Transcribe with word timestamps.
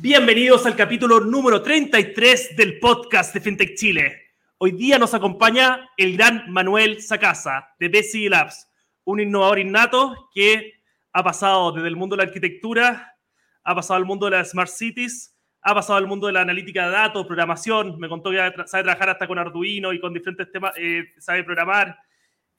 Bienvenidos 0.00 0.64
al 0.64 0.76
capítulo 0.76 1.18
número 1.18 1.60
33 1.60 2.54
del 2.54 2.78
podcast 2.78 3.34
de 3.34 3.40
FinTech 3.40 3.74
Chile. 3.74 4.28
Hoy 4.58 4.70
día 4.70 4.96
nos 4.96 5.12
acompaña 5.12 5.90
el 5.96 6.16
gran 6.16 6.44
Manuel 6.52 7.02
Sacasa 7.02 7.74
de 7.80 7.88
BCI 7.88 8.28
Labs, 8.28 8.70
un 9.02 9.18
innovador 9.18 9.58
innato 9.58 10.30
que 10.32 10.74
ha 11.12 11.24
pasado 11.24 11.72
desde 11.72 11.88
el 11.88 11.96
mundo 11.96 12.14
de 12.14 12.22
la 12.22 12.28
arquitectura, 12.28 13.16
ha 13.64 13.74
pasado 13.74 13.96
al 13.96 14.04
mundo 14.04 14.26
de 14.26 14.36
las 14.36 14.50
smart 14.50 14.70
cities, 14.70 15.36
ha 15.62 15.74
pasado 15.74 15.96
al 15.96 16.06
mundo 16.06 16.28
de 16.28 16.34
la 16.34 16.42
analítica 16.42 16.86
de 16.86 16.92
datos, 16.92 17.26
programación, 17.26 17.98
me 17.98 18.08
contó 18.08 18.30
que 18.30 18.38
sabe 18.66 18.84
trabajar 18.84 19.10
hasta 19.10 19.26
con 19.26 19.40
Arduino 19.40 19.92
y 19.92 19.98
con 20.00 20.14
diferentes 20.14 20.52
temas, 20.52 20.74
eh, 20.76 21.06
sabe 21.18 21.42
programar. 21.42 21.98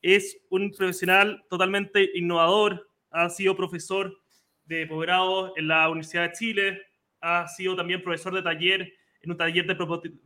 Es 0.01 0.37
un 0.49 0.71
profesional 0.71 1.41
totalmente 1.49 2.09
innovador, 2.15 2.89
ha 3.11 3.29
sido 3.29 3.55
profesor 3.55 4.13
de 4.65 4.85
posgrado 4.87 5.53
en 5.55 5.69
la 5.69 5.87
Universidad 5.87 6.23
de 6.23 6.33
Chile, 6.33 6.88
ha 7.21 7.47
sido 7.47 7.75
también 7.75 8.01
profesor 8.01 8.33
de 8.33 8.41
taller 8.41 8.93
en 9.21 9.31
un 9.31 9.37
taller 9.37 9.65
de 9.65 9.75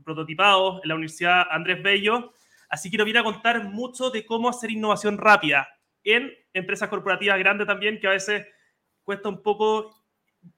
prototipado 0.03 0.79
en 0.83 0.89
la 0.89 0.95
Universidad 0.95 1.47
Andrés 1.49 1.81
Bello. 1.81 2.33
Así 2.69 2.89
que 2.89 2.97
nos 2.97 3.05
viene 3.05 3.19
a 3.19 3.23
contar 3.23 3.63
mucho 3.63 4.09
de 4.09 4.25
cómo 4.25 4.49
hacer 4.49 4.71
innovación 4.71 5.17
rápida 5.17 5.67
en 6.03 6.31
empresas 6.53 6.89
corporativas 6.89 7.39
grandes 7.39 7.67
también, 7.67 7.99
que 7.99 8.07
a 8.07 8.11
veces 8.11 8.47
cuesta 9.03 9.29
un 9.29 9.41
poco 9.41 9.95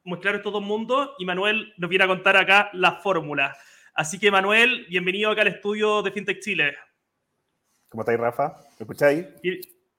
mostrar 0.03 0.41
todo 0.41 0.59
el 0.59 0.65
mundo. 0.65 1.15
Y 1.19 1.25
Manuel 1.25 1.73
nos 1.77 1.89
viene 1.89 2.05
a 2.05 2.07
contar 2.07 2.35
acá 2.37 2.69
la 2.73 2.93
fórmula. 2.93 3.55
Así 3.93 4.19
que 4.19 4.31
Manuel, 4.31 4.85
bienvenido 4.89 5.31
acá 5.31 5.41
al 5.41 5.47
estudio 5.49 6.01
de 6.01 6.11
FinTech 6.11 6.39
Chile. 6.41 6.75
¿Cómo 7.89 8.01
estáis, 8.01 8.19
Rafa? 8.19 8.55
¿Me 8.79 8.83
escucháis? 8.83 9.25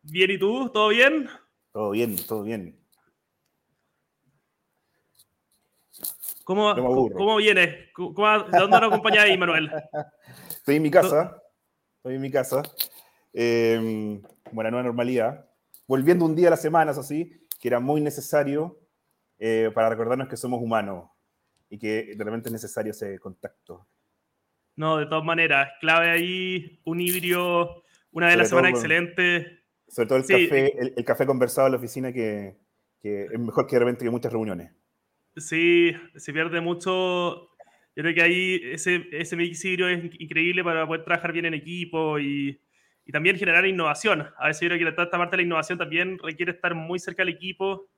Bien, 0.02 0.30
¿y 0.30 0.38
tú? 0.38 0.70
¿Todo 0.70 0.88
bien? 0.88 1.28
Todo 1.72 1.90
bien, 1.90 2.16
todo 2.26 2.42
bien. 2.42 2.78
¿Cómo, 6.46 6.72
¿cómo 6.76 7.36
vienes? 7.38 7.70
¿De 7.70 8.58
dónde 8.58 8.80
nos 8.80 8.82
acompañáis, 8.84 9.36
Manuel? 9.36 9.68
Estoy 10.48 10.76
en 10.76 10.82
mi 10.82 10.92
casa. 10.92 11.42
Estoy 11.96 12.14
en 12.14 12.20
mi 12.20 12.30
casa. 12.30 12.62
Eh, 13.32 14.20
buena 14.52 14.70
nueva 14.70 14.84
normalidad. 14.84 15.44
Volviendo 15.88 16.24
un 16.24 16.36
día 16.36 16.46
a 16.46 16.50
la 16.52 16.56
semana, 16.56 16.92
eso 16.92 17.02
sí, 17.02 17.32
que 17.60 17.66
era 17.66 17.80
muy 17.80 18.00
necesario 18.00 18.78
eh, 19.40 19.72
para 19.74 19.88
recordarnos 19.88 20.28
que 20.28 20.36
somos 20.36 20.62
humanos 20.62 21.10
y 21.68 21.78
que 21.78 22.14
realmente 22.16 22.48
es 22.48 22.52
necesario 22.52 22.92
ese 22.92 23.18
contacto. 23.18 23.84
No, 24.76 24.98
de 24.98 25.06
todas 25.06 25.24
maneras, 25.24 25.72
clave 25.80 26.10
ahí, 26.10 26.80
un 26.84 27.00
híbrido, 27.00 27.82
una 28.12 28.30
de 28.30 28.36
las 28.36 28.50
semanas 28.50 28.70
excelente. 28.70 29.64
Sobre 29.88 30.06
todo 30.06 30.18
el, 30.18 30.24
café, 30.24 30.78
el, 30.96 31.04
café 31.04 31.26
conversado 31.26 31.66
en 31.66 31.72
la 31.72 31.78
oficina 31.78 32.12
que, 32.12 32.56
que 33.02 33.24
es 33.24 33.40
mejor 33.40 33.66
que 33.66 33.74
de 33.74 33.80
repente 33.80 34.04
que 34.04 34.10
muchas 34.12 34.32
reuniones. 34.32 34.70
Sí, 35.36 35.94
se 36.16 36.32
pierde 36.32 36.60
mucho. 36.60 37.50
Yo 37.94 38.02
creo 38.02 38.14
que 38.14 38.22
ahí 38.22 38.60
ese, 38.64 39.06
ese 39.12 39.42
es 39.42 39.64
increíble 39.64 40.64
para 40.64 40.86
poder 40.86 41.04
trabajar 41.04 41.32
bien 41.32 41.46
en 41.46 41.54
equipo 41.54 42.18
y, 42.18 42.60
y 43.04 43.12
también 43.12 43.36
generar 43.36 43.66
innovación. 43.66 44.28
A 44.38 44.48
veces 44.48 44.62
yo 44.62 44.68
creo 44.68 44.78
que 44.78 44.92
toda 44.92 45.04
esta 45.04 45.18
parte 45.18 45.36
de 45.36 45.42
la 45.42 45.46
innovación 45.46 45.78
también 45.78 46.18
requiere 46.18 46.52
estar 46.52 46.74
muy 46.74 46.98
cerca 46.98 47.22
del 47.22 47.34
equipo 47.34 47.88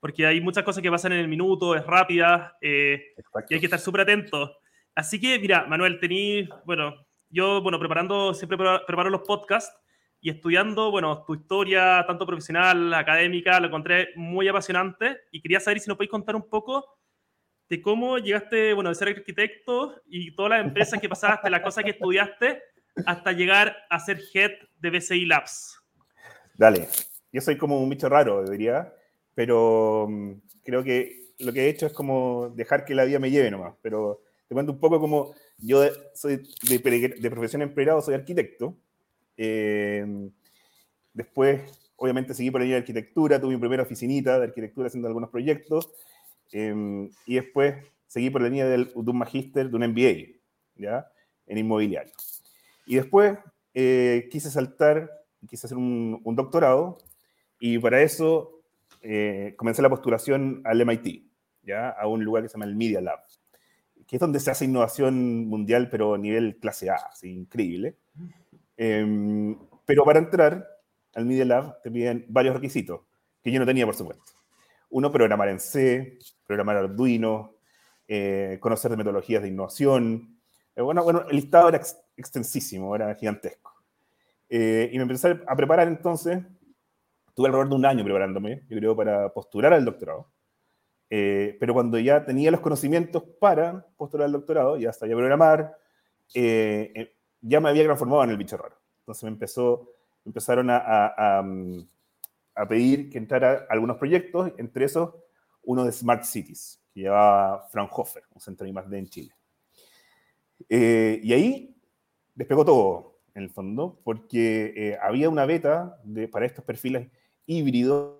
porque 0.00 0.26
hay 0.26 0.40
muchas 0.40 0.64
cosas 0.64 0.82
que 0.82 0.90
pasan 0.90 1.12
en 1.12 1.20
el 1.20 1.28
minuto, 1.28 1.76
es 1.76 1.84
rápida 1.86 2.56
eh, 2.60 3.12
y 3.48 3.54
hay 3.54 3.60
que 3.60 3.66
estar 3.66 3.78
súper 3.78 4.00
atentos. 4.00 4.50
Así 4.94 5.20
que, 5.20 5.38
mira, 5.38 5.66
Manuel, 5.66 6.00
tení, 6.00 6.48
bueno, 6.64 7.06
yo, 7.28 7.62
bueno, 7.62 7.78
preparando, 7.78 8.34
siempre 8.34 8.58
preparo 8.86 9.10
los 9.10 9.20
podcasts 9.20 9.78
y 10.20 10.30
estudiando, 10.30 10.90
bueno, 10.90 11.24
tu 11.24 11.34
historia, 11.34 12.04
tanto 12.06 12.26
profesional, 12.26 12.92
académica, 12.92 13.58
lo 13.58 13.68
encontré 13.68 14.10
muy 14.16 14.46
apasionante. 14.48 15.22
Y 15.30 15.40
quería 15.40 15.60
saber 15.60 15.80
si 15.80 15.88
nos 15.88 15.96
podéis 15.96 16.10
contar 16.10 16.36
un 16.36 16.48
poco 16.48 16.84
de 17.70 17.80
cómo 17.80 18.18
llegaste, 18.18 18.74
bueno, 18.74 18.90
de 18.90 18.96
ser 18.96 19.08
arquitecto 19.08 20.02
y 20.06 20.34
todas 20.34 20.50
las 20.50 20.66
empresas 20.66 21.00
que 21.00 21.08
pasaste, 21.08 21.48
las 21.48 21.62
cosas 21.62 21.84
que 21.84 21.90
estudiaste, 21.90 22.62
hasta 23.06 23.32
llegar 23.32 23.74
a 23.88 23.98
ser 23.98 24.20
head 24.34 24.50
de 24.78 24.90
BCI 24.90 25.24
Labs. 25.24 25.80
Dale, 26.54 26.88
yo 27.32 27.40
soy 27.40 27.56
como 27.56 27.80
un 27.80 27.88
bicho 27.88 28.08
raro, 28.08 28.44
diría, 28.44 28.92
pero 29.34 30.06
mm, 30.10 30.32
creo 30.62 30.82
que 30.82 31.32
lo 31.38 31.52
que 31.52 31.62
he 31.62 31.68
hecho 31.70 31.86
es 31.86 31.94
como 31.94 32.50
dejar 32.50 32.84
que 32.84 32.94
la 32.94 33.04
vida 33.04 33.18
me 33.18 33.30
lleve 33.30 33.50
nomás, 33.50 33.74
pero 33.80 34.20
te 34.48 34.54
cuento 34.54 34.72
un 34.72 34.80
poco 34.80 35.00
como 35.00 35.34
yo 35.56 35.82
soy 36.12 36.42
de, 36.68 37.16
de 37.18 37.30
profesión 37.30 37.62
empleado, 37.62 38.02
soy 38.02 38.14
arquitecto, 38.14 38.76
eh, 39.42 40.04
después, 41.14 41.62
obviamente, 41.96 42.34
seguí 42.34 42.50
por 42.50 42.60
la 42.60 42.64
línea 42.64 42.76
de 42.76 42.82
arquitectura, 42.82 43.40
tuve 43.40 43.54
mi 43.54 43.58
primera 43.58 43.82
oficinita 43.82 44.38
de 44.38 44.44
arquitectura 44.44 44.88
haciendo 44.88 45.08
algunos 45.08 45.30
proyectos, 45.30 45.90
eh, 46.52 47.08
y 47.24 47.36
después 47.36 47.76
seguí 48.06 48.28
por 48.28 48.42
la 48.42 48.48
línea 48.48 48.66
del, 48.66 48.88
de 48.88 49.10
un 49.10 49.16
magíster, 49.16 49.70
de 49.70 49.76
un 49.76 49.88
MBA, 49.88 50.38
¿ya? 50.76 51.10
En 51.46 51.56
inmobiliario. 51.56 52.12
Y 52.84 52.96
después 52.96 53.38
eh, 53.72 54.28
quise 54.30 54.50
saltar, 54.50 55.10
quise 55.48 55.66
hacer 55.66 55.78
un, 55.78 56.20
doctorado, 56.36 56.98
y 57.58 57.78
para 57.78 58.02
eso 58.02 58.60
comencé 59.56 59.80
la 59.80 59.88
postulación 59.88 60.60
al 60.64 60.84
MIT, 60.84 61.24
¿ya? 61.62 61.88
A 61.88 62.06
un 62.08 62.22
lugar 62.22 62.42
que 62.42 62.50
se 62.50 62.58
llama 62.58 62.66
el 62.66 62.76
Media 62.76 63.00
Lab, 63.00 63.20
que 64.06 64.16
es 64.16 64.20
donde 64.20 64.38
se 64.38 64.50
hace 64.50 64.66
innovación 64.66 65.46
mundial, 65.46 65.88
pero 65.88 66.12
a 66.12 66.18
nivel 66.18 66.58
clase 66.58 66.90
A, 66.90 66.96
así, 66.96 67.30
increíble. 67.30 67.96
Em, 68.82 69.58
pero 69.84 70.04
para 70.04 70.20
entrar 70.20 70.66
al 71.14 71.26
Media 71.26 71.44
Lab 71.44 71.82
te 71.82 71.90
piden 71.90 72.24
varios 72.30 72.54
requisitos 72.54 73.02
que 73.42 73.52
yo 73.52 73.60
no 73.60 73.66
tenía, 73.66 73.84
por 73.84 73.94
supuesto. 73.94 74.32
Uno, 74.88 75.12
programar 75.12 75.50
en 75.50 75.60
C, 75.60 76.18
programar 76.46 76.78
Arduino, 76.78 77.56
eh, 78.08 78.56
conocer 78.58 78.90
de 78.90 78.96
metodologías 78.96 79.42
de 79.42 79.48
innovación. 79.48 80.40
Eh, 80.74 80.80
bueno, 80.80 81.04
bueno, 81.04 81.26
el 81.28 81.36
listado 81.36 81.68
era 81.68 81.82
extensísimo, 82.16 82.96
era 82.96 83.14
gigantesco. 83.16 83.70
Eh, 84.48 84.88
y 84.90 84.96
me 84.96 85.02
empecé 85.02 85.38
a 85.46 85.54
preparar 85.54 85.86
entonces, 85.86 86.38
tuve 87.34 87.48
alrededor 87.48 87.68
de 87.68 87.74
un 87.74 87.84
año 87.84 88.02
preparándome, 88.02 88.62
yo 88.66 88.78
creo, 88.78 88.96
para 88.96 89.30
postular 89.30 89.74
al 89.74 89.84
doctorado. 89.84 90.32
pero 91.10 91.74
cuando 91.74 91.98
ya 91.98 92.24
tenía 92.24 92.50
los 92.50 92.60
conocimientos 92.60 93.24
para 93.38 93.86
postular 93.98 94.24
al 94.24 94.32
doctorado, 94.32 94.78
ya 94.78 94.90
sabía 94.94 95.16
programar, 95.16 95.76
ya 97.40 97.60
me 97.60 97.68
había 97.68 97.84
transformado 97.84 98.24
en 98.24 98.30
el 98.30 98.36
bicho 98.36 98.56
raro. 98.56 98.76
Entonces 99.00 99.24
me 99.24 99.30
empezó, 99.30 99.92
empezaron 100.24 100.70
a, 100.70 101.40
a, 102.54 102.66
pedir 102.68 103.08
que 103.08 103.18
entrara 103.18 103.66
algunos 103.70 103.96
proyectos, 103.96 104.52
entre 104.58 104.84
esos 104.84 105.14
uno 105.62 105.84
de 105.84 105.92
Smart 105.92 106.24
Cities, 106.24 106.82
que 106.92 107.00
llevaba 107.00 107.66
Fraunhofer, 107.68 108.24
un 108.34 108.40
centro 108.40 108.64
de 108.64 108.70
I+.D. 108.70 108.98
en 108.98 109.06
Chile. 109.08 109.34
Eh, 110.68 111.20
y 111.22 111.32
ahí 111.32 111.76
despegó 112.34 112.64
todo, 112.64 113.20
en 113.34 113.44
el 113.44 113.50
fondo, 113.50 114.00
porque 114.04 114.72
eh, 114.76 114.98
había 115.00 115.28
una 115.28 115.46
beta 115.46 115.98
de, 116.04 116.28
para 116.28 116.46
estos 116.46 116.64
perfiles 116.64 117.10
híbridos 117.46 118.18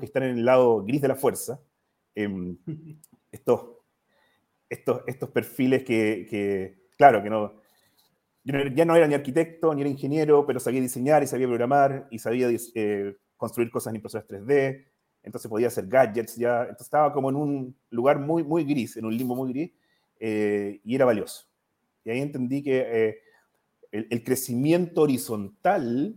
que 0.00 0.06
están 0.06 0.24
en 0.24 0.38
el 0.38 0.44
lado 0.44 0.82
gris 0.84 1.00
de 1.00 1.08
la 1.08 1.14
fuerza. 1.14 1.60
Em, 2.14 2.58
estos 3.30 3.75
estos, 4.68 5.02
estos 5.06 5.30
perfiles 5.30 5.84
que, 5.84 6.88
claro, 6.96 7.22
que 7.22 7.30
no, 7.30 7.54
ya 8.44 8.84
no 8.84 8.96
era 8.96 9.06
ni 9.06 9.14
arquitecto, 9.14 9.74
ni 9.74 9.82
era 9.82 9.90
ingeniero, 9.90 10.46
pero 10.46 10.60
sabía 10.60 10.80
diseñar 10.80 11.22
y 11.22 11.26
sabía 11.26 11.46
programar 11.46 12.06
y 12.10 12.18
sabía 12.18 12.48
eh, 12.74 13.16
construir 13.36 13.70
cosas 13.70 13.90
en 13.90 13.96
impresoras 13.96 14.26
3D, 14.28 14.86
entonces 15.22 15.48
podía 15.48 15.66
hacer 15.66 15.86
gadgets 15.88 16.36
ya, 16.36 16.62
entonces 16.62 16.86
estaba 16.86 17.12
como 17.12 17.30
en 17.30 17.36
un 17.36 17.76
lugar 17.90 18.20
muy, 18.20 18.44
muy 18.44 18.64
gris, 18.64 18.96
en 18.96 19.04
un 19.04 19.16
limbo 19.16 19.34
muy 19.34 19.52
gris, 19.52 19.72
eh, 20.20 20.80
y 20.84 20.94
era 20.94 21.04
valioso. 21.04 21.46
Y 22.04 22.10
ahí 22.10 22.20
entendí 22.20 22.62
que 22.62 22.78
eh, 22.78 23.18
el, 23.90 24.06
el, 24.10 24.22
crecimiento 24.22 25.02
horizontal 25.02 26.14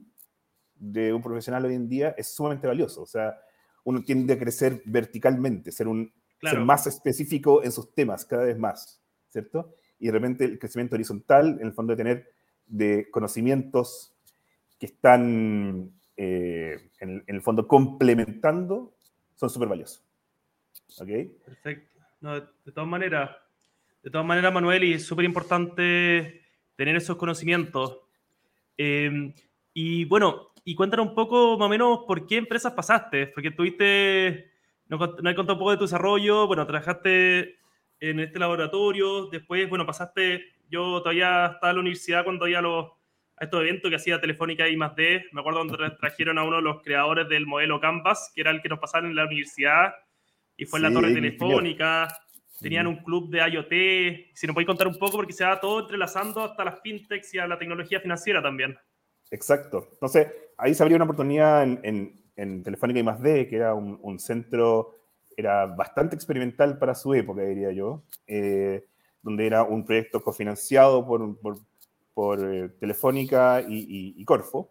de 0.75 1.12
un 1.12 1.24
profesional 1.24 1.66
hoy 1.66 1.74
en 1.74 1.90
día 1.90 2.13
es 2.18 2.34
sumamente 2.34 2.68
valioso, 2.68 3.01
o 3.01 3.07
sea, 3.07 3.36
uno 3.84 4.04
tiende 4.04 4.34
a 4.34 4.40
crecer 4.40 4.84
verticalmente, 4.86 5.72
ser 5.72 5.88
un 5.88 6.13
ser 6.41 6.59
más 6.59 6.88
específico 6.88 7.63
en 7.63 7.71
sus 7.71 7.94
temas 7.94 8.25
cada 8.25 8.45
vez 8.45 8.57
más, 8.57 9.01
¿cierto? 9.30 9.75
Y 10.00 10.07
de 10.07 10.12
repente 10.12 10.45
el 10.45 10.59
crecimiento 10.59 10.95
horizontal, 10.95 11.57
en 11.59 11.68
el 11.68 11.74
fondo 11.74 11.94
de 11.94 11.97
tener 11.97 12.31
de 12.65 13.09
conocimientos 13.12 14.13
que 14.80 14.86
están 14.86 15.91
eh, 16.15 16.89
en, 17.00 17.24
el 17.27 17.41
fondo 17.41 17.68
complementando, 17.68 18.95
son 19.36 19.50
súper 19.50 19.68
valiosos. 19.68 20.03
¿Ok? 21.00 21.09
Perfecto. 21.45 22.00
de, 22.21 22.71
todas 22.71 22.89
maneras, 22.89 23.31
de 24.03 24.09
todas 24.09 24.25
maneras, 24.25 24.53
Manuel, 24.53 24.83
y 24.83 24.94
es 24.94 25.06
súper 25.06 25.25
importante 25.25 26.41
tener 26.75 26.95
esos 26.95 27.18
conocimientos. 27.18 28.00
Em, 28.77 29.33
y 29.74 30.06
bueno, 30.06 30.50
y 30.63 30.75
cuéntanos 30.75 31.07
un 31.07 31.15
poco 31.15 31.57
más 31.57 31.65
o 31.65 31.69
menos 31.69 32.00
por 32.07 32.25
qué 32.27 32.38
empresas 32.38 32.74
pasaste, 32.74 33.27
porque 33.27 33.51
tuviste 33.51 34.49
nos, 34.89 35.00
nos 35.00 35.36
contado 35.36 35.53
un 35.53 35.59
poco 35.59 35.71
de 35.71 35.77
tu 35.77 35.83
desarrollo, 35.86 36.47
bueno, 36.47 36.68
trabajaste 36.68 37.57
en 38.00 38.19
este 38.19 38.39
laboratorio, 38.39 39.27
después, 39.27 39.69
bueno, 39.69 39.86
pasaste, 39.86 40.44
yo 40.69 41.01
todavía 41.01 41.45
estaba 41.53 41.71
en 41.71 41.75
la 41.77 41.81
universidad 41.81 42.24
cuando 42.24 42.47
ya 42.47 42.62
los, 42.62 42.91
a 43.38 43.45
estos 43.45 43.62
eventos 43.62 43.89
que 43.89 43.95
hacía 43.95 44.19
Telefónica 44.19 44.68
y 44.68 44.75
más 44.75 44.95
D, 44.95 45.25
me 45.31 45.39
acuerdo 45.39 45.59
cuando 45.59 45.97
trajeron 45.97 46.38
a 46.38 46.44
uno 46.44 46.57
de 46.57 46.62
los 46.63 46.81
creadores 46.81 47.30
del 47.30 47.47
modelo 47.47 47.80
Canvas, 47.80 48.31
que 48.36 48.41
era 48.41 48.51
el 48.51 48.62
que 48.62 48.69
nos 48.69 48.80
pasaron 48.80 49.09
en 49.09 49.15
la 49.15 49.25
universidad, 49.25 49.94
y 50.59 50.65
fue 50.65 50.80
en 50.80 50.83
la 50.83 50.91
torre 50.91 51.13
telefónica. 51.13 52.07
Tenían 52.59 52.88
un 52.88 52.97
club 52.97 53.30
de 53.30 53.39
IoT. 53.39 54.36
Si 54.36 54.45
nos 54.45 54.53
podéis 54.53 54.68
contar 54.68 54.88
un 54.88 55.00
poco, 55.00 55.13
porque 55.13 55.31
se 55.31 55.45
va 55.45 55.59
todo 55.59 55.80
entrelazando 55.80 56.44
hasta 56.44 56.65
las 56.65 56.81
fintechs 56.81 57.33
y 57.33 57.39
a 57.39 57.47
la 57.47 57.57
tecnología 57.57 58.01
financiera 58.01 58.41
también. 58.41 58.77
Exacto. 59.31 59.88
Entonces, 59.94 60.27
ahí 60.57 60.74
se 60.74 60.83
abrió 60.83 60.97
una 60.97 61.06
oportunidad 61.06 61.63
en, 61.63 61.80
en, 61.83 62.19
Telefónica 62.63 63.00
y 63.00 63.03
más 63.03 63.21
D, 63.21 63.47
que 63.47 63.56
era 63.57 63.74
un, 63.74 64.19
centro, 64.19 64.95
era 65.36 65.65
bastante 65.65 66.15
experimental 66.15 66.77
para 66.77 66.95
su 66.95 67.13
época, 67.13 67.41
diría 67.41 67.71
yo, 67.71 68.03
eh, 68.27 68.86
donde 69.21 69.45
era 69.45 69.63
un 69.63 69.86
proyecto 69.86 70.21
cofinanciado 70.21 71.06
por, 71.06 71.38
por, 72.13 72.53
eh, 72.53 72.69
Telefónica 72.80 73.62
y, 73.68 74.24
Corfo. 74.25 74.69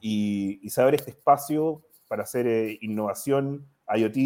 Y, 0.00 0.60
y, 0.62 0.70
se 0.70 0.80
abre 0.80 0.96
este 0.96 1.10
espacio 1.10 1.82
para 2.06 2.22
hacer 2.22 2.46
eh, 2.46 2.78
innovación, 2.80 3.66
IoT 3.94 4.16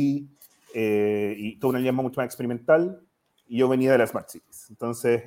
y 0.75 1.57
toda 1.57 1.71
una 1.71 1.79
línea 1.79 1.93
mucho 1.93 2.21
más 2.21 2.27
experimental. 2.27 3.01
Yo 3.49 3.69
venía 3.69 3.93
de 3.93 3.99
las 3.99 4.11
Smart 4.11 4.29
Cities. 4.29 4.67
Entonces, 4.71 5.23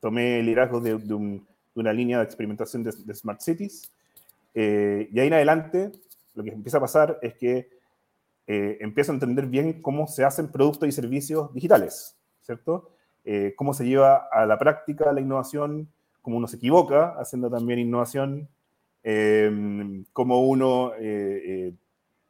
tomé 0.00 0.40
el 0.40 0.46
liderazgo 0.46 0.80
de 0.80 0.94
una 1.74 1.92
línea 1.92 2.18
de 2.18 2.24
experimentación 2.24 2.82
de, 2.82 3.14
Smart 3.14 3.40
Cities. 3.40 3.90
Eh, 4.54 5.08
y 5.12 5.20
ahí 5.20 5.28
en 5.28 5.34
adelante, 5.34 5.92
lo 6.34 6.42
que 6.42 6.50
empieza 6.50 6.78
a 6.78 6.80
pasar 6.80 7.18
es 7.22 7.34
que 7.34 7.70
eh, 8.46 8.78
empiezo 8.80 9.12
a 9.12 9.14
entender 9.14 9.46
bien 9.46 9.80
cómo 9.80 10.06
se 10.06 10.24
hacen 10.24 10.50
productos 10.50 10.88
y 10.88 10.92
servicios 10.92 11.52
digitales, 11.54 12.16
¿cierto? 12.40 12.90
Eh, 13.24 13.54
cómo 13.56 13.74
se 13.74 13.84
lleva 13.84 14.28
a 14.30 14.46
la 14.46 14.58
práctica 14.58 15.12
la 15.12 15.20
innovación, 15.20 15.88
cómo 16.22 16.36
uno 16.36 16.48
se 16.48 16.56
equivoca 16.56 17.14
haciendo 17.18 17.50
también 17.50 17.78
innovación, 17.78 18.48
cómo 20.12 20.46
uno 20.46 20.92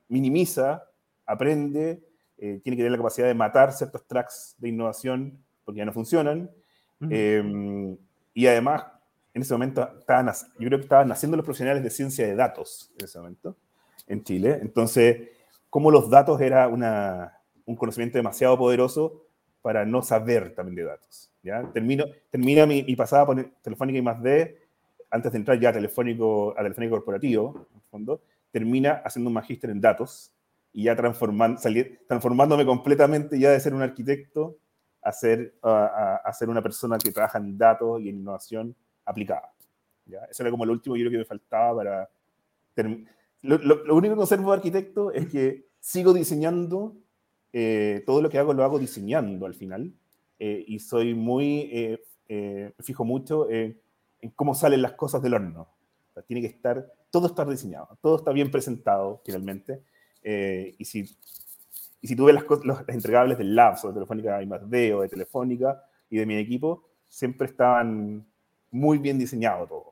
minimiza, 0.08 0.84
aprende, 1.26 2.00
tiene 2.36 2.62
que 2.62 2.76
tener 2.76 2.92
la 2.92 2.96
capacidad 2.98 3.26
de 3.26 3.34
matar 3.34 3.72
ciertos 3.72 4.06
tracks 4.06 4.54
de 4.58 4.68
innovación 4.68 5.42
porque 5.64 5.78
ya 5.78 5.84
no 5.84 5.92
funcionan. 5.92 6.48
y 7.00 8.46
además, 8.46 8.84
en 9.32 9.42
ese 9.42 9.54
momento 9.54 9.88
estaban, 9.98 10.26
yo 10.58 10.66
creo 10.66 10.78
que 10.78 10.84
estaban 10.84 11.08
naciendo 11.08 11.36
los 11.36 11.44
profesionales 11.44 11.82
de 11.82 11.90
ciencia 11.90 12.26
de 12.26 12.34
datos 12.34 12.90
en 12.98 13.04
ese 13.04 13.18
momento 13.18 13.56
en 14.06 14.24
Chile. 14.24 14.58
Entonces, 14.60 15.28
como 15.68 15.90
los 15.90 16.10
datos 16.10 16.40
era 16.40 16.66
una, 16.68 17.38
un 17.64 17.76
conocimiento 17.76 18.18
demasiado 18.18 18.58
poderoso 18.58 19.24
para 19.62 19.84
no 19.84 20.02
saber 20.02 20.54
también 20.54 20.76
de 20.76 20.84
datos. 20.84 21.30
¿ya? 21.42 21.62
Termino, 21.72 22.04
termina 22.30 22.66
mi, 22.66 22.82
pasada 22.96 23.26
por 23.26 23.50
Telefónica 23.62 23.98
y 23.98 24.02
más 24.02 24.22
D, 24.22 24.58
antes 25.10 25.32
de 25.32 25.38
entrar 25.38 25.58
ya 25.58 25.70
a 25.70 25.72
Telefónico, 25.72 26.52
a 26.56 26.62
Telefónico 26.62 26.96
Corporativo, 26.96 27.66
en 27.74 27.80
fondo, 27.90 28.22
termina 28.50 29.02
haciendo 29.04 29.28
un 29.28 29.34
magíster 29.34 29.70
en 29.70 29.80
datos 29.80 30.32
y 30.72 30.84
ya 30.84 30.96
transformando, 30.96 31.60
transformándome 32.06 32.64
completamente 32.64 33.38
ya 33.38 33.50
de 33.50 33.60
ser 33.60 33.74
un 33.74 33.82
arquitecto 33.82 34.56
a 35.02 35.12
ser, 35.12 35.54
a, 35.62 36.20
a 36.24 36.32
ser 36.32 36.48
una 36.48 36.62
persona 36.62 36.98
que 36.98 37.10
trabaja 37.10 37.38
en 37.38 37.56
datos 37.56 38.00
y 38.00 38.08
en 38.08 38.18
innovación 38.18 38.76
aplicada. 39.10 39.52
¿ya? 40.06 40.24
Eso 40.30 40.42
era 40.42 40.50
como 40.50 40.64
lo 40.64 40.72
último 40.72 40.96
yo 40.96 41.02
creo 41.02 41.12
que 41.12 41.18
me 41.18 41.24
faltaba 41.24 41.76
para... 41.76 42.10
Lo, 43.42 43.58
lo, 43.58 43.96
único 43.96 44.14
que 44.14 44.18
conservo 44.18 44.50
de 44.50 44.56
arquitecto 44.56 45.12
es 45.12 45.26
que 45.28 45.66
sigo 45.80 46.12
diseñando, 46.12 46.96
eh, 47.52 48.02
todo 48.06 48.22
lo 48.22 48.28
que 48.28 48.38
hago 48.38 48.52
lo 48.52 48.64
hago 48.64 48.78
diseñando 48.78 49.46
al 49.46 49.54
final, 49.54 49.92
eh, 50.38 50.64
y 50.66 50.78
soy 50.78 51.14
muy, 51.14 51.98
eh, 52.28 52.72
fijo 52.80 53.04
mucho 53.04 53.50
en 53.50 53.76
cómo 54.34 54.54
salen 54.54 54.82
las 54.82 54.92
cosas 54.92 55.22
del 55.22 55.34
horno. 55.34 55.68
tiene 56.26 56.42
que 56.42 56.48
estar, 56.48 56.92
todo 57.10 57.26
está 57.26 57.44
diseñado, 57.44 57.98
todo 58.00 58.16
está 58.16 58.32
bien 58.32 58.50
presentado 58.50 59.20
finalmente, 59.24 59.82
y 60.22 60.84
si 60.84 61.16
y 62.02 62.08
si 62.08 62.16
tú 62.16 62.24
ves 62.24 62.34
las, 62.34 62.44
los, 62.64 62.88
entregables 62.88 63.38
del 63.38 63.54
Labs 63.54 63.84
o 63.84 63.88
de 63.88 63.94
Telefónica 63.94 64.42
I+D 64.42 64.94
o 64.94 65.02
de 65.02 65.08
Telefónica 65.08 65.84
y 66.08 66.16
de 66.18 66.26
mi 66.26 66.36
equipo, 66.36 66.88
siempre 67.08 67.46
estaban 67.46 68.26
muy 68.70 68.98
bien 68.98 69.18
diseñado 69.18 69.66
todo. 69.66 69.90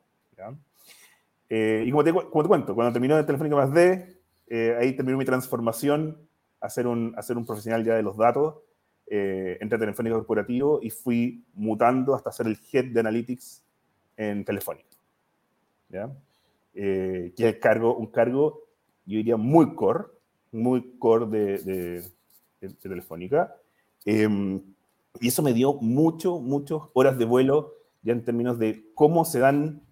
Eh, 1.51 1.85
y 1.87 1.91
como 1.91 2.05
te, 2.05 2.13
como 2.13 2.43
te, 2.43 2.49
cuento, 2.49 2.75
cuando 2.75 2.93
terminó 2.93 3.17
de 3.17 3.25
Telefónica 3.25 3.57
más 3.57 3.73
D, 3.73 4.21
eh, 4.49 4.77
ahí 4.79 4.95
terminó 4.95 5.17
mi 5.17 5.25
transformación 5.25 6.19
a 6.61 6.69
ser 6.69 6.87
un, 6.87 7.15
a 7.17 7.23
ser 7.23 7.37
un 7.37 7.47
profesional 7.47 7.85
ya 7.85 7.95
de 7.95 8.03
los 8.03 8.17
datos, 8.17 8.57
eh, 9.07 9.57
entre 9.61 9.79
Telefónica 9.79 10.17
Corporativo 10.17 10.81
y 10.83 10.91
fui 10.91 11.45
mutando 11.55 12.15
hasta 12.15 12.31
ser 12.31 12.47
el 12.47 12.59
head 12.73 12.87
de 12.87 13.01
Analytics 13.01 13.65
en 14.17 14.45
Telefónica. 14.45 14.89
¿ya? 15.89 16.11
que 16.75 17.33
es 17.37 17.57
cargo, 17.57 17.97
un 17.97 18.07
cargo, 18.07 18.63
yo 19.05 19.17
diría, 19.17 19.37
muy 19.37 19.75
core, 19.75 20.05
muy 20.53 20.97
core 20.99 21.27
de, 21.27 21.59
de, 21.59 22.03
de 22.61 22.69
Telefónica. 22.75 23.57
Em, 24.05 24.63
y 25.21 25.29
eso 25.29 25.43
me 25.43 25.53
dio 25.53 25.75
mucho, 25.75 26.39
muchas 26.39 26.79
horas 26.93 27.19
de 27.19 27.25
vuelo 27.25 27.78
ya 28.03 28.13
en 28.13 28.25
términos 28.25 28.59
de 28.59 28.85
cómo 28.95 29.25
se 29.25 29.39
dan 29.39 29.83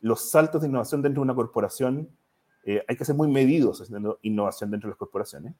los 0.00 0.30
saltos 0.30 0.62
de 0.62 0.68
innovación 0.68 1.02
dentro 1.02 1.20
de 1.20 1.24
una 1.24 1.34
corporación. 1.34 2.08
Eh, 2.64 2.84
hay 2.86 2.96
que 2.96 3.04
ser 3.04 3.14
muy 3.14 3.28
medidos 3.28 3.80
haciendo 3.80 4.18
innovación 4.22 4.70
dentro 4.70 4.88
de 4.88 4.92
las 4.92 4.98
corporaciones, 4.98 5.54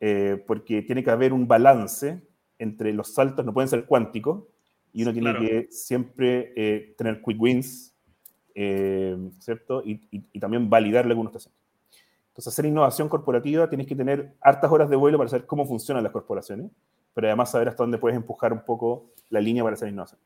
eh, 0.00 0.42
porque 0.46 0.82
tiene 0.82 1.04
que 1.04 1.10
haber 1.10 1.32
un 1.32 1.46
balance 1.46 2.22
entre 2.58 2.92
los 2.92 3.14
saltos, 3.14 3.44
no 3.44 3.54
pueden 3.54 3.68
ser 3.68 3.86
cuánticos, 3.86 4.44
y 4.92 5.02
uno 5.02 5.12
tiene 5.12 5.38
que 5.38 5.68
siempre 5.70 6.52
eh, 6.56 6.94
tener 6.96 7.22
quick 7.22 7.40
wins, 7.40 7.94
¿cierto? 9.38 9.82
Y, 9.84 10.02
y, 10.10 10.40
también 10.40 10.68
validar 10.68 11.06
lo 11.06 11.14
que 11.14 11.20
uno 11.20 11.28
está 11.28 11.38
haciendo. 11.38 11.56
Entonces, 12.30 12.52
hacer 12.52 12.64
innovación 12.64 13.08
corporativa 13.08 13.68
tienes 13.68 13.86
que 13.86 13.94
tener 13.94 14.34
hartas 14.40 14.72
horas 14.72 14.90
de 14.90 14.96
vuelo 14.96 15.18
para 15.18 15.30
saber 15.30 15.46
cómo 15.46 15.64
funcionan 15.64 16.02
las 16.02 16.12
corporaciones, 16.12 16.72
pero 17.14 17.28
además 17.28 17.52
saber 17.52 17.68
hasta 17.68 17.84
dónde 17.84 17.98
puedes 17.98 18.16
empujar 18.16 18.52
un 18.52 18.64
poco 18.64 19.12
la 19.30 19.40
línea 19.40 19.62
para 19.62 19.74
hacer 19.74 19.88
innovación. 19.88 20.20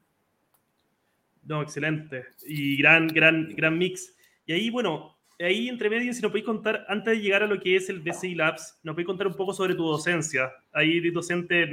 No, 1.44 1.62
excelente. 1.62 2.26
Y 2.46 2.76
gran, 2.76 3.08
gran, 3.08 3.54
gran 3.54 3.76
mix. 3.76 4.14
Y 4.46 4.52
ahí, 4.52 4.70
bueno, 4.70 5.16
ahí 5.44 5.68
entre 5.68 5.90
medio, 5.90 6.12
si 6.12 6.22
nos 6.22 6.30
podéis 6.30 6.46
contar, 6.46 6.84
antes 6.88 7.14
de 7.14 7.20
llegar 7.20 7.42
a 7.42 7.46
lo 7.46 7.58
que 7.60 7.76
es 7.76 7.88
el 7.88 8.00
BCI 8.00 8.34
Labs, 8.34 8.78
nos 8.82 8.94
podéis 8.94 9.06
contar 9.06 9.26
un 9.26 9.34
poco 9.34 9.52
sobre 9.52 9.74
tu 9.74 9.84
docencia. 9.84 10.52
Ahí 10.72 11.00
de 11.00 11.10
docente, 11.10 11.68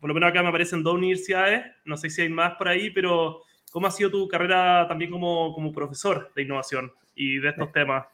por 0.00 0.08
lo 0.08 0.14
menos 0.14 0.30
acá 0.30 0.42
me 0.42 0.48
aparecen 0.48 0.82
dos 0.82 0.94
universidades, 0.94 1.64
no 1.84 1.96
sé 1.96 2.10
si 2.10 2.22
hay 2.22 2.28
más 2.28 2.54
por 2.56 2.68
ahí, 2.68 2.90
pero 2.90 3.42
¿cómo 3.70 3.86
ha 3.86 3.90
sido 3.90 4.10
tu 4.10 4.28
carrera 4.28 4.86
también 4.88 5.10
como, 5.10 5.54
como 5.54 5.72
profesor 5.72 6.32
de 6.34 6.42
innovación 6.42 6.92
y 7.14 7.38
de 7.38 7.50
estos 7.50 7.72
temas? 7.72 8.06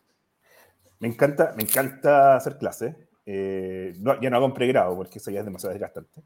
Me 0.99 1.09
encanta, 1.09 1.55
me 1.57 1.63
encanta 1.63 2.37
hacer 2.37 2.59
clases. 2.59 2.95
Eh, 3.25 3.93
ya 4.21 4.31
no 4.31 4.37
hago 4.37 4.47
un 4.47 4.55
pregrado 4.55 4.97
porque 4.97 5.19
eso 5.19 5.31
ya 5.31 5.41
es 5.41 5.45
demasiado 5.45 5.73
desgastante. 5.73 6.23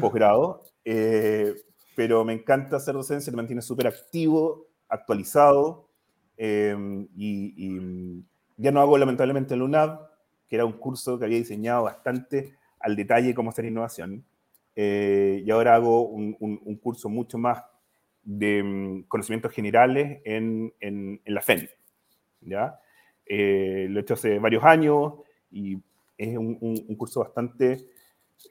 Posgrado. 0.00 0.62
Eh, 0.84 1.54
pero 1.94 2.24
me 2.24 2.32
encanta 2.32 2.76
hacer 2.76 2.94
docencia, 2.94 3.30
te 3.30 3.36
mantiene 3.36 3.62
súper 3.62 3.86
activo, 3.86 4.66
actualizado, 4.88 5.88
em, 6.36 7.08
y, 7.16 8.24
ya 8.56 8.70
no 8.70 8.80
hago 8.80 8.96
lamentablemente 8.98 9.54
el 9.54 9.62
UNAV, 9.62 10.00
que 10.48 10.56
era 10.56 10.64
un 10.64 10.74
curso 10.74 11.18
que 11.18 11.24
había 11.24 11.38
diseñado 11.38 11.84
bastante 11.84 12.54
al 12.78 12.94
detalle 12.94 13.34
cómo 13.34 13.50
hacer 13.50 13.64
innovación, 13.64 14.24
eh, 14.76 15.42
y 15.44 15.50
ahora 15.50 15.74
hago 15.76 16.02
un, 16.08 16.34
curso 16.82 17.08
mucho 17.08 17.38
más 17.38 17.64
de 18.22 18.62
mm, 18.62 19.02
conocimientos 19.08 19.52
generales 19.52 20.20
en, 20.24 20.72
en, 20.80 21.20
la 21.24 21.40
FEN, 21.40 21.68
¿ya? 22.40 22.78
Eh, 23.26 23.86
lo 23.90 23.98
he 23.98 24.02
hecho 24.02 24.14
hace 24.14 24.38
varios 24.38 24.62
años 24.64 25.14
y 25.50 25.78
es 26.18 26.36
un, 26.36 26.58
un 26.60 26.96
curso 26.96 27.20
bastante 27.20 27.93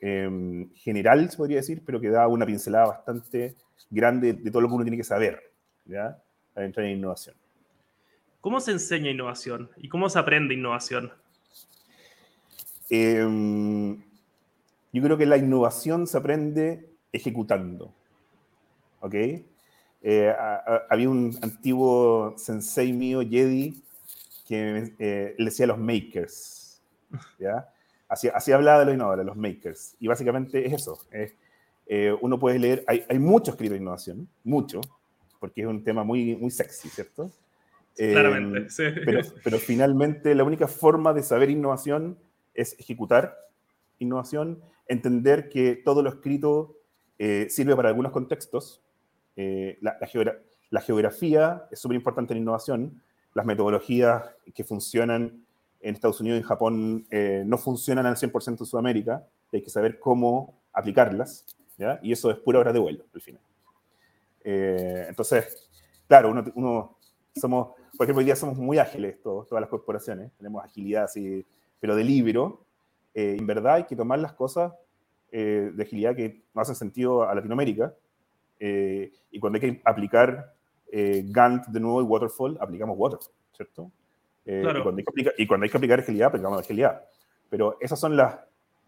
Em, 0.02 0.70
general, 0.74 1.30
se 1.30 1.38
podría 1.38 1.58
decir, 1.58 1.82
pero 1.86 2.00
que 2.02 2.10
da 2.10 2.28
una 2.28 2.46
pincelada 2.46 2.88
bastante 2.88 3.56
grande 3.90 4.34
de 4.34 4.52
todo 4.52 4.62
lo 4.62 4.68
que 4.68 4.76
uno 4.76 4.84
tiene 4.84 4.98
que 4.98 5.04
saber 5.04 5.54
¿ya? 5.86 6.22
para 6.54 6.66
entrar 6.66 6.86
en 6.86 6.98
innovación. 6.98 7.36
¿Cómo 8.42 8.60
se 8.60 8.72
enseña 8.72 9.10
innovación 9.10 9.70
y 9.78 9.88
cómo 9.88 10.10
se 10.10 10.20
aprende 10.20 10.54
innovación? 10.54 11.14
Em, 12.90 14.04
yo 14.92 15.02
creo 15.02 15.18
que 15.18 15.26
la 15.26 15.38
innovación 15.38 16.06
se 16.06 16.18
aprende 16.18 16.90
ejecutando. 17.12 17.94
¿Ok? 19.00 19.16
Eh, 20.06 20.36
había 20.90 21.10
un 21.10 21.38
antiguo 21.42 22.36
sensei 22.38 22.92
mío, 22.92 23.22
Jedi, 23.22 23.82
que 24.46 24.94
eh, 25.00 25.36
le 25.38 25.46
decía 25.46 25.64
a 25.64 25.70
los 25.70 25.80
makers. 25.80 26.82
¿ya? 27.40 27.73
Así, 28.14 28.52
hablaba 28.52 28.80
de 28.80 28.86
los 28.86 28.94
innovadores, 28.94 29.26
los 29.26 29.36
makers. 29.36 29.96
Y 30.00 30.08
básicamente 30.08 30.66
es 30.66 30.74
eso. 30.74 31.00
Eh, 31.86 32.16
uno 32.22 32.40
puede 32.40 32.60
leer, 32.60 32.84
hay, 32.88 33.04
hay 33.10 33.20
mucho 33.20 33.52
escrito 33.52 33.74
de 33.74 33.80
innovación, 33.80 34.28
mucho, 34.44 34.82
porque 35.40 35.62
es 35.62 35.68
un 35.68 35.84
tema 35.84 36.04
muy, 36.04 36.36
muy 36.36 36.52
sexy, 36.52 36.90
¿cierto? 36.90 37.32
Claramente, 37.96 38.60
em, 38.60 38.70
sí. 38.70 38.84
Pero, 39.06 39.22
pero, 39.44 39.60
finalmente 39.60 40.34
la 40.34 40.44
única 40.44 40.68
forma 40.68 41.14
de 41.14 41.22
saber 41.22 41.50
innovación 41.50 42.18
es 42.54 42.80
ejecutar 42.80 43.38
innovación, 44.00 44.62
entender 44.88 45.50
que 45.50 45.76
todo 45.76 46.02
lo 46.02 46.10
escrito 46.10 46.76
eh, 47.20 47.48
sirve 47.50 47.76
para 47.76 47.90
algunos 47.90 48.12
contextos. 48.12 48.82
Eh, 49.36 49.78
la, 49.82 49.98
la, 50.70 50.82
geografía 50.82 51.66
es 51.72 51.80
súper 51.80 51.96
importante 51.96 52.34
en 52.34 52.40
innovación, 52.40 53.02
las 53.34 53.46
metodologías 53.46 54.24
que 54.54 54.64
funcionan 54.64 55.44
en 55.84 55.96
Estados 55.96 56.22
Unidos 56.22 56.38
y 56.38 56.42
en 56.42 56.48
Japón 56.48 57.06
eh, 57.12 57.44
no 57.46 57.58
funcionan 57.58 58.06
al 58.06 58.16
100% 58.16 58.62
en 58.62 58.66
Sudamérica, 58.66 59.28
hay 59.52 59.62
que 59.62 59.70
saber 59.70 60.00
cómo 60.00 60.62
aplicarlas, 60.72 61.46
¿ya? 61.78 62.00
y 62.02 62.14
eso 62.14 62.32
es 62.32 62.38
pura 62.38 62.60
hora 62.60 62.72
de 62.72 62.80
vuelo, 62.80 63.04
al 63.14 63.22
final. 63.22 63.42
Eh, 64.46 65.06
entonces, 65.10 65.70
claro, 66.08 66.34
uno, 66.56 66.98
somos, 67.36 67.76
por 67.98 68.06
ejemplo, 68.06 68.20
hoy 68.20 68.26
día 68.26 68.36
somos 68.36 68.58
muy 68.58 68.78
ágiles 68.78 69.22
todas 69.22 69.52
las 69.52 69.70
corporaciones, 69.70 70.32
tenemos 70.38 70.64
agilidad 70.64 71.04
así, 71.04 71.46
pero 71.82 71.96
de 71.96 72.04
libro, 72.06 72.66
eh, 73.14 73.36
en 73.38 73.46
verdad 73.46 73.76
hay 73.76 73.84
que 73.84 73.96
tomar 73.96 74.20
las 74.20 74.34
cosas 74.34 74.74
de 75.32 75.82
agilidad 75.82 76.16
que 76.16 76.44
no 76.54 76.62
hacen 76.62 76.76
sentido 76.76 77.28
a 77.28 77.34
Latinoamérica, 77.34 77.96
y 78.60 79.40
cuando 79.40 79.58
hay 79.58 79.62
que 79.62 79.82
aplicar 79.84 80.54
Gantt 80.92 81.66
de 81.70 81.80
nuevo 81.80 82.02
y 82.02 82.06
Waterfall, 82.06 82.56
aplicamos 82.62 82.96
Waterfall, 83.00 83.34
¿cierto? 83.52 83.92
Eh, 84.46 84.64
y, 84.66 84.82
cuando 85.48 85.64
hay 85.64 85.70
que 85.70 85.78
aplicar, 85.78 86.00
agilidad, 86.00 86.28
aplicamos 86.28 86.60
agilidad. 86.60 87.04
Pero 87.50 87.78
esas 87.80 88.00
son 88.00 88.18
las, 88.18 88.40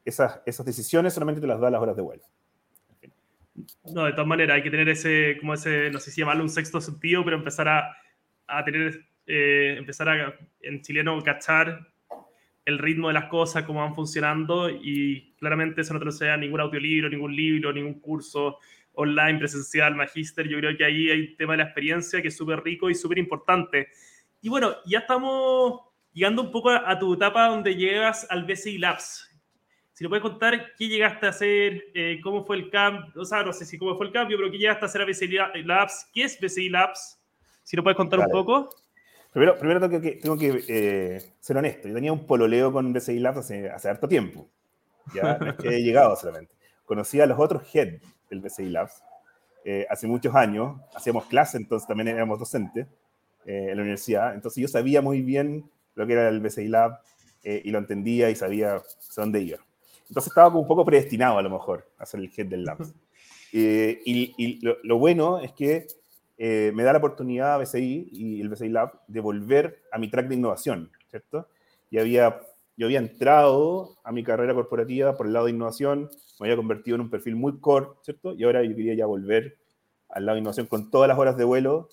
esas, 0.03 0.41
esas 0.45 0.65
decisiones 0.65 1.13
solamente 1.13 1.41
te 1.41 1.47
las 1.47 1.59
da 1.59 1.69
las 1.69 1.81
horas 1.81 1.95
de 1.95 2.01
vuelo. 2.01 2.24
No, 3.93 4.05
de 4.05 4.12
todas 4.12 4.27
maneras, 4.27 4.55
hay 4.55 4.63
que 4.63 4.71
tener 4.71 4.89
ese, 4.89 5.38
como 5.39 5.53
ese, 5.53 5.89
no 5.89 6.00
sé 6.00 6.12
si 6.12 6.21
llamarlo 6.21 6.43
un 6.43 6.50
sexto 6.50 6.81
sentido, 6.81 7.24
pero 7.24 7.38
empezar 7.38 7.69
a, 7.69 7.95
a 8.47 8.65
tener, 8.65 9.05
eh, 9.27 9.75
empezar 9.77 10.09
a, 10.09 10.35
en 10.62 10.81
chileno, 10.81 11.21
cachar 11.21 11.88
el 12.65 12.79
ritmo 12.79 13.07
de 13.07 13.13
las 13.13 13.25
cosas, 13.25 13.63
cómo 13.63 13.79
van 13.79 13.95
funcionando, 13.95 14.69
y 14.69 15.35
claramente 15.38 15.81
eso 15.81 15.93
no 15.93 16.00
te 16.00 16.05
lo 16.05 16.12
sea 16.12 16.35
ningún 16.35 16.59
audiolibro, 16.59 17.09
ningún 17.09 17.35
libro, 17.35 17.71
ningún 17.71 18.00
curso 18.00 18.57
online, 18.93 19.39
presencial, 19.39 19.95
magíster. 19.95 20.47
Yo 20.47 20.57
creo 20.57 20.75
que 20.75 20.83
ahí 20.83 21.09
hay 21.09 21.21
un 21.21 21.38
tema 21.38 21.53
de 21.53 21.57
la 21.57 21.63
experiencia 21.65 22.21
que 22.21 22.29
es 22.29 22.38
súper 22.38 22.62
rico 22.63 22.89
y 22.89 22.95
súper 22.95 23.19
importante. 23.19 23.89
Y 24.45 24.49
bueno, 24.49 24.75
ya 24.85 24.99
estamos 24.99 25.81
llegando 26.13 26.43
un 26.43 26.51
poco 26.51 26.69
a, 26.69 26.99
tu 26.99 27.15
etapa 27.15 27.47
donde 27.47 27.73
llegas 27.73 28.27
al 28.29 28.45
BCI 28.45 28.77
Labs. 28.77 29.27
Si 29.91 30.03
nos 30.03 30.09
puedes 30.11 30.21
contar 30.21 30.75
qué 30.77 30.87
llegaste 30.87 31.25
a 31.25 31.29
hacer, 31.29 31.85
eh, 31.95 32.19
cómo 32.21 32.45
fue 32.45 32.57
el 32.57 32.69
cambio, 32.69 33.11
o 33.19 33.25
sea, 33.25 33.41
no 33.41 33.51
sé 33.51 33.65
si 33.65 33.79
cómo 33.79 33.97
fue 33.97 34.05
el 34.05 34.11
cambio, 34.11 34.37
pero 34.37 34.51
qué 34.51 34.59
llegaste 34.59 34.85
a 34.85 34.87
hacer 34.87 35.01
a 35.01 35.05
BCI 35.05 35.63
Labs, 35.63 36.11
qué 36.13 36.25
es 36.25 36.39
BCI 36.39 36.69
Labs, 36.69 37.19
si 37.63 37.75
nos 37.75 37.81
puedes 37.81 37.97
contar 37.97 38.19
un 38.19 38.29
poco. 38.29 38.69
Primero, 39.33 39.57
primero 39.57 39.79
tengo 39.79 39.99
que, 39.99 40.11
tengo 40.11 40.37
que 40.37 40.63
eh, 40.67 41.33
ser 41.39 41.57
honesto, 41.57 41.87
yo 41.87 41.95
tenía 41.95 42.13
un 42.13 42.27
pololeo 42.27 42.71
con 42.71 42.93
BCI 42.93 43.17
Labs 43.17 43.39
hace, 43.39 43.71
hace 43.71 43.89
harto 43.89 44.07
tiempo, 44.07 44.47
ya 45.11 45.37
no 45.41 45.49
es 45.49 45.55
que 45.55 45.69
he 45.69 45.81
llegado 45.81 46.15
solamente. 46.15 46.53
Conocí 46.85 47.19
a 47.19 47.25
los 47.25 47.39
otros 47.39 47.63
head 47.73 47.99
del 48.29 48.41
BCI 48.41 48.69
Labs 48.69 49.01
eh, 49.63 49.87
hace 49.89 50.05
muchos 50.05 50.35
años, 50.35 50.79
hacíamos 50.93 51.25
clases, 51.25 51.55
entonces 51.61 51.87
también 51.87 52.09
éramos 52.09 52.37
docentes, 52.37 52.85
eh, 53.45 53.67
en 53.69 53.77
la 53.77 53.83
universidad. 53.83 54.33
Entonces 54.33 54.59
yo 54.59 54.67
sabía 54.67 55.03
muy 55.03 55.21
bien 55.21 55.69
lo 55.93 56.07
que 56.07 56.13
era 56.13 56.29
el 56.29 56.39
BCI 56.39 56.67
Lab 56.67 56.99
eh, 57.43 57.61
y 57.63 57.69
lo 57.69 57.77
entendía 57.77 58.29
y 58.31 58.35
sabía 58.35 58.81
dónde 59.15 59.41
iba. 59.41 59.59
Entonces 60.07 60.31
estaba 60.31 60.49
como 60.49 60.61
un 60.61 60.67
poco 60.67 60.83
predestinado 60.83 61.37
a 61.37 61.43
lo 61.43 61.49
mejor 61.51 61.87
a 61.99 62.05
ser 62.07 62.21
el 62.21 62.31
head 62.35 62.47
del 62.47 62.65
lab. 62.65 62.79
Eh, 63.57 64.01
y, 64.03 64.59
lo, 64.61 64.97
bueno 64.97 65.39
es 65.39 65.53
que 65.53 65.87
me 66.37 66.83
da 66.83 66.91
la 66.91 66.97
oportunidad 66.97 67.53
a 67.53 67.57
BCI 67.59 68.09
y 68.11 68.41
el 68.41 68.49
BCI 68.49 68.67
Lab 68.67 68.99
de 69.07 69.21
volver 69.21 69.83
a 69.93 69.97
mi 69.97 70.09
track 70.09 70.27
de 70.27 70.35
innovación, 70.35 70.91
¿cierto? 71.09 71.47
Y 71.89 71.97
había, 71.97 72.41
yo 72.75 72.87
había 72.87 72.99
entrado 72.99 73.95
a 74.03 74.11
mi 74.11 74.25
carrera 74.25 74.53
corporativa 74.53 75.15
por 75.15 75.27
el 75.27 75.31
lado 75.31 75.45
de 75.45 75.53
innovación, 75.53 76.09
me 76.41 76.47
había 76.47 76.57
convertido 76.57 76.95
en 76.95 77.01
un 77.01 77.09
perfil 77.09 77.37
muy 77.37 77.57
core, 77.61 77.87
¿cierto? 78.01 78.33
Y 78.33 78.43
ahora 78.43 78.61
yo 78.61 78.75
quería 78.75 78.93
ya 78.93 79.05
volver 79.05 79.55
al 80.09 80.25
lado 80.25 80.35
de 80.35 80.41
innovación 80.41 80.65
con 80.65 80.91
todas 80.91 81.07
las 81.07 81.17
horas 81.17 81.37
de 81.37 81.45
vuelo 81.45 81.87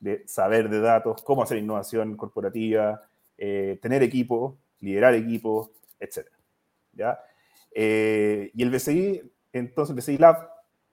de 0.00 0.26
saber 0.26 0.68
de 0.68 0.80
datos, 0.80 1.22
cómo 1.22 1.42
hacer 1.42 1.58
innovación 1.58 2.16
corporativa, 2.16 3.02
eh, 3.36 3.78
tener 3.82 4.02
equipo, 4.02 4.58
liderar 4.80 5.14
equipo, 5.14 5.72
etc. 5.98 6.26
¿ya? 6.92 7.18
Eh, 7.72 8.50
y 8.54 8.62
el 8.62 8.70
BCI, 8.70 9.22
entonces 9.52 9.90
el 9.90 9.96
BCI 9.96 10.18
Lab 10.18 10.50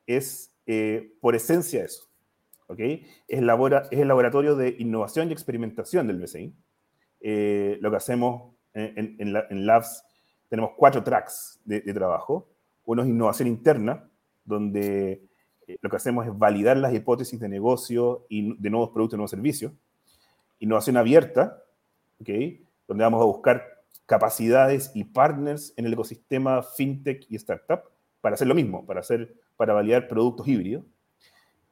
es 0.07 0.51
eh, 0.65 1.13
por 1.21 1.35
esencia 1.35 1.83
eso. 1.83 2.07
¿ok? 2.67 2.79
Es, 2.79 3.05
el 3.27 4.07
laboratorio 4.07 4.55
de 4.55 4.75
innovación 4.79 5.29
y 5.29 5.33
experimentación 5.33 6.07
del 6.07 6.19
BCI. 6.19 6.53
lo 7.81 7.91
que 7.91 7.97
hacemos 7.97 8.53
en, 8.73 9.15
en, 9.19 9.65
Labs, 9.65 10.03
tenemos 10.49 10.71
cuatro 10.75 11.03
tracks 11.03 11.59
de, 11.63 11.81
de 11.81 11.93
trabajo. 11.93 12.49
Uno 12.85 13.03
es 13.03 13.07
innovación 13.07 13.47
interna, 13.47 14.09
donde 14.43 15.23
eh, 15.67 15.77
lo 15.81 15.89
que 15.89 15.95
hacemos 15.95 16.25
es 16.25 16.37
validar 16.37 16.77
las 16.77 16.93
hipótesis 16.93 17.39
de 17.39 17.49
negocio 17.49 18.25
y 18.29 18.55
de 18.57 18.69
nuevos 18.69 18.89
productos 18.89 19.15
y 19.15 19.17
nuevos 19.17 19.31
servicios. 19.31 19.71
Innovación 20.59 20.97
abierta, 20.97 21.63
¿okay? 22.21 22.63
donde 22.87 23.03
vamos 23.03 23.21
a 23.21 23.25
buscar 23.25 23.75
capacidades 24.05 24.91
y 24.93 25.03
partners 25.03 25.73
en 25.77 25.85
el 25.85 25.93
ecosistema 25.93 26.61
fintech 26.61 27.25
y 27.29 27.35
startup 27.37 27.81
para 28.21 28.35
hacer 28.35 28.47
lo 28.47 28.55
mismo, 28.55 28.85
para, 28.85 28.99
hacer, 28.99 29.33
para 29.57 29.73
validar 29.73 30.07
productos 30.07 30.47
híbridos. 30.47 30.83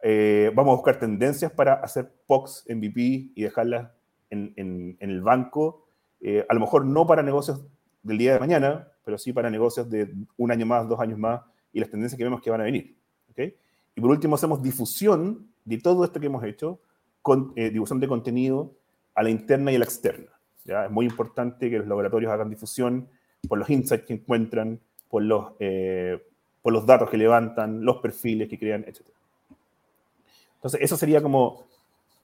Eh, 0.02 0.52
vamos 0.54 0.74
a 0.74 0.76
buscar 0.76 1.00
tendencias 1.00 1.52
para 1.52 1.76
hacer 1.76 2.12
POCs, 2.28 2.66
MVP 2.70 3.32
y 3.36 3.44
dejarlas 3.44 3.92
en, 4.30 4.54
en, 4.56 4.98
el 5.00 5.22
banco, 5.22 5.86
eh, 6.20 6.46
a 6.50 6.54
lo 6.54 6.60
mejor 6.60 6.86
no 6.86 7.06
para 7.06 7.22
negocios 7.22 7.64
del 8.02 8.18
día 8.18 8.34
de 8.34 8.40
mañana, 8.40 8.88
pero 9.06 9.18
sí 9.18 9.32
para 9.32 9.50
negocios 9.50 9.90
de 9.90 10.12
un 10.38 10.52
año 10.52 10.66
más, 10.66 10.88
dos 10.90 11.00
años 11.00 11.20
más 11.20 11.42
y 11.72 11.80
las 11.80 11.90
tendencias 11.90 12.18
que 12.18 12.24
vemos 12.24 12.42
que 12.42 12.50
van 12.50 12.62
a 12.62 12.66
venir. 12.66 12.96
¿okay? 13.32 13.56
Y 13.96 14.02
por 14.02 14.10
último, 14.10 14.36
hacemos 14.36 14.62
difusión 14.62 15.48
de 15.66 15.78
todo 15.78 16.04
esto 16.04 16.20
que 16.20 16.26
hemos 16.28 16.44
hecho, 16.44 16.80
eh, 17.56 17.70
difusión 17.70 18.00
de 18.00 18.08
contenido 18.08 18.74
a 19.16 19.24
la 19.24 19.30
interna 19.30 19.72
y 19.72 19.76
a 19.76 19.80
la 19.80 19.86
externa. 19.86 20.32
¿ya? 20.66 20.86
Es 20.86 20.92
muy 20.92 21.06
importante 21.06 21.70
que 21.70 21.78
los 21.78 21.88
laboratorios 21.88 22.32
hagan 22.32 22.50
difusión 22.50 23.08
por 23.48 23.58
los 23.58 23.70
insights 23.70 24.06
que 24.06 24.14
encuentran, 24.14 24.80
por 25.10 25.24
los, 25.24 25.54
eh, 25.60 26.22
por 26.62 26.74
los 26.74 26.86
datos 26.86 27.10
que 27.10 27.18
levantan, 27.18 27.84
los 27.84 27.98
perfiles 27.98 28.50
que 28.50 28.58
crean, 28.58 28.84
etc. 28.88 29.02
Entonces, 30.56 30.82
eso 30.82 30.98
sería 30.98 31.22
como 31.22 31.66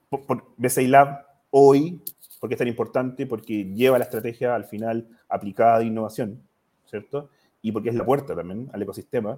por, 0.09 0.25
por 0.25 0.43
Lab 0.57 1.25
hoy, 1.51 2.01
porque 2.39 2.55
es 2.55 2.59
tan 2.59 2.67
importante, 2.67 3.25
porque 3.27 3.65
lleva 3.65 3.99
la 3.99 4.05
estrategia 4.05 4.55
al 4.55 4.65
final 4.65 5.07
aplicada 5.27 5.79
de 5.79 5.85
innovación, 5.85 6.41
¿cierto? 6.85 7.29
Y 7.61 7.71
porque 7.71 7.89
es 7.89 7.95
la 7.95 8.05
puerta 8.05 8.35
también 8.35 8.69
al 8.71 8.81
ecosistema 8.81 9.37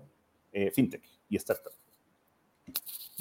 eh, 0.53 0.71
fintech 0.71 1.03
y 1.29 1.35
startup. 1.37 1.73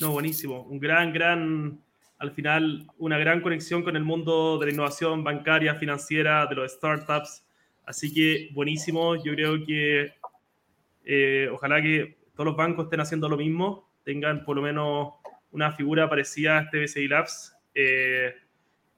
No, 0.01 0.13
buenísimo. 0.13 0.63
Un 0.63 0.81
gran, 0.81 1.13
gran, 1.13 1.79
al 2.19 2.31
final, 2.31 2.87
una 2.97 3.19
gran 3.19 3.43
conexión 3.43 3.83
con 3.83 3.97
el 3.97 4.03
mundo 4.03 4.59
de 4.59 4.67
la 4.67 4.73
innovación 4.73 5.23
bancaria, 5.23 5.75
financiera, 5.75 6.47
de 6.47 6.55
los 6.55 6.73
startups. 6.73 7.45
Así 7.85 8.11
que 8.11 8.49
buenísimo. 8.55 9.23
Yo 9.23 9.35
creo 9.35 9.63
que 9.63 10.15
eh, 11.05 11.51
ojalá 11.53 11.83
que 11.83 12.17
todos 12.35 12.47
los 12.47 12.57
bancos 12.57 12.85
estén 12.85 13.01
haciendo 13.01 13.29
lo 13.29 13.37
mismo, 13.37 13.91
tengan 14.03 14.43
por 14.47 14.57
lo 14.57 14.63
menos 14.63 15.13
una 15.51 15.73
figura 15.73 16.09
parecida 16.09 16.59
a 16.59 16.63
este 16.63 16.81
BCI 16.81 17.09
Labs. 17.09 17.55
Eh, 17.75 18.35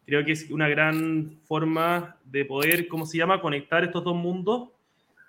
creo 0.07 0.25
que 0.25 0.31
es 0.31 0.49
una 0.53 0.69
gran 0.69 1.41
forma 1.43 2.17
de 2.25 2.45
poder, 2.45 2.87
¿cómo 2.87 3.07
se 3.07 3.19
llama?, 3.19 3.41
conectar 3.41 3.83
estos 3.83 4.05
dos 4.05 4.15
mundos. 4.15 4.71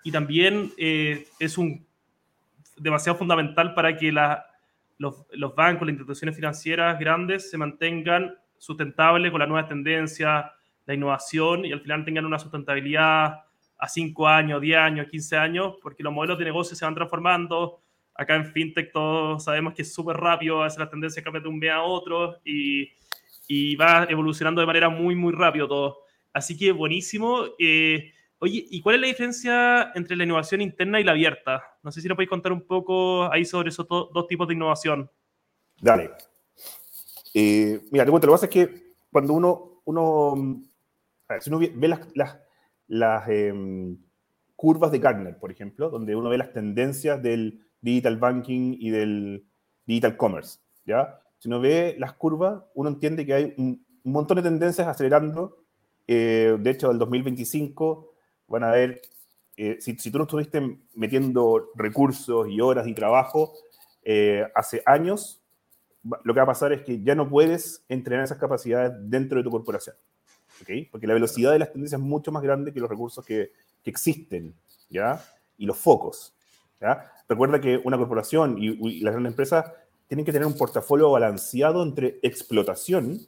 Y 0.04 0.12
también 0.12 0.70
eh, 0.76 1.26
es 1.40 1.58
un 1.58 1.84
demasiado 2.76 3.18
fundamental 3.18 3.74
para 3.74 3.96
que 3.96 4.12
la, 4.12 4.53
los, 4.98 5.54
bancos, 5.54 5.86
las 5.86 5.94
instituciones 5.94 6.36
financieras 6.36 6.98
grandes 6.98 7.50
se 7.50 7.58
mantengan 7.58 8.36
sustentables 8.58 9.30
con 9.30 9.40
las 9.40 9.48
nuevas 9.48 9.68
tendencias, 9.68 10.46
la 10.86 10.94
innovación 10.94 11.64
y 11.64 11.72
al 11.72 11.80
final 11.80 12.04
tengan 12.04 12.24
una 12.24 12.38
sustentabilidad 12.38 13.40
a 13.78 13.88
5 13.88 14.28
años, 14.28 14.60
10 14.60 14.78
años, 14.78 15.06
15 15.10 15.36
años, 15.36 15.74
porque 15.82 16.02
los 16.02 16.12
modelos 16.12 16.38
de 16.38 16.44
negocio 16.44 16.76
se 16.76 16.84
van 16.84 16.94
transformando. 16.94 17.80
Acá 18.14 18.36
en 18.36 18.46
FinTech 18.46 18.92
todos 18.92 19.44
sabemos 19.44 19.74
que 19.74 19.82
es 19.82 19.92
súper 19.92 20.16
rápido, 20.16 20.60
a 20.60 20.64
veces 20.64 20.78
las 20.78 20.90
tendencias 20.90 21.22
cambian 21.24 21.42
de 21.42 21.48
un 21.48 21.58
mes 21.58 21.70
a 21.70 21.82
otro 21.82 22.38
y, 22.44 22.92
y, 23.48 23.74
va 23.76 24.06
evolucionando 24.08 24.60
de 24.60 24.66
manera 24.66 24.88
muy, 24.88 25.16
muy 25.16 25.32
rápido 25.32 25.66
todo. 25.66 25.98
Así 26.32 26.56
que 26.56 26.72
buenísimo. 26.72 27.44
Eh, 27.58 28.12
Oye, 28.44 28.62
¿y 28.68 28.82
cuál 28.82 28.96
es 28.96 29.00
la 29.00 29.06
diferencia 29.06 29.92
entre 29.94 30.16
la 30.16 30.24
innovación 30.24 30.60
interna 30.60 31.00
y 31.00 31.04
la 31.04 31.12
abierta? 31.12 31.62
No 31.82 31.90
sé 31.90 32.02
si 32.02 32.08
nos 32.08 32.14
podéis 32.14 32.28
contar 32.28 32.52
un 32.52 32.60
poco 32.60 33.32
ahí 33.32 33.42
sobre 33.42 33.70
esos 33.70 33.88
dos 33.88 34.26
tipos 34.26 34.46
de 34.46 34.52
innovación. 34.52 35.10
Dale. 35.80 36.10
Eh, 37.32 37.80
mira, 37.90 38.04
te 38.04 38.10
cuento, 38.10 38.26
lo 38.26 38.32
que 38.32 38.34
pasa 38.34 38.44
es 38.44 38.50
que 38.50 38.92
cuando 39.10 39.32
uno, 39.32 39.80
uno, 39.86 40.60
ver, 41.26 41.40
si 41.40 41.48
uno 41.48 41.58
ve 41.58 41.88
las, 41.88 42.00
las, 42.14 42.38
las 42.86 43.26
em, 43.30 43.96
curvas 44.54 44.92
de 44.92 44.98
Gartner, 44.98 45.38
por 45.38 45.50
ejemplo, 45.50 45.88
donde 45.88 46.14
uno 46.14 46.28
ve 46.28 46.36
las 46.36 46.52
tendencias 46.52 47.22
del 47.22 47.66
digital 47.80 48.18
banking 48.18 48.76
y 48.78 48.90
del 48.90 49.46
digital 49.86 50.18
commerce, 50.18 50.58
¿ya? 50.84 51.18
Si 51.38 51.48
uno 51.48 51.60
ve 51.60 51.96
las 51.98 52.12
curvas, 52.12 52.62
uno 52.74 52.90
entiende 52.90 53.24
que 53.24 53.32
hay 53.32 53.54
un, 53.56 53.82
montón 54.02 54.36
de 54.36 54.42
tendencias 54.42 54.86
acelerando. 54.86 55.64
Eh, 56.06 56.58
de 56.60 56.70
hecho, 56.70 56.90
el 56.90 56.98
2025 56.98 58.10
van 58.48 58.64
a 58.64 58.70
ver, 58.70 59.02
eh, 59.56 59.78
si, 59.80 59.94
tú 59.94 60.18
no 60.18 60.24
estuviste 60.24 60.78
metiendo 60.94 61.70
recursos 61.74 62.48
y 62.48 62.60
horas 62.60 62.86
y 62.86 62.94
trabajo 62.94 63.52
eh, 64.02 64.46
hace 64.54 64.82
años, 64.86 65.42
lo 66.02 66.34
que 66.34 66.40
va 66.40 66.44
a 66.44 66.46
pasar 66.46 66.72
es 66.72 66.82
que 66.82 67.02
ya 67.02 67.14
no 67.14 67.28
puedes 67.28 67.84
entrenar 67.88 68.24
esas 68.24 68.38
capacidades 68.38 68.92
dentro 69.10 69.38
de 69.38 69.44
tu 69.44 69.50
corporación. 69.50 69.96
¿okay? 70.62 70.84
porque 70.86 71.06
la 71.06 71.14
velocidad 71.14 71.52
de 71.52 71.58
las 71.58 71.72
tendencias 71.72 72.00
es 72.00 72.06
mucho 72.06 72.32
más 72.32 72.42
grande 72.42 72.72
que 72.72 72.80
los 72.80 72.88
recursos 72.88 73.24
que, 73.24 73.52
que 73.82 73.90
existen, 73.90 74.54
¿ya? 74.88 75.22
Y 75.58 75.66
los 75.66 75.76
focos, 75.76 76.34
¿ya? 76.80 77.10
Recuerda 77.28 77.60
que 77.60 77.80
una 77.84 77.96
corporación 77.96 78.56
y, 78.58 78.68
y 78.68 79.00
las 79.00 79.12
grandes 79.12 79.32
empresas 79.32 79.72
tienen 80.06 80.24
que 80.24 80.32
tener 80.32 80.46
un 80.46 80.56
portafolio 80.56 81.10
balanceado 81.10 81.82
entre 81.82 82.18
explotación, 82.22 83.20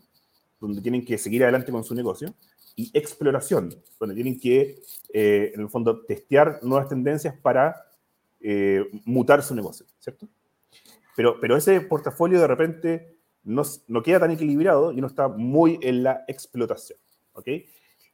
donde 0.61 0.80
tienen 0.80 1.04
que 1.04 1.18
seguir 1.18 1.42
adelante 1.42 1.73
con 1.73 1.85
su 1.85 1.94
negocio, 1.94 2.35
y 2.76 2.90
exploración, 2.92 3.75
donde 3.99 4.14
tienen 4.14 4.38
que, 4.38 4.83
eh, 5.12 5.52
en 5.54 5.62
el 5.62 5.68
fondo, 5.71 6.04
testear 6.04 6.61
nuevas 6.62 6.88
tendencias 6.88 7.35
para 7.35 7.75
eh, 8.38 8.85
mutar 9.06 9.42
su 9.42 9.54
negocio, 9.54 9.87
¿cierto? 9.99 10.28
Pero, 11.16 11.40
pero 11.40 11.56
ese 11.56 11.80
portafolio 11.80 12.38
de 12.38 12.47
repente 12.47 13.16
no, 13.42 13.62
no, 13.88 14.02
queda 14.02 14.21
tan 14.21 14.30
equilibrado 14.30 14.92
y 14.92 15.00
no 15.00 15.06
está 15.06 15.26
muy 15.26 15.78
en 15.80 16.02
la 16.02 16.25
explotación, 16.28 16.99
¿ok? 17.33 17.49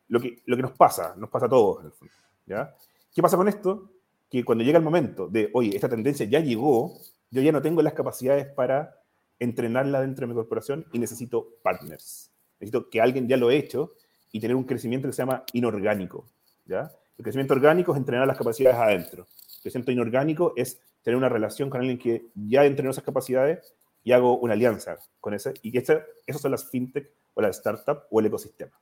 Lo 0.06 0.20
que, 0.20 0.42
lo 0.46 0.56
que 0.56 0.62
nos 0.62 0.72
pasa, 0.72 1.16
nos 1.16 1.28
pasa 1.28 1.46
a 1.46 1.48
todos, 1.48 1.80
en 1.80 1.86
el 1.86 1.92
fondo, 1.92 2.14
¿ya? 2.46 2.76
¿Qué 3.12 3.20
pasa 3.20 3.36
con 3.36 3.48
esto? 3.48 3.90
Que 4.30 4.44
cuando 4.44 4.62
llega 4.62 4.78
el 4.78 4.84
momento 4.84 5.26
de, 5.26 5.50
oye, 5.54 5.74
esta 5.74 5.88
tendencia 5.88 6.24
ya 6.26 6.38
llegó, 6.38 6.98
yo 7.30 7.42
ya 7.42 7.50
no 7.50 7.60
tengo 7.60 7.82
las 7.82 7.94
capacidades 7.94 8.46
para 8.46 8.94
entrenarla 9.40 10.00
dentro 10.00 10.22
de 10.22 10.32
mi 10.32 10.34
corporación 10.34 10.86
y 10.92 11.00
necesito 11.00 11.56
partners. 11.62 12.30
Necesito 12.60 12.88
que 12.88 13.00
alguien 13.00 13.26
ya 13.26 13.36
lo 13.36 13.48
ha 13.48 13.54
hecho 13.54 13.92
y 14.32 14.40
tener 14.40 14.56
un 14.56 14.64
crecimiento 14.64 15.06
que 15.06 15.12
se 15.12 15.22
llama 15.22 15.44
inorgánico. 15.52 16.26
¿ya? 16.64 16.90
El 17.16 17.22
crecimiento 17.22 17.54
orgánico 17.54 17.92
es 17.92 17.98
entrenar 17.98 18.26
las 18.26 18.38
capacidades 18.38 18.78
adentro. 18.78 19.28
El 19.56 19.62
crecimiento 19.62 19.92
inorgánico 19.92 20.54
es 20.56 20.80
tener 21.02 21.16
una 21.16 21.28
relación 21.28 21.70
con 21.70 21.80
alguien 21.80 21.98
que 21.98 22.26
ya 22.34 22.64
entrenó 22.64 22.90
esas 22.90 23.04
capacidades 23.04 23.74
y 24.02 24.12
hago 24.12 24.38
una 24.38 24.54
alianza 24.54 24.98
con 25.20 25.34
ese. 25.34 25.54
Y 25.62 25.70
que 25.70 25.78
este, 25.78 26.02
esos 26.26 26.42
son 26.42 26.50
las 26.50 26.68
fintech 26.68 27.12
o 27.34 27.42
las 27.42 27.56
startups 27.56 28.06
o 28.10 28.20
el 28.20 28.26
ecosistema. 28.26 28.72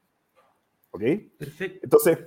¿Ok? 0.92 1.02
Perfecto. 1.38 1.80
Entonces, 1.82 2.18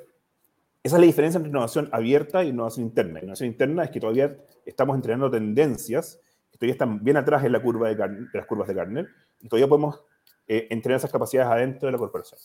esa 0.83 0.95
es 0.97 0.99
la 0.99 1.05
diferencia 1.05 1.37
entre 1.37 1.49
innovación 1.49 1.89
abierta 1.91 2.41
e 2.41 2.47
innovación 2.47 2.85
interna. 2.85 3.19
Innovación 3.21 3.47
interna 3.47 3.85
es 3.85 3.89
que 3.89 3.99
todavía 3.99 4.37
estamos 4.65 4.95
entrenando 4.95 5.31
tendencias 5.31 6.19
que 6.51 6.57
todavía 6.57 6.73
están 6.73 7.03
bien 7.03 7.17
atrás 7.17 7.43
en 7.43 7.51
la 7.51 7.61
curva 7.61 7.87
de, 7.89 7.95
de 7.95 8.27
las 8.33 8.45
curvas 8.45 8.67
de 8.67 8.73
Gartner 8.75 9.07
y 9.39 9.47
todavía 9.47 9.67
podemos 9.67 10.01
eh, 10.47 10.67
entrenar 10.69 10.97
esas 10.97 11.11
capacidades 11.11 11.51
adentro 11.51 11.87
de 11.87 11.93
la 11.93 11.97
corporación. 11.97 12.39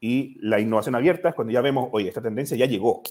Y 0.00 0.38
la 0.40 0.58
innovación 0.58 0.94
abierta 0.94 1.28
es 1.28 1.34
cuando 1.34 1.52
ya 1.52 1.60
vemos, 1.60 1.88
oye, 1.92 2.08
esta 2.08 2.22
tendencia 2.22 2.56
ya 2.56 2.66
llegó. 2.66 3.02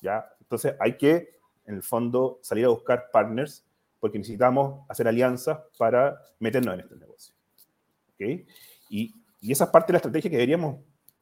¿ya? 0.00 0.26
Entonces 0.40 0.74
hay 0.80 0.96
que, 0.96 1.38
en 1.66 1.76
el 1.76 1.82
fondo, 1.82 2.40
salir 2.42 2.64
a 2.64 2.68
buscar 2.68 3.10
partners 3.12 3.64
porque 4.00 4.18
necesitamos 4.18 4.84
hacer 4.88 5.06
alianzas 5.06 5.60
para 5.78 6.18
meternos 6.40 6.74
en 6.74 6.80
este 6.80 6.96
negocio. 6.96 7.34
¿Okay? 8.14 8.46
Y, 8.90 9.14
y, 9.40 9.52
esa 9.52 9.64
es 9.64 9.70
parte 9.70 9.88
de 9.88 9.92
la 9.94 9.98
estrategia 9.98 10.30
que 10.30 10.36
deberíamos 10.36 10.80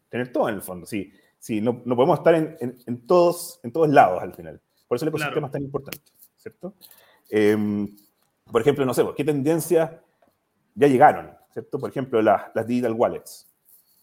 tener 0.08 0.32
todo 0.32 0.48
en 0.48 0.54
el 0.54 0.62
fondo. 0.62 0.86
Sí, 0.86 1.12
sí 1.38 1.60
no, 1.60 1.82
no 1.84 1.94
podemos 1.94 2.18
estar 2.18 2.34
en, 2.34 2.56
en, 2.58 2.78
en, 2.86 3.06
todos, 3.06 3.60
en 3.62 3.72
todos 3.72 3.90
lados 3.90 4.22
al 4.22 4.34
final. 4.34 4.60
Por 4.88 4.96
eso 4.96 5.04
el 5.04 5.10
ecosistema 5.10 5.34
claro. 5.34 5.46
es 5.46 5.52
tan 5.52 5.62
importante, 5.62 6.12
¿cierto? 6.36 6.74
Eh, 7.28 7.86
por 8.50 8.60
ejemplo, 8.60 8.84
no 8.84 8.94
sé, 8.94 9.04
¿qué 9.16 9.24
tendencias 9.24 9.92
ya 10.74 10.86
llegaron? 10.88 11.30
¿Cierto? 11.52 11.78
Por 11.78 11.90
ejemplo, 11.90 12.22
las, 12.22 12.50
las 12.54 12.66
digital 12.66 12.92
wallets. 12.92 13.49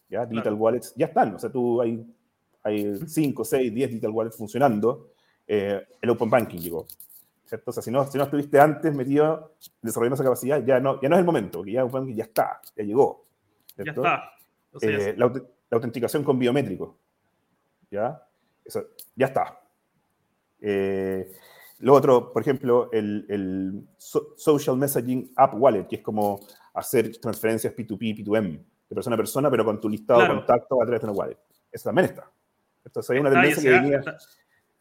¿Ya? 0.09 0.25
Digital 0.25 0.53
claro. 0.53 0.57
wallets 0.57 0.93
ya 0.95 1.07
están, 1.07 1.35
o 1.35 1.39
sea, 1.39 1.51
tú 1.51 1.81
hay, 1.81 2.05
hay 2.63 2.99
5, 3.05 3.43
6, 3.43 3.73
10 3.73 3.89
digital 3.89 4.11
wallets 4.11 4.37
funcionando. 4.37 5.11
Eh, 5.47 5.81
el 6.01 6.09
Open 6.09 6.29
Banking 6.29 6.59
llegó, 6.59 6.85
¿cierto? 7.45 7.71
O 7.71 7.73
sea, 7.73 7.81
si 7.81 7.91
no, 7.91 8.05
si 8.09 8.17
no 8.17 8.25
estuviste 8.25 8.59
antes 8.59 8.93
metido 8.93 9.55
desarrollando 9.81 10.15
esa 10.15 10.23
capacidad, 10.23 10.63
ya 10.63 10.79
no, 10.79 10.99
ya 11.01 11.09
no 11.09 11.15
es 11.15 11.19
el 11.19 11.25
momento, 11.25 11.65
ya 11.65 11.85
Open 11.85 12.01
Banking 12.01 12.15
ya 12.15 12.23
está, 12.25 12.61
ya 12.75 12.83
llegó. 12.83 13.25
¿cierto? 13.75 14.03
Ya 14.03 14.09
está. 14.15 14.31
O 14.73 14.79
sea, 14.79 14.89
eh, 14.89 15.15
la, 15.17 15.27
la, 15.27 15.75
autenticación 15.75 16.23
con 16.23 16.37
biométrico, 16.37 16.97
¿ya? 17.89 18.21
Eso, 18.65 18.87
ya 19.15 19.27
está. 19.27 19.61
Eh, 20.59 21.31
lo 21.79 21.93
otro, 21.93 22.33
por 22.33 22.41
ejemplo, 22.41 22.89
el, 22.91 23.25
el 23.29 23.87
so, 23.97 24.33
Social 24.35 24.75
Messaging 24.77 25.31
App 25.35 25.53
Wallet, 25.55 25.87
que 25.87 25.97
es 25.97 26.01
como 26.01 26.39
hacer 26.73 27.17
transferencias 27.17 27.75
P2P, 27.75 28.25
P2M 28.25 28.63
de 28.89 28.95
persona 28.95 29.15
a 29.15 29.17
persona, 29.17 29.51
pero 29.51 29.65
con 29.65 29.79
tu 29.79 29.89
listado 29.89 30.19
claro. 30.19 30.33
de 30.33 30.39
contactos 30.39 30.77
a 30.81 30.85
través 30.85 31.01
de 31.01 31.07
una 31.07 31.17
wallet. 31.17 31.37
Eso 31.71 31.89
también 31.89 32.05
está. 32.05 32.29
Entonces 32.85 33.09
hay 33.09 33.19
una 33.19 33.31
tendencia 33.31 33.63
que 33.63 33.69
venía... 33.69 34.01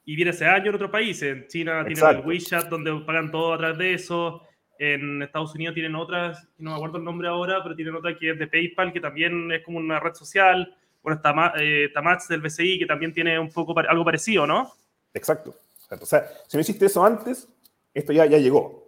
Y 0.09 0.14
viene 0.14 0.31
ese 0.31 0.47
año 0.47 0.69
en 0.69 0.75
otros 0.77 0.90
países. 0.90 1.37
En 1.37 1.49
China 1.49 1.85
tienen 1.85 2.16
el 2.16 2.25
WeChat, 2.25 2.69
donde 2.69 2.95
pagan 3.05 3.33
todo 3.33 3.53
a 3.53 3.59
través 3.59 3.79
de 3.79 3.95
eso. 3.95 4.40
En 4.79 5.21
Estados 5.21 5.53
Unidos 5.57 5.75
tienen 5.75 5.97
otras, 5.97 6.47
no 6.59 6.71
me 6.71 6.77
acuerdo 6.77 6.99
el 6.99 7.05
nombre 7.05 7.27
ahora, 7.27 7.61
pero 7.62 7.75
tienen 7.75 7.97
otra 7.97 8.16
que 8.16 8.31
es 8.31 8.38
de 8.38 8.47
PayPal, 8.47 8.92
que 8.92 9.01
también 9.01 9.51
es 9.51 9.64
como 9.64 9.79
una 9.79 9.99
red 9.99 10.14
social. 10.14 10.77
Bueno, 11.03 11.16
está 11.16 11.55
eh, 11.59 11.90
Tamats 11.92 12.29
del 12.29 12.40
BCI, 12.40 12.79
que 12.79 12.87
también 12.87 13.12
tiene 13.12 13.37
un 13.37 13.51
poco 13.51 13.75
algo 13.77 14.05
parecido, 14.05 14.47
¿no? 14.47 14.71
Exacto. 15.12 15.57
O 16.01 16.07
sea, 16.07 16.29
si 16.47 16.57
no 16.57 16.61
hiciste 16.61 16.87
eso 16.87 17.05
antes, 17.05 17.49
esto 17.92 18.12
ya, 18.12 18.27
ya 18.27 18.38
llegó. 18.38 18.87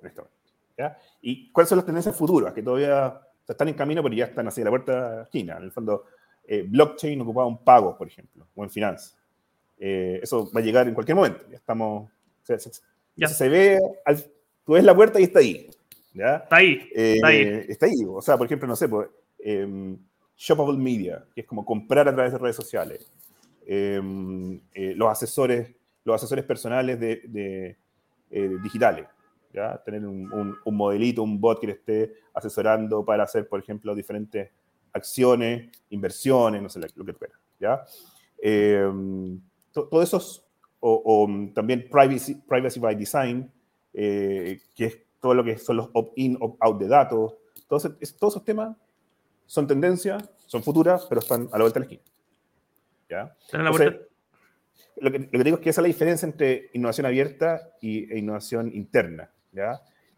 ¿ya? 0.77 0.97
¿Y 1.21 1.51
cuáles 1.51 1.69
son 1.69 1.79
las 1.79 1.87
tendencias 1.87 2.15
futuras? 2.15 2.53
Que 2.53 2.63
todavía 2.63 3.21
sea, 3.49 3.55
están 3.55 3.69
en 3.69 3.75
camino, 3.75 4.03
pero 4.03 4.15
ya 4.15 4.27
están 4.27 4.47
hacia 4.47 4.65
la 4.65 4.71
puerta 4.71 5.23
esquina. 5.23 5.57
En 5.57 5.65
el 5.65 5.73
fondo, 5.73 6.05
eh, 6.47 6.65
blockchain 6.67 7.21
ocupaba 7.21 7.47
un 7.47 7.65
pago, 7.65 7.97
por 7.97 8.07
ejemplo, 8.07 8.47
o 8.55 8.65
en 8.65 8.71
finanzas. 8.71 9.19
Eh, 9.79 10.21
eso 10.23 10.51
va 10.55 10.61
a 10.61 10.63
llegar 10.63 10.89
en 10.89 10.95
cualquier 10.95 11.17
momento. 11.17 11.45
Ya 11.51 11.57
estamos. 11.57 12.11
O 12.11 12.47
sea, 12.47 12.59
se, 12.59 12.71
ya. 13.17 13.29
se 13.29 13.49
ve, 13.49 13.79
al, 14.05 14.23
tú 14.65 14.73
ves 14.73 14.85
la 14.85 14.95
puerta 14.95 15.21
y 15.21 15.25
está 15.25 15.39
ahí. 15.39 15.71
¿ya? 16.13 16.37
Está 16.37 16.57
ahí. 16.57 16.89
Eh, 16.95 17.15
está 17.15 17.27
ahí. 17.29 17.65
Está 17.69 17.87
ahí. 17.87 18.05
O 18.07 18.23
sea, 18.23 18.37
por 18.37 18.47
ejemplo, 18.47 18.67
no 18.67 18.77
sé, 18.77 18.89
pues, 18.89 19.09
eh, 19.39 19.97
shoppable 20.37 20.79
media, 20.79 21.25
que 21.35 21.43
es 21.43 21.47
como 21.47 21.65
comprar 21.65 22.09
a 22.09 22.15
través 22.15 22.33
de 22.33 22.39
redes 22.39 22.57
sociales. 22.57 23.11
Em, 23.67 24.61
los 24.75 25.11
asesores, 25.11 25.69
los 26.05 26.17
asesores 26.17 26.45
personales 26.45 26.99
de, 26.99 27.23
de 27.27 27.77
digitales. 28.63 29.07
¿Ya? 29.53 29.81
Tener 29.85 30.07
un, 30.07 30.33
un, 30.33 30.57
un, 30.65 30.77
modelito, 30.77 31.23
un 31.23 31.41
bot 31.41 31.61
que 31.61 31.67
le 31.67 31.73
esté 31.75 32.15
asesorando 32.35 33.05
para 33.05 33.25
hacer, 33.25 33.49
por 33.49 33.61
ejemplo, 33.61 33.95
diferentes 33.95 34.51
acciones, 34.93 35.71
inversiones, 35.91 36.63
no 36.63 36.69
sé, 36.69 36.81
lo 36.95 37.05
que 37.05 37.13
fuera, 37.13 37.35
¿ya? 37.59 37.85
Eh, 38.43 38.91
todo 39.73 40.03
eso 40.03 40.17
es, 40.19 40.45
o, 40.81 41.03
o, 41.05 41.53
también 41.55 41.89
privacy, 41.91 42.37
privacy 42.37 42.81
by 42.81 42.95
design, 42.95 43.51
eh, 43.93 44.61
que 44.75 44.85
es 44.85 44.99
todo 45.21 45.35
lo 45.35 45.45
que 45.45 45.59
son 45.59 45.77
los 45.77 45.91
opt-in, 45.93 46.37
opt-out 46.41 46.79
de 46.79 46.89
datos, 46.89 47.35
todos, 47.67 47.83
todos 48.19 48.35
esos 48.35 48.45
temas 48.45 48.77
son 49.47 49.67
tendencias, 49.67 50.23
son 50.47 50.63
futuras, 50.63 51.07
pero 51.09 51.21
están 51.21 51.49
a 51.53 51.59
la 51.59 51.65
vuelta 51.65 51.81
de 51.81 51.87
la 51.87 51.93
esquina. 51.93 52.13
¿Ya? 53.09 53.37
¿Están 53.41 53.63
a 53.63 53.65
la 53.65 53.71
vuelta? 53.71 54.09
lo, 55.01 55.13
que, 55.13 55.19
lo 55.19 55.31
que 55.31 55.45
digo 55.45 55.57
es 55.57 55.63
que 55.63 55.71
esa 55.71 55.81
es 55.81 55.83
la 55.83 55.89
diferencia 55.89 56.27
entre 56.27 56.71
innovación 56.73 57.07
abierta 57.07 57.73
y, 57.81 58.13
e 58.13 58.19
innovación 58.19 58.71
interna. 58.75 59.31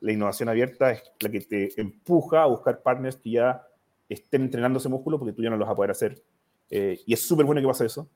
La 0.00 0.12
innovación 0.12 0.48
abierta 0.48 0.92
es 0.92 1.02
la 1.20 1.28
que 1.28 1.40
te 1.40 1.80
empuja 1.80 2.42
a 2.42 2.46
buscar 2.46 2.82
partners 2.82 3.16
que 3.16 3.32
ya 3.32 3.62
estén 4.08 4.42
entrenando 4.42 4.78
ese 4.78 4.88
músculo 4.88 5.18
porque 5.18 5.32
tú 5.32 5.42
ya 5.42 5.50
no 5.50 5.56
lo 5.56 5.64
vas 5.64 5.72
a 5.72 5.76
poder 5.76 5.90
hacer. 5.90 6.22
Eh, 6.70 7.00
y 7.06 7.12
es 7.12 7.22
súper 7.22 7.46
bueno 7.46 7.60
que 7.60 7.66
pase 7.66 7.86
eso, 7.86 8.08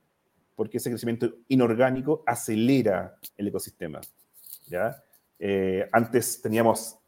porque 0.54 0.78
ese 0.78 0.90
crecimiento 0.90 1.34
inorgánico 1.48 2.22
acelera 2.26 3.16
el 3.36 3.48
ecosistema. 3.48 4.00
¿ya? 4.66 4.96
Eh, 5.38 5.88
antes 5.92 6.40
teníamos 6.40 6.98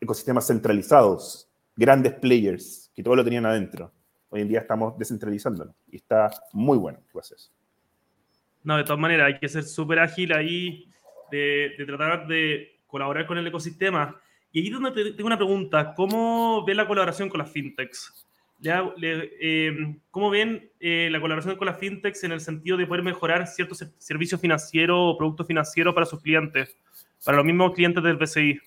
ecosistemas 0.00 0.46
centralizados, 0.46 1.48
grandes 1.76 2.14
players, 2.14 2.90
que 2.94 3.02
todo 3.02 3.16
lo 3.16 3.24
tenían 3.24 3.46
adentro. 3.46 3.92
Hoy 4.28 4.42
en 4.42 4.48
día 4.48 4.60
estamos 4.60 4.98
descentralizándolo 4.98 5.74
y 5.90 5.96
está 5.96 6.30
muy 6.52 6.78
bueno 6.78 7.00
que 7.06 7.12
pase 7.12 7.34
eso. 7.34 7.50
No, 8.64 8.76
de 8.76 8.84
todas 8.84 8.98
maneras, 8.98 9.26
hay 9.26 9.38
que 9.38 9.48
ser 9.48 9.64
súper 9.64 9.98
ágil 9.98 10.32
ahí 10.32 10.88
de 11.30 11.74
tratar 11.86 12.26
de 12.26 12.71
colaborar 12.92 13.26
con 13.26 13.38
el 13.38 13.46
ecosistema. 13.46 14.20
Y 14.52 14.60
ahí 14.60 14.66
es 14.66 14.72
donde 14.72 14.92
te, 14.92 15.12
tengo 15.12 15.26
una 15.26 15.36
pregunta, 15.36 15.94
¿cómo 15.94 16.64
ven 16.64 16.76
la 16.76 16.86
colaboración 16.86 17.28
con 17.28 17.38
las 17.38 17.50
fintechs? 17.50 18.26
Le, 18.60 19.32
eh, 19.40 19.96
¿Cómo 20.12 20.30
ven 20.30 20.70
eh, 20.78 21.08
la 21.10 21.20
colaboración 21.20 21.56
con 21.56 21.66
las 21.66 21.78
fintechs 21.78 22.22
en 22.22 22.30
el 22.30 22.40
sentido 22.40 22.76
de 22.76 22.86
poder 22.86 23.02
mejorar 23.02 23.48
ciertos 23.48 23.84
servicios 23.98 24.40
financieros 24.40 24.96
o 25.00 25.18
productos 25.18 25.48
financieros 25.48 25.92
para 25.94 26.06
sus 26.06 26.22
clientes, 26.22 26.76
para 27.24 27.38
los 27.38 27.46
mismos 27.46 27.72
clientes 27.72 28.04
del 28.04 28.18
BCI? 28.18 28.60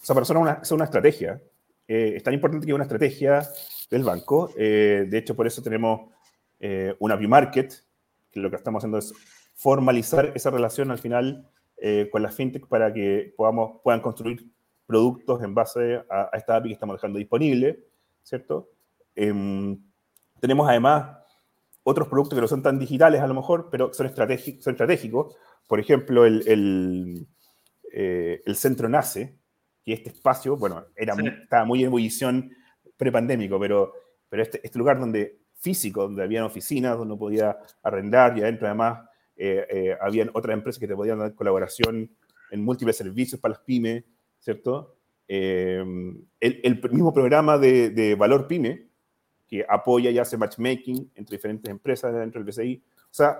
O 0.00 0.04
sea, 0.04 0.14
para 0.14 0.24
eso 0.24 0.34
es 0.34 0.38
una, 0.38 0.58
es 0.62 0.70
una 0.72 0.84
estrategia. 0.84 1.40
Eh, 1.88 2.14
es 2.16 2.22
tan 2.22 2.34
importante 2.34 2.66
que 2.66 2.74
una 2.74 2.84
estrategia 2.84 3.48
del 3.90 4.04
banco. 4.04 4.50
Eh, 4.58 5.06
de 5.08 5.18
hecho, 5.18 5.34
por 5.34 5.46
eso 5.46 5.62
tenemos 5.62 6.10
eh, 6.60 6.94
una 6.98 7.16
market 7.16 7.72
que 8.30 8.40
lo 8.40 8.50
que 8.50 8.56
estamos 8.56 8.80
haciendo 8.80 8.98
es 8.98 9.14
formalizar 9.54 10.32
esa 10.34 10.50
relación 10.50 10.90
al 10.90 10.98
final 10.98 11.48
eh, 11.80 12.08
con 12.10 12.22
las 12.22 12.34
fintech 12.34 12.66
para 12.66 12.92
que 12.92 13.32
podamos, 13.36 13.80
puedan 13.82 14.00
construir 14.00 14.50
productos 14.86 15.42
en 15.42 15.54
base 15.54 16.02
a, 16.10 16.30
a 16.32 16.36
esta 16.36 16.56
API 16.56 16.70
que 16.70 16.74
estamos 16.74 16.96
dejando 16.96 17.18
disponible, 17.18 17.84
¿cierto? 18.22 18.70
Eh, 19.14 19.78
tenemos 20.40 20.68
además 20.68 21.18
otros 21.82 22.08
productos 22.08 22.36
que 22.36 22.40
no 22.42 22.48
son 22.48 22.62
tan 22.62 22.78
digitales 22.78 23.20
a 23.20 23.26
lo 23.26 23.34
mejor, 23.34 23.68
pero 23.70 23.92
son, 23.92 24.06
estratégicos. 24.06 24.62
Son 24.62 24.74
estratégicos. 24.74 25.36
Por 25.66 25.80
ejemplo, 25.80 26.24
el, 26.24 26.46
el, 26.46 27.26
eh, 27.92 28.42
el, 28.44 28.56
centro 28.56 28.88
NACE, 28.88 29.38
que 29.84 29.94
este 29.94 30.10
espacio, 30.10 30.56
bueno, 30.56 30.84
era 30.94 31.14
sí. 31.14 31.22
muy, 31.22 31.30
estaba 31.30 31.64
muy 31.64 31.80
en 31.80 31.86
ebullición 31.86 32.52
prepandémico, 32.96 33.58
pero, 33.58 33.92
pero 34.28 34.42
este, 34.42 34.60
este 34.62 34.78
lugar 34.78 35.00
donde 35.00 35.38
físico, 35.54 36.02
donde 36.02 36.22
habían 36.22 36.44
oficinas, 36.44 36.96
donde 36.96 37.14
uno 37.14 37.18
podía 37.18 37.58
arrendar 37.82 38.36
y 38.36 38.42
adentro 38.42 38.66
además 38.66 39.07
eh, 39.38 39.66
eh, 39.70 39.96
habían 40.00 40.30
otras 40.34 40.54
empresas 40.54 40.80
que 40.80 40.88
te 40.88 40.96
podían 40.96 41.20
dar 41.20 41.34
colaboración 41.34 42.10
en 42.50 42.64
múltiples 42.64 42.96
servicios 42.96 43.40
para 43.40 43.54
las 43.54 43.62
pymes, 43.62 44.04
¿cierto? 44.40 44.96
el, 45.28 46.26
el, 46.40 46.80
mismo 46.90 47.12
programa 47.12 47.58
de, 47.58 47.90
de, 47.90 48.14
Valor 48.14 48.48
Pyme, 48.48 48.88
que 49.46 49.64
apoya 49.68 50.10
y 50.10 50.18
hace 50.18 50.38
matchmaking 50.38 51.12
entre 51.14 51.36
diferentes 51.36 51.70
empresas 51.70 52.14
dentro 52.14 52.42
del 52.42 52.50
BCI. 52.50 52.82
O 53.04 53.14
sea, 53.14 53.38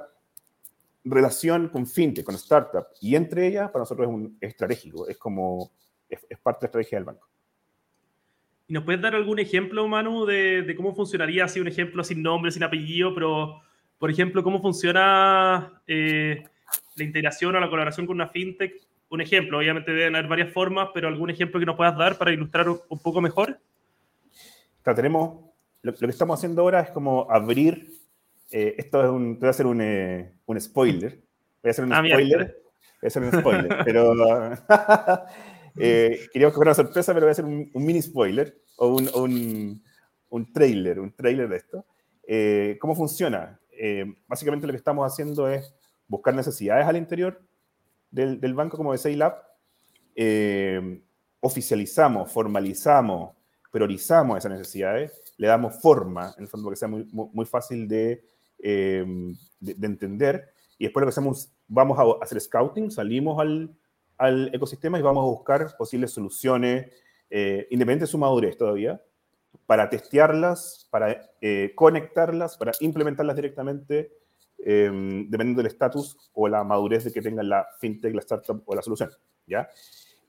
relación 1.04 1.68
con 1.68 1.86
fintech, 1.86 2.24
con 2.24 2.34
startup, 2.34 2.86
y 3.00 3.14
entre 3.16 3.46
ellas 3.46 3.70
para 3.70 3.82
nosotros 3.82 4.06
es, 4.06 4.14
un, 4.14 4.36
estratégico, 4.40 5.08
es 5.08 5.16
como, 5.16 5.72
es, 6.08 6.20
parte 6.42 6.60
de 6.60 6.64
la 6.64 6.68
estrategia 6.68 6.98
del 6.98 7.04
banco. 7.04 7.28
¿Y 8.66 8.74
nos 8.74 8.84
puedes 8.84 9.00
dar 9.00 9.14
algún 9.14 9.38
ejemplo, 9.38 9.88
Manu, 9.88 10.26
de, 10.26 10.62
de, 10.62 10.76
cómo 10.76 10.94
funcionaría, 10.94 11.44
así 11.44 11.58
un 11.58 11.68
ejemplo 11.68 12.04
sin 12.04 12.22
nombre, 12.22 12.50
sin 12.50 12.62
apellido, 12.62 13.14
pero, 13.14 13.62
por 13.98 14.10
ejemplo, 14.10 14.42
cómo 14.42 14.60
funciona 14.60 15.82
eh, 15.86 16.44
la 16.96 17.04
integración 17.04 17.56
o 17.56 17.60
la 17.60 17.70
colaboración 17.70 18.06
con 18.06 18.16
una 18.16 18.28
fintech? 18.28 18.74
Un 19.10 19.20
ejemplo, 19.20 19.58
obviamente 19.58 19.92
deben 19.92 20.16
haber 20.16 20.28
varias 20.28 20.52
formas, 20.52 20.90
pero 20.92 21.08
algún 21.08 21.30
ejemplo 21.30 21.58
que 21.58 21.66
nos 21.66 21.76
puedas 21.76 21.96
dar 21.96 22.18
para 22.18 22.32
ilustrar 22.32 22.68
un, 22.68 22.98
poco 23.02 23.20
mejor. 23.20 23.58
tenemos, 24.82 25.44
lo, 25.82 25.92
lo 25.92 25.98
que 25.98 26.06
estamos 26.06 26.38
haciendo 26.38 26.62
ahora 26.62 26.80
es 26.80 26.90
como 26.90 27.26
abrir 27.30 27.98
eh, 28.50 28.74
esto 28.78 29.02
es 29.02 29.10
un, 29.10 29.38
voy 29.38 29.46
a 29.46 29.50
hacer 29.50 29.66
un, 29.66 29.80
eh, 29.80 30.32
un, 30.46 30.60
spoiler. 30.60 31.20
Voy 31.62 31.68
a 31.68 31.70
hacer 31.70 31.84
un 31.84 31.92
ah, 31.92 32.02
spoiler. 32.06 32.62
Voy 33.00 33.04
a 33.04 33.06
hacer 33.06 33.22
un 33.22 33.32
spoiler, 33.32 33.78
pero 33.84 34.14
eh, 35.78 36.28
queríamos 36.32 36.54
que 36.54 36.56
fuera 36.56 36.70
una 36.70 36.74
sorpresa, 36.74 37.12
pero 37.12 37.26
voy 37.26 37.30
a 37.30 37.32
hacer 37.32 37.44
un, 37.44 37.70
mini 37.74 38.00
spoiler 38.00 38.58
o 38.76 38.88
un, 38.88 39.08
un, 39.14 39.82
un, 40.30 40.52
trailer, 40.52 40.98
un 40.98 41.12
trailer 41.12 41.48
de 41.48 41.56
esto. 41.56 41.84
Eh, 42.26 42.78
¿Cómo 42.80 42.94
funciona? 42.94 43.58
Básicamente 44.26 44.66
lo 44.66 44.72
que 44.72 44.78
estamos 44.78 45.10
haciendo 45.10 45.48
es 45.48 45.74
buscar 46.06 46.34
necesidades 46.34 46.86
al 46.86 46.96
interior 46.96 47.40
del, 48.10 48.54
banco 48.54 48.76
como 48.76 48.92
de 48.92 48.98
Sailab. 48.98 49.34
oficializamos, 51.40 52.32
formalizamos, 52.32 53.36
priorizamos 53.70 54.38
esas 54.38 54.52
necesidades, 54.52 55.12
le 55.36 55.46
damos 55.46 55.80
forma, 55.80 56.34
en 56.36 56.44
el 56.44 56.48
fondo, 56.48 56.66
para 56.66 56.74
que 56.74 56.78
sea 56.78 56.88
muy, 56.88 57.46
fácil 57.46 57.86
de 57.86 58.22
Em, 58.60 59.36
de, 59.60 59.86
entender. 59.86 60.52
Y 60.78 60.84
después 60.84 61.02
lo 61.02 61.06
que 61.06 61.10
hacemos, 61.10 61.52
vamos 61.66 61.98
a 61.98 62.24
hacer 62.24 62.40
scouting, 62.40 62.90
salimos 62.90 63.40
al, 63.40 63.74
al 64.16 64.54
ecosistema 64.54 64.98
y 64.98 65.02
vamos 65.02 65.22
a 65.22 65.26
buscar 65.26 65.76
posibles 65.76 66.10
soluciones, 66.12 66.92
eh, 67.30 67.66
independientes 67.70 68.08
de 68.08 68.12
su 68.12 68.18
madurez 68.18 68.56
todavía, 68.56 69.00
para 69.68 69.90
testearlas, 69.90 70.88
para 70.90 71.30
eh, 71.42 71.72
conectarlas, 71.74 72.56
para 72.56 72.72
implementarlas 72.80 73.36
directamente, 73.36 74.10
em, 74.64 75.28
dependiendo 75.28 75.62
del 75.62 75.70
estatus 75.70 76.16
o 76.32 76.48
la 76.48 76.64
madurez 76.64 77.04
de 77.04 77.12
que 77.12 77.20
tenga 77.20 77.42
la 77.42 77.68
fintech, 77.78 78.14
la 78.14 78.20
startup 78.20 78.62
o 78.64 78.74
la 78.74 78.80
solución. 78.80 79.10
¿ya? 79.46 79.68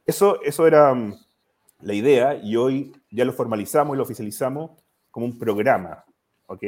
Eso, 0.05 0.41
eso 0.43 0.67
era 0.67 0.93
mm, 0.93 1.15
la 1.83 1.93
idea 1.93 2.35
y 2.35 2.57
hoy 2.57 2.91
ya 3.09 3.23
lo 3.23 3.31
formalizamos 3.31 3.95
y 3.95 3.97
lo 3.97 4.03
oficializamos 4.03 4.71
como 5.09 5.25
un 5.25 5.39
programa. 5.39 6.03
¿ok? 6.47 6.63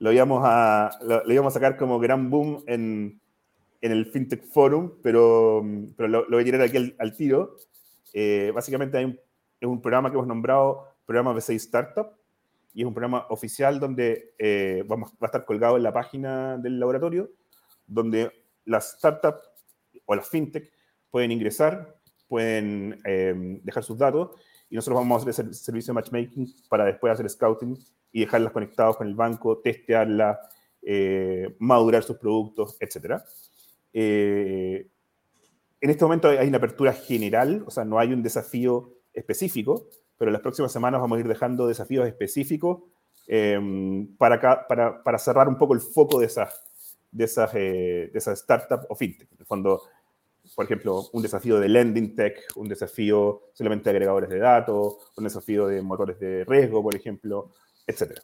lo 0.00 0.12
íbamos 0.12 0.42
a, 0.44 0.90
lo, 1.00 1.32
íbamos 1.32 1.54
a 1.54 1.58
sacar 1.58 1.78
como 1.78 1.98
gran 1.98 2.28
boom 2.28 2.62
en, 2.66 3.22
en 3.80 3.92
el 3.92 4.04
FinTech 4.04 4.44
Forum, 4.48 4.90
pero, 5.02 5.64
pero 5.96 6.08
lo, 6.08 6.26
voy 6.28 6.42
a 6.42 6.44
tirar 6.44 6.60
aquí 6.60 6.94
al, 6.98 7.16
tiro. 7.16 7.56
Eh, 8.12 8.52
básicamente 8.54 8.98
hay 8.98 9.06
un, 9.06 9.18
es 9.60 9.66
un 9.66 9.80
programa 9.80 10.10
que 10.10 10.16
hemos 10.16 10.26
nombrado 10.26 10.91
Programa 11.04 11.34
B6 11.34 11.54
Startup, 11.54 12.12
y 12.74 12.82
es 12.82 12.86
un 12.86 12.94
programa 12.94 13.26
oficial 13.28 13.78
donde 13.78 14.34
eh, 14.38 14.84
vamos, 14.86 15.12
va 15.12 15.22
a 15.22 15.26
estar 15.26 15.44
colgado 15.44 15.76
en 15.76 15.82
la 15.82 15.92
página 15.92 16.56
del 16.58 16.80
laboratorio, 16.80 17.30
donde 17.86 18.30
las 18.64 18.92
startups 18.98 19.50
o 20.06 20.14
las 20.14 20.28
fintech 20.28 20.72
pueden 21.10 21.30
ingresar, 21.30 21.98
pueden 22.28 23.00
eh, 23.04 23.34
dejar 23.62 23.84
sus 23.84 23.98
datos, 23.98 24.30
y 24.70 24.74
nosotros 24.74 25.00
vamos 25.00 25.26
a 25.26 25.30
hacer 25.30 25.44
el 25.44 25.54
servicio 25.54 25.92
de 25.92 25.96
matchmaking 25.96 26.54
para 26.70 26.86
después 26.86 27.12
hacer 27.12 27.28
scouting 27.28 27.76
y 28.10 28.20
dejarlas 28.20 28.52
conectadas 28.52 28.96
con 28.96 29.06
el 29.06 29.14
banco, 29.14 29.58
testearla, 29.58 30.40
eh, 30.80 31.54
madurar 31.58 32.02
sus 32.02 32.16
productos, 32.16 32.76
etc. 32.80 33.22
Eh, 33.92 34.88
en 35.80 35.90
este 35.90 36.04
momento 36.04 36.28
hay 36.28 36.48
una 36.48 36.56
apertura 36.56 36.92
general, 36.92 37.64
o 37.66 37.70
sea, 37.70 37.84
no 37.84 37.98
hay 37.98 38.12
un 38.12 38.22
desafío 38.22 38.94
específico, 39.12 39.88
pero 40.22 40.30
en 40.30 40.34
las 40.34 40.42
próximas 40.42 40.70
semanas 40.70 41.00
vamos 41.00 41.16
a 41.16 41.20
ir 41.20 41.26
dejando 41.26 41.66
desafíos 41.66 42.06
específicos 42.06 42.84
em, 43.26 44.06
para, 44.16 45.18
cerrar 45.18 45.48
un 45.48 45.58
poco 45.58 45.74
el 45.74 45.80
foco 45.80 46.20
de 46.20 46.26
esas, 46.26 46.62
de 47.10 47.24
esas, 47.24 47.50
eh, 47.54 48.08
de 48.14 48.20
startups 48.20 48.86
o 48.88 48.94
fintech. 48.94 49.28
Por 49.48 50.64
ejemplo, 50.64 51.08
un 51.12 51.22
desafío 51.22 51.58
de 51.58 51.68
lending 51.68 52.14
tech, 52.14 52.38
un 52.54 52.68
desafío 52.68 53.50
solamente 53.52 53.90
de 53.90 53.96
agregadores 53.96 54.30
de 54.30 54.38
datos, 54.38 54.94
un 55.16 55.24
desafío 55.24 55.66
de 55.66 55.82
motores 55.82 56.20
de 56.20 56.44
riesgo, 56.44 56.84
por 56.84 56.94
ejemplo, 56.94 57.50
etcétera. 57.84 58.22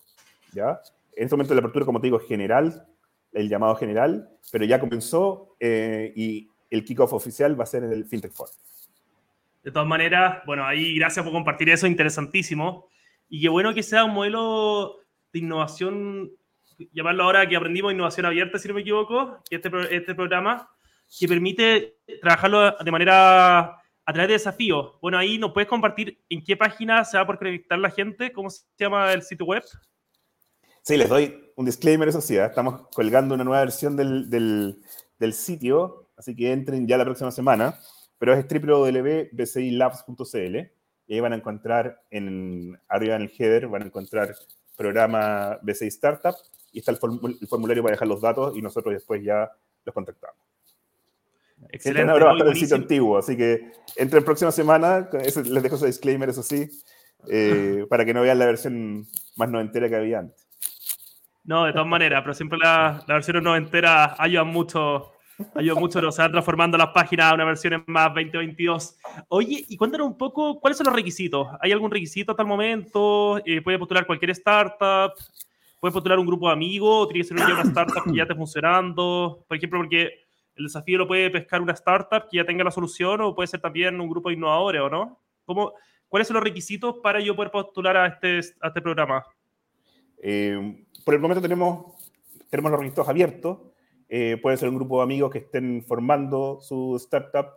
¿Ya? 0.52 0.80
En 1.16 1.24
este 1.24 1.34
momento 1.34 1.52
la 1.52 1.58
apertura, 1.62 1.84
como 1.84 2.00
te 2.00 2.06
digo, 2.06 2.20
es 2.20 2.28
general, 2.28 2.86
el 3.32 3.48
llamado 3.48 3.74
general, 3.74 4.38
pero 4.52 4.64
ya 4.64 4.78
comenzó 4.78 5.56
eh, 5.58 6.12
y 6.14 6.48
el 6.70 6.84
kickoff 6.84 7.12
oficial 7.12 7.58
va 7.58 7.64
a 7.64 7.66
ser 7.66 7.82
en 7.82 7.92
el 7.92 8.04
FinTech 8.04 8.30
Forum. 8.30 8.54
De 9.62 9.72
todas 9.72 9.88
maneras, 9.88 10.42
bueno, 10.46 10.64
ahí 10.64 10.96
gracias 10.96 11.24
por 11.24 11.32
compartir 11.32 11.68
eso, 11.70 11.86
interesantísimo. 11.86 12.88
Y 13.28 13.42
qué 13.42 13.48
bueno 13.48 13.74
que 13.74 13.82
sea 13.82 14.04
un 14.04 14.14
modelo 14.14 14.96
de 15.32 15.40
innovación, 15.40 16.30
llamarlo 16.92 17.24
ahora 17.24 17.48
que 17.48 17.56
aprendimos 17.56 17.92
innovación 17.92 18.26
abierta, 18.26 18.58
si 18.58 18.68
no 18.68 18.74
me 18.74 18.80
equivoco, 18.80 19.42
este, 19.50 19.70
este 19.90 20.14
programa, 20.14 20.68
que 21.18 21.28
permite 21.28 21.98
trabajarlo 22.20 22.76
de 22.82 22.90
manera 22.90 23.60
a 24.08 24.12
través 24.12 24.28
de 24.28 24.34
desafíos. 24.34 24.94
Bueno, 25.02 25.18
ahí 25.18 25.36
nos 25.36 25.52
puedes 25.52 25.68
compartir 25.68 26.18
en 26.30 26.42
qué 26.42 26.56
página 26.56 27.04
se 27.04 27.18
va 27.18 27.24
a 27.24 27.26
poder 27.26 27.38
conectar 27.38 27.78
la 27.78 27.90
gente, 27.90 28.32
cómo 28.32 28.48
se 28.48 28.64
llama 28.78 29.12
el 29.12 29.22
sitio 29.22 29.44
web. 29.44 29.62
Sí, 30.82 30.96
les 30.96 31.10
doy 31.10 31.52
un 31.56 31.66
disclaimer, 31.66 32.08
eso 32.08 32.22
sí, 32.22 32.36
¿eh? 32.36 32.46
estamos 32.46 32.88
colgando 32.94 33.34
una 33.34 33.44
nueva 33.44 33.60
versión 33.60 33.96
del, 33.96 34.30
del, 34.30 34.80
del, 35.18 35.34
sitio, 35.34 36.08
así 36.16 36.34
que 36.34 36.52
entren 36.52 36.88
ya 36.88 36.96
la 36.96 37.04
próxima 37.04 37.30
semana, 37.30 37.78
pero 38.18 38.34
es 38.34 38.46
www.bcilabs.cl 38.48 40.56
y 41.06 41.14
ahí 41.14 41.20
van 41.20 41.32
a 41.32 41.36
encontrar 41.36 42.02
en, 42.10 42.78
arriba 42.88 43.14
en 43.16 43.22
el 43.22 43.32
header, 43.36 43.68
van 43.68 43.82
a 43.82 43.86
encontrar 43.86 44.34
programa 44.76 45.58
BCI 45.62 45.88
Startup 45.88 46.34
y 46.72 46.80
está 46.80 46.92
el, 46.92 46.98
el 47.40 47.48
formulario 47.48 47.82
para 47.82 47.94
dejar 47.94 48.08
los 48.08 48.20
datos 48.20 48.54
y 48.56 48.62
nosotros 48.62 48.94
después 48.94 49.22
ya 49.22 49.50
los 49.84 49.94
contactamos. 49.94 50.48
Excelente. 51.70 52.10
Ahora 52.10 52.26
va 52.26 52.32
a 52.32 52.48
el 52.48 52.56
sitio 52.56 52.76
antiguo, 52.76 53.18
así 53.18 53.36
que 53.36 53.72
entre 53.96 54.18
en 54.18 54.24
próxima 54.24 54.52
semana, 54.52 55.08
les 55.12 55.62
dejo 55.62 55.76
ese 55.76 55.86
disclaimer, 55.86 56.28
eso 56.28 56.42
sí, 56.42 56.68
eh, 57.28 57.84
para 57.90 58.04
que 58.04 58.14
no 58.14 58.22
vean 58.22 58.38
la 58.38 58.46
versión 58.46 59.06
más 59.36 59.50
noventera 59.50 59.88
que 59.88 59.96
había 59.96 60.20
antes. 60.20 60.46
No, 61.44 61.64
de 61.64 61.72
todas 61.72 61.86
maneras, 61.86 62.22
pero 62.22 62.34
siempre 62.34 62.58
la, 62.58 63.02
la 63.06 63.14
versión 63.14 63.42
noventera 63.42 64.16
ayudan 64.18 64.48
mucho, 64.48 65.12
ayuda 65.54 65.78
mucho, 65.78 65.98
o 66.00 66.12
sea, 66.12 66.30
transformando 66.30 66.76
las 66.78 66.88
páginas 66.88 67.32
a 67.32 67.34
una 67.34 67.44
versión 67.44 67.84
más 67.86 68.08
2022. 68.08 68.96
Oye, 69.28 69.64
y 69.68 69.76
cuéntanos 69.76 70.06
un 70.06 70.18
poco, 70.18 70.58
¿cuáles 70.60 70.78
son 70.78 70.86
los 70.86 70.94
requisitos? 70.94 71.48
¿Hay 71.60 71.72
algún 71.72 71.90
requisito 71.90 72.32
hasta 72.32 72.42
el 72.42 72.48
momento? 72.48 73.38
Eh, 73.44 73.62
¿Puede 73.62 73.78
postular 73.78 74.06
cualquier 74.06 74.30
startup? 74.30 75.12
¿Puede 75.80 75.92
postular 75.92 76.18
un 76.18 76.26
grupo 76.26 76.46
de 76.46 76.52
amigos? 76.52 77.04
¿O 77.04 77.08
tiene 77.08 77.20
que 77.20 77.28
ser 77.28 77.36
una 77.36 77.62
startup 77.62 78.04
que 78.04 78.16
ya 78.16 78.22
esté 78.22 78.34
funcionando? 78.34 79.44
Por 79.46 79.56
ejemplo, 79.56 79.78
porque 79.80 80.26
el 80.56 80.64
desafío 80.64 80.98
lo 80.98 81.06
puede 81.06 81.30
pescar 81.30 81.60
una 81.62 81.72
startup 81.72 82.28
que 82.30 82.38
ya 82.38 82.44
tenga 82.44 82.64
la 82.64 82.70
solución 82.70 83.20
o 83.20 83.34
puede 83.34 83.46
ser 83.46 83.60
también 83.60 84.00
un 84.00 84.08
grupo 84.08 84.28
de 84.28 84.34
innovadores, 84.34 84.80
¿o 84.80 84.90
no? 84.90 85.20
¿Cómo, 85.44 85.72
¿Cuáles 86.08 86.26
son 86.26 86.34
los 86.34 86.44
requisitos 86.44 86.96
para 87.02 87.20
yo 87.20 87.36
poder 87.36 87.50
postular 87.50 87.96
a 87.96 88.06
este, 88.06 88.40
a 88.60 88.68
este 88.68 88.82
programa? 88.82 89.24
Eh, 90.20 90.84
por 91.04 91.14
el 91.14 91.20
momento 91.20 91.40
tenemos, 91.40 91.94
tenemos 92.50 92.70
los 92.72 92.80
requisitos 92.80 93.08
abiertos. 93.08 93.58
Eh, 94.08 94.38
puede 94.40 94.56
ser 94.56 94.68
un 94.68 94.76
grupo 94.76 94.98
de 94.98 95.04
amigos 95.04 95.30
que 95.30 95.38
estén 95.38 95.84
formando 95.86 96.60
su 96.60 96.96
startup, 96.96 97.48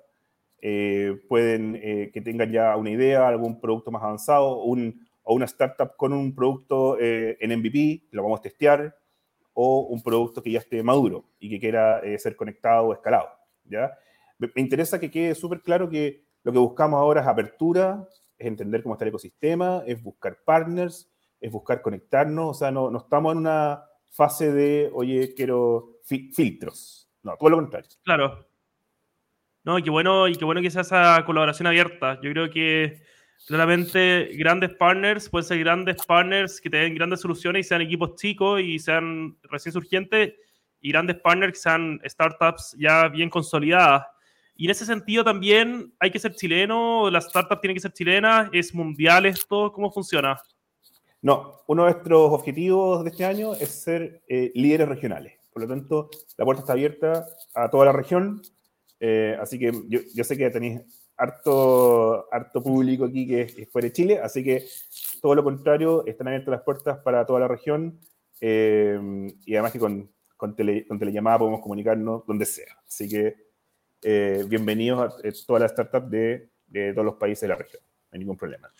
eh, 0.61 1.19
pueden 1.27 1.73
que 2.13 2.21
tengan 2.21 2.51
ya 2.51 2.75
una 2.75 2.91
idea, 2.91 3.27
algún 3.27 3.59
producto 3.59 3.89
más 3.91 4.03
avanzado, 4.03 4.61
un, 4.63 5.07
o 5.23 5.33
una 5.33 5.45
startup 5.45 5.95
con 5.97 6.13
un 6.13 6.35
producto 6.35 6.97
en 6.99 7.59
MVP, 7.59 8.03
lo 8.11 8.23
vamos 8.23 8.39
a 8.39 8.43
testear, 8.43 8.95
o 9.53 9.81
un 9.81 10.01
producto 10.01 10.41
que 10.41 10.51
ya 10.51 10.59
esté 10.59 10.81
maduro 10.83 11.25
y 11.39 11.49
que 11.49 11.59
quiera 11.59 11.99
eh, 11.99 12.17
ser 12.17 12.35
conectado 12.35 12.87
o 12.87 12.93
escalado. 12.93 13.29
¿ya? 13.65 13.97
Me, 14.37 14.49
interesa 14.55 14.99
que 14.99 15.11
quede 15.11 15.35
súper 15.35 15.61
claro 15.61 15.89
que 15.89 16.23
lo 16.43 16.51
que 16.51 16.59
buscamos 16.59 16.99
ahora 16.99 17.21
es 17.21 17.27
apertura, 17.27 18.07
es 18.37 18.47
entender 18.47 18.81
cómo 18.81 18.95
está 18.95 19.05
el 19.05 19.09
ecosistema, 19.09 19.83
es 19.85 20.01
buscar 20.01 20.39
partners, 20.43 21.09
es 21.39 21.51
buscar 21.51 21.81
conectarnos, 21.81 22.49
o 22.49 22.53
sea, 22.53 22.71
no, 22.71 22.89
no 22.89 22.99
estamos 22.99 23.33
en 23.33 23.39
una 23.39 23.83
fase 24.11 24.51
de, 24.51 24.89
oye, 24.93 25.33
quiero 25.35 25.99
filtros. 26.03 27.09
No, 27.23 27.35
todo 27.37 27.49
lo 27.49 27.57
contrario. 27.57 27.89
Claro. 28.03 28.47
No, 29.63 29.77
y 29.77 29.83
qué 29.83 29.89
bueno, 29.89 30.27
y 30.27 30.35
qué 30.35 30.45
bueno 30.45 30.61
que 30.61 30.71
sea 30.71 30.81
esa 30.81 31.23
colaboración 31.25 31.67
abierta. 31.67 32.19
Yo 32.21 32.31
creo 32.31 32.49
que 32.49 33.01
claramente 33.45 34.29
grandes 34.33 34.71
partners, 34.71 35.29
pueden 35.29 35.47
ser 35.47 35.59
grandes 35.59 36.03
partners 36.05 36.59
que 36.59 36.69
tengan 36.69 36.95
grandes 36.95 37.21
soluciones 37.21 37.65
y 37.65 37.69
sean 37.69 37.81
equipos 37.81 38.15
chicos 38.15 38.61
y 38.61 38.79
sean 38.79 39.37
recién 39.43 39.73
surgientes, 39.73 40.33
y 40.79 40.91
grandes 40.91 41.17
partners 41.17 41.53
que 41.53 41.59
sean 41.59 41.99
startups 42.05 42.75
ya 42.77 43.07
bien 43.07 43.29
consolidadas. 43.29 44.05
Y 44.55 44.65
en 44.65 44.71
ese 44.71 44.85
sentido 44.85 45.23
también 45.23 45.93
hay 45.99 46.11
que 46.11 46.19
ser 46.19 46.35
chileno, 46.35 47.09
las 47.09 47.25
startups 47.25 47.61
tienen 47.61 47.75
que 47.75 47.81
ser 47.81 47.93
chilenas, 47.93 48.49
es 48.51 48.73
mundial 48.73 49.25
esto, 49.25 49.71
¿cómo 49.71 49.91
funciona? 49.91 50.37
No, 51.21 51.61
uno 51.67 51.85
de 51.85 51.91
nuestros 51.91 52.31
objetivos 52.31 53.03
de 53.03 53.11
este 53.11 53.25
año 53.25 53.53
es 53.53 53.69
ser 53.69 54.23
eh, 54.27 54.51
líderes 54.55 54.89
regionales. 54.89 55.33
Por 55.53 55.61
lo 55.61 55.67
tanto, 55.67 56.09
la 56.37 56.45
puerta 56.45 56.61
está 56.61 56.73
abierta 56.73 57.25
a 57.53 57.69
toda 57.69 57.85
la 57.85 57.91
región. 57.91 58.41
Eh, 58.99 59.37
así 59.39 59.59
que 59.59 59.71
yo, 59.87 60.23
sé 60.23 60.35
que 60.35 60.49
tenéis 60.49 60.81
harto, 61.17 62.27
harto 62.33 62.63
público 62.63 63.05
aquí 63.05 63.27
que 63.27 63.41
es, 63.41 63.69
fuera 63.69 63.87
de 63.87 63.93
Chile, 63.93 64.19
así 64.19 64.43
que 64.43 64.65
todo 65.21 65.35
lo 65.35 65.43
contrario, 65.43 66.05
están 66.07 66.27
abiertas 66.27 66.51
las 66.51 66.61
puertas 66.61 66.99
para 66.99 67.25
toda 67.25 67.39
la 67.39 67.47
región 67.47 67.99
eh, 68.39 68.99
y 69.45 69.53
además 69.53 69.71
que 69.71 69.79
con, 69.79 70.11
con, 70.37 70.55
tele, 70.55 70.87
con, 70.87 70.99
podemos 70.99 71.61
comunicarnos 71.61 72.25
donde 72.25 72.45
sea. 72.45 72.77
Así 72.87 73.07
que 73.07 73.35
bienvenidos 74.47 75.13
a 75.13 75.45
todas 75.45 75.61
las 75.61 75.71
startups 75.71 76.09
de, 76.09 76.49
de, 76.67 76.93
todos 76.93 77.05
los 77.05 77.15
países 77.15 77.41
de 77.41 77.47
la 77.49 77.55
región, 77.55 77.83
no 77.83 78.09
hay 78.13 78.19
ningún 78.19 78.37
problema. 78.37 78.71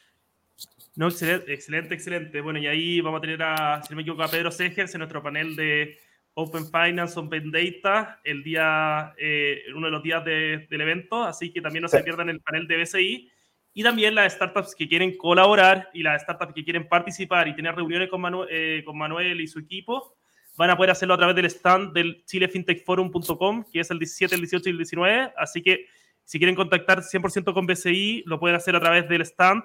No, 0.95 1.07
excelente, 1.07 1.53
excelente, 1.53 1.93
excelente. 1.93 2.41
Bueno, 2.41 2.59
y 2.59 2.67
ahí 2.67 2.99
vamos 3.01 3.19
a 3.19 3.21
tener 3.21 3.41
a, 3.41 3.81
si 3.81 3.91
no 3.91 3.95
me 3.95 4.01
equivoco, 4.01 4.23
a 4.23 4.27
Pedro 4.27 4.51
Segers 4.51 4.93
en 4.93 4.99
nuestro 4.99 5.23
panel 5.23 5.55
de 5.55 5.97
Open 6.33 6.65
Finance, 6.65 7.17
Open 7.17 7.49
Data, 7.49 8.19
el 8.23 8.43
día, 8.43 9.13
eh, 9.17 9.63
uno 9.73 9.87
de 9.87 9.91
los 9.91 10.03
días 10.03 10.23
de, 10.25 10.67
del 10.69 10.81
evento, 10.81 11.23
así 11.23 11.51
que 11.51 11.61
también 11.61 11.83
no 11.83 11.87
se 11.87 12.03
pierdan 12.03 12.29
el 12.29 12.41
panel 12.41 12.67
de 12.67 12.77
BCI. 12.77 13.31
Y 13.73 13.83
también 13.83 14.15
las 14.15 14.33
startups 14.33 14.75
que 14.75 14.87
quieren 14.89 15.15
colaborar 15.15 15.89
y 15.93 16.03
las 16.03 16.23
startups 16.23 16.53
que 16.53 16.65
quieren 16.65 16.89
participar 16.89 17.47
y 17.47 17.55
tener 17.55 17.73
reuniones 17.73 18.09
con, 18.09 18.19
Manu 18.19 18.45
eh, 18.49 18.83
con 18.85 18.97
Manuel 18.97 19.39
y 19.39 19.47
su 19.47 19.59
equipo, 19.59 20.17
van 20.57 20.71
a 20.71 20.75
poder 20.75 20.91
hacerlo 20.91 21.13
a 21.13 21.17
través 21.17 21.37
del 21.37 21.45
stand 21.45 21.93
del 21.93 22.25
chilefintechforum.com, 22.25 23.63
que 23.71 23.79
es 23.79 23.89
el 23.91 23.99
17, 23.99 24.35
el 24.35 24.41
18 24.41 24.67
y 24.67 24.71
el 24.71 24.77
19. 24.77 25.33
Así 25.37 25.61
que 25.61 25.85
si 26.25 26.37
quieren 26.37 26.55
contactar 26.55 27.01
100% 27.01 27.53
con 27.53 27.65
BCI, 27.65 28.23
lo 28.25 28.41
pueden 28.41 28.57
hacer 28.57 28.75
a 28.75 28.81
través 28.81 29.07
del 29.07 29.21
stand 29.21 29.63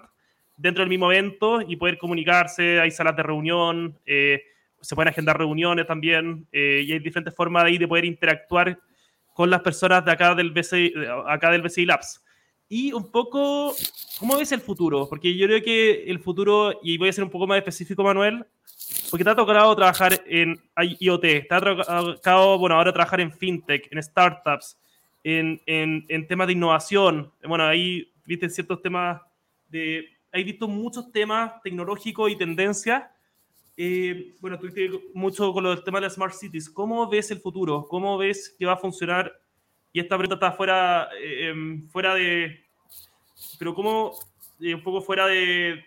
dentro 0.57 0.83
del 0.83 0.89
mismo 0.89 1.11
evento 1.13 1.61
y 1.61 1.77
poder 1.77 1.99
comunicarse. 1.99 2.81
Hay 2.81 2.91
salas 2.91 3.17
de 3.17 3.23
reunión. 3.23 3.99
Eh, 4.07 4.43
se 4.81 4.95
pueden 4.95 5.09
agendar 5.09 5.39
reuniones 5.39 5.87
también 5.87 6.47
eh, 6.53 6.83
y 6.87 6.93
hay 6.93 6.99
diferentes 6.99 7.35
formas 7.35 7.65
de, 7.65 7.71
ahí 7.71 7.79
de 7.79 7.89
poder 7.89 8.05
interactuar 8.05 8.79
con 9.35 9.51
las 9.51 9.61
personas 9.61 10.05
de 10.05 10.13
acá 10.13 10.35
del, 10.35 10.51
BCI, 10.51 10.95
acá 11.27 11.51
del 11.51 11.63
BCI 11.63 11.87
Labs. 11.87 12.23
Y 12.69 12.93
un 12.93 13.11
poco, 13.11 13.75
¿cómo 14.19 14.39
ves 14.39 14.51
el 14.53 14.61
futuro? 14.61 15.09
Porque 15.09 15.37
yo 15.37 15.47
creo 15.47 15.63
que 15.63 16.05
el 16.05 16.19
futuro, 16.19 16.81
y 16.83 16.99
voy 16.99 17.09
a 17.09 17.13
ser 17.13 17.23
un 17.23 17.31
poco 17.31 17.47
más 17.47 17.59
específico, 17.59 18.03
Manuel, 18.03 18.45
porque 19.11 19.25
te 19.25 19.31
ha 19.31 19.37
tocado 19.37 19.77
trabajar 19.77 20.21
en 20.27 20.61
IoT, 20.77 21.21
te 21.21 21.47
ha 21.51 21.61
tocado, 21.61 22.59
bueno, 22.59 22.77
ahora 22.77 22.93
trabajar 22.93 23.21
en 23.21 23.33
fintech, 23.33 23.89
en 23.93 24.03
startups, 24.03 24.77
en, 25.23 25.61
en, 25.67 26.05
en 26.09 26.27
temas 26.27 26.47
de 26.49 26.55
innovación. 26.55 27.31
Bueno, 27.45 27.65
ahí 27.65 28.11
viste 28.25 28.49
ciertos 28.49 28.83
temas 28.83 29.21
de... 29.69 30.16
Hay 30.37 30.45
visto 30.45 30.69
muchos 30.69 31.11
temas 31.11 31.63
tecnológicos 31.63 32.31
y 32.31 32.37
tendencias 32.37 33.05
eh, 33.77 34.35
bueno, 34.41 34.59
tuviste 34.59 34.91
mucho 35.13 35.53
con 35.53 35.63
lo 35.63 35.71
del 35.71 35.85
tema 35.85 35.99
de 35.99 36.07
las 36.07 36.15
Smart 36.15 36.33
Cities. 36.33 36.71
¿Cómo 36.71 37.09
ves 37.09 37.31
el 37.31 37.41
futuro? 37.41 37.87
¿Cómo 37.89 38.17
ves 38.17 38.55
que 38.59 38.65
va 38.65 38.73
a 38.73 38.79
funcionar? 38.79 39.39
Y 39.93 40.01
esta 40.01 40.17
pregunta 40.17 40.47
está 40.47 40.57
fuera, 40.57 41.11
eh, 41.21 41.49
em, 41.49 41.87
fuera 41.89 42.15
de... 42.15 42.65
Pero 43.59 43.75
cómo, 43.75 44.13
eh, 44.61 44.75
un 44.75 44.83
poco 44.83 45.03
fuera 45.03 45.27
de, 45.27 45.85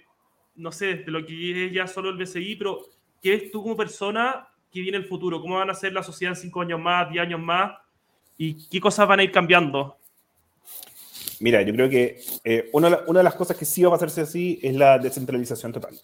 no 0.55 0.71
sé, 0.71 0.95
de 0.95 1.11
lo 1.11 1.25
que 1.25 1.65
es 1.65 1.73
ya 1.73 1.87
solo 1.87 2.09
el 2.09 2.17
BCI, 2.17 2.55
pero 2.57 2.85
¿qué 3.21 3.31
ves 3.31 3.51
tú 3.51 3.63
como 3.63 3.75
persona 3.75 4.47
que 4.71 4.81
viene 4.81 4.97
el 4.97 5.05
futuro? 5.05 5.41
¿Cómo 5.41 5.55
van 5.55 5.71
a 5.71 5.73
ser 5.75 5.93
la 5.93 6.03
sociedad 6.03 6.37
en 6.41 6.51
años 6.61 6.79
más, 6.79 7.09
diez 7.09 7.23
años 7.23 7.39
más? 7.39 7.73
¿Y 8.37 8.67
qué 8.69 8.79
cosas 8.79 9.07
van 9.07 9.19
a 9.19 9.23
ir 9.23 9.31
cambiando? 9.31 9.98
Mira, 11.39 11.61
yo 11.61 11.73
creo 11.73 11.89
que 11.89 12.19
una, 12.73 12.99
una, 13.07 13.19
de 13.19 13.23
las 13.23 13.35
cosas 13.35 13.55
que 13.55 13.65
sí 13.65 13.83
va 13.83 13.89
a 13.89 13.91
pasarse 13.93 14.21
así 14.21 14.59
es 14.61 14.75
la 14.75 14.99
descentralización 14.99 15.71
total. 15.71 15.99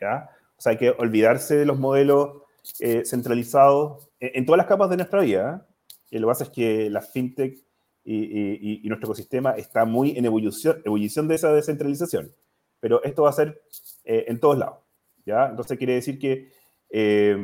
¿ya? 0.00 0.30
O 0.56 0.60
sea, 0.60 0.72
hay 0.72 0.78
que 0.78 0.90
olvidarse 0.90 1.56
de 1.56 1.66
los 1.66 1.78
modelos 1.78 2.42
eh, 2.80 3.02
centralizados 3.04 4.08
en, 4.20 4.46
todas 4.46 4.58
las 4.58 4.66
capas 4.66 4.90
de 4.90 4.96
nuestra 4.96 5.20
vida. 5.20 5.66
Y 6.10 6.18
lo 6.18 6.26
que 6.26 6.30
pasa 6.30 6.44
es 6.44 6.50
que 6.50 6.90
la 6.90 7.02
fintech 7.02 7.62
y, 8.04 8.82
nuestro 8.84 9.08
ecosistema 9.08 9.52
está 9.52 9.84
muy 9.84 10.16
en 10.16 10.26
ebullición, 10.26 10.80
ebullición 10.84 11.28
de 11.28 11.34
esa 11.34 11.52
descentralización. 11.52 12.32
Pero 12.80 13.02
esto 13.02 13.22
va 13.22 13.30
a 13.30 13.34
ser 13.34 13.62
eh, 14.04 14.26
en 14.28 14.38
todos 14.38 14.58
lados. 14.58 14.78
¿ya? 15.26 15.46
Entonces 15.46 15.76
quiere 15.78 15.94
decir 15.94 16.18
que 16.18 16.50
eh, 16.90 17.36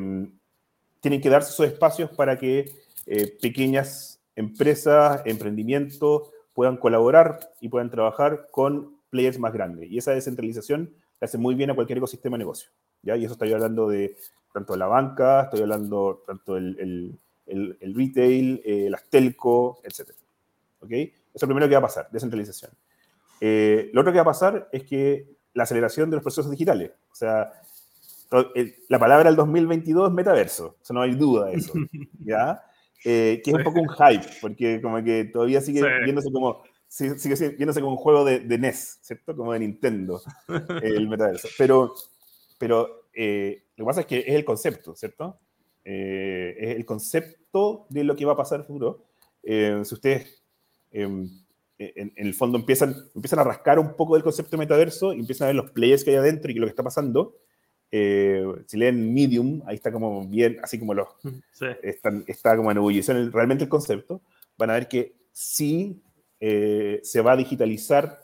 tienen 1.00 1.20
que 1.20 1.30
darse 1.30 1.50
esos 1.50 1.66
espacios 1.66 2.10
para 2.10 2.38
que 2.38 2.70
pequeñas 3.40 4.20
empresas, 4.36 5.22
emprendimientos 5.24 6.30
puedan 6.60 6.76
colaborar 6.76 7.40
y 7.62 7.70
puedan 7.70 7.88
trabajar 7.88 8.48
con 8.50 8.98
players 9.08 9.38
más 9.38 9.50
grandes. 9.50 9.90
Y 9.90 9.96
esa 9.96 10.10
descentralización 10.10 10.92
le 11.18 11.24
hace 11.24 11.38
muy 11.38 11.54
bien 11.54 11.70
a 11.70 11.74
cualquier 11.74 11.96
ecosistema 11.96 12.34
de 12.34 12.40
negocio. 12.40 12.68
¿ya? 13.00 13.16
Y 13.16 13.24
eso 13.24 13.32
estoy 13.32 13.50
hablando 13.54 13.88
de 13.88 14.14
tanto 14.52 14.76
la 14.76 14.86
banca, 14.86 15.44
estoy 15.44 15.62
hablando 15.62 16.22
tanto 16.26 16.58
el, 16.58 17.18
el, 17.46 17.78
el, 17.80 17.94
retail, 17.94 18.60
eh, 18.62 18.88
las 18.90 19.04
telco, 19.04 19.80
etc. 19.84 20.10
¿Ok? 20.80 20.90
Eso 20.90 21.12
es 21.32 21.40
lo 21.40 21.48
primero 21.48 21.66
que 21.66 21.76
va 21.76 21.78
a 21.78 21.88
pasar, 21.88 22.08
descentralización. 22.12 22.72
Eh, 23.40 23.88
lo 23.94 24.02
otro 24.02 24.12
que 24.12 24.18
va 24.18 24.22
a 24.24 24.26
pasar 24.26 24.68
es 24.70 24.84
que 24.84 25.30
la 25.54 25.62
aceleración 25.62 26.10
de 26.10 26.16
los 26.16 26.22
procesos 26.22 26.50
digitales. 26.50 26.90
O 27.10 27.14
sea, 27.14 27.54
la 28.90 28.98
palabra 28.98 29.30
del 29.30 29.36
2022 29.36 30.10
es 30.10 30.14
metaverso, 30.14 30.76
o 30.78 30.84
sea, 30.84 30.92
no 30.92 31.00
hay 31.00 31.14
duda 31.14 31.46
de 31.46 31.54
eso. 31.54 31.72
¿Ya? 32.22 32.62
Eh, 33.04 33.40
que 33.42 33.50
es 33.50 33.56
un 33.56 33.64
poco 33.64 33.80
un 33.80 33.88
hype, 33.88 34.26
porque 34.40 34.80
como 34.82 35.02
que 35.02 35.24
todavía 35.24 35.60
sigue 35.60 35.82
viéndose 36.04 36.30
como 36.30 36.62
sigue 36.86 37.50
viéndose 37.50 37.80
como 37.80 37.92
un 37.92 37.98
juego 37.98 38.24
de, 38.24 38.40
de, 38.40 38.58
NES, 38.58 38.98
¿cierto? 39.00 39.34
Como 39.34 39.52
de 39.52 39.60
Nintendo, 39.60 40.20
el 40.82 41.08
metaverso. 41.08 41.48
Pero 41.56 41.94
pero 42.60 43.06
eh, 43.14 43.64
lo 43.76 43.84
que 43.84 43.86
pasa 43.86 44.00
es 44.02 44.06
que 44.06 44.18
es 44.18 44.34
el 44.34 44.44
concepto, 44.44 44.94
¿cierto? 44.94 45.40
Eh, 45.82 46.54
es 46.60 46.76
el 46.76 46.84
concepto 46.84 47.86
de 47.88 48.04
lo 48.04 48.14
que 48.14 48.26
va 48.26 48.34
a 48.34 48.36
pasar 48.36 48.56
en 48.56 48.60
el 48.60 48.66
futuro. 48.66 49.06
Eh, 49.42 49.80
si 49.82 49.94
ustedes 49.94 50.42
em, 50.90 51.26
en, 51.78 52.12
el 52.16 52.34
fondo 52.34 52.58
empiezan, 52.58 52.94
empiezan 53.14 53.38
a 53.38 53.44
rascar 53.44 53.78
un 53.78 53.96
poco 53.96 54.12
del 54.12 54.22
concepto 54.22 54.50
de 54.50 54.58
metaverso 54.58 55.14
y 55.14 55.20
empiezan 55.20 55.46
a 55.46 55.48
ver 55.48 55.56
los 55.56 55.70
players 55.70 56.04
que 56.04 56.10
hay 56.10 56.16
adentro 56.16 56.50
y 56.50 56.54
lo 56.56 56.66
que 56.66 56.70
está 56.70 56.82
pasando, 56.82 57.34
si 57.90 58.76
leen 58.76 59.12
Medium, 59.12 59.62
ahí 59.66 59.74
está 59.74 59.90
como 59.90 60.26
bien, 60.26 60.58
así 60.62 60.78
como 60.78 60.94
los, 60.94 61.08
está 61.82 62.56
como 62.56 62.70
en 62.70 62.76
ebullición 62.76 63.32
realmente 63.32 63.64
el 63.64 63.70
concepto, 63.70 64.20
van 64.56 64.70
a 64.70 64.74
ver 64.74 64.88
que 64.88 65.14
sí 65.32 66.02
se 66.38 67.20
va 67.20 67.32
a 67.32 67.36
digitalizar 67.36 68.20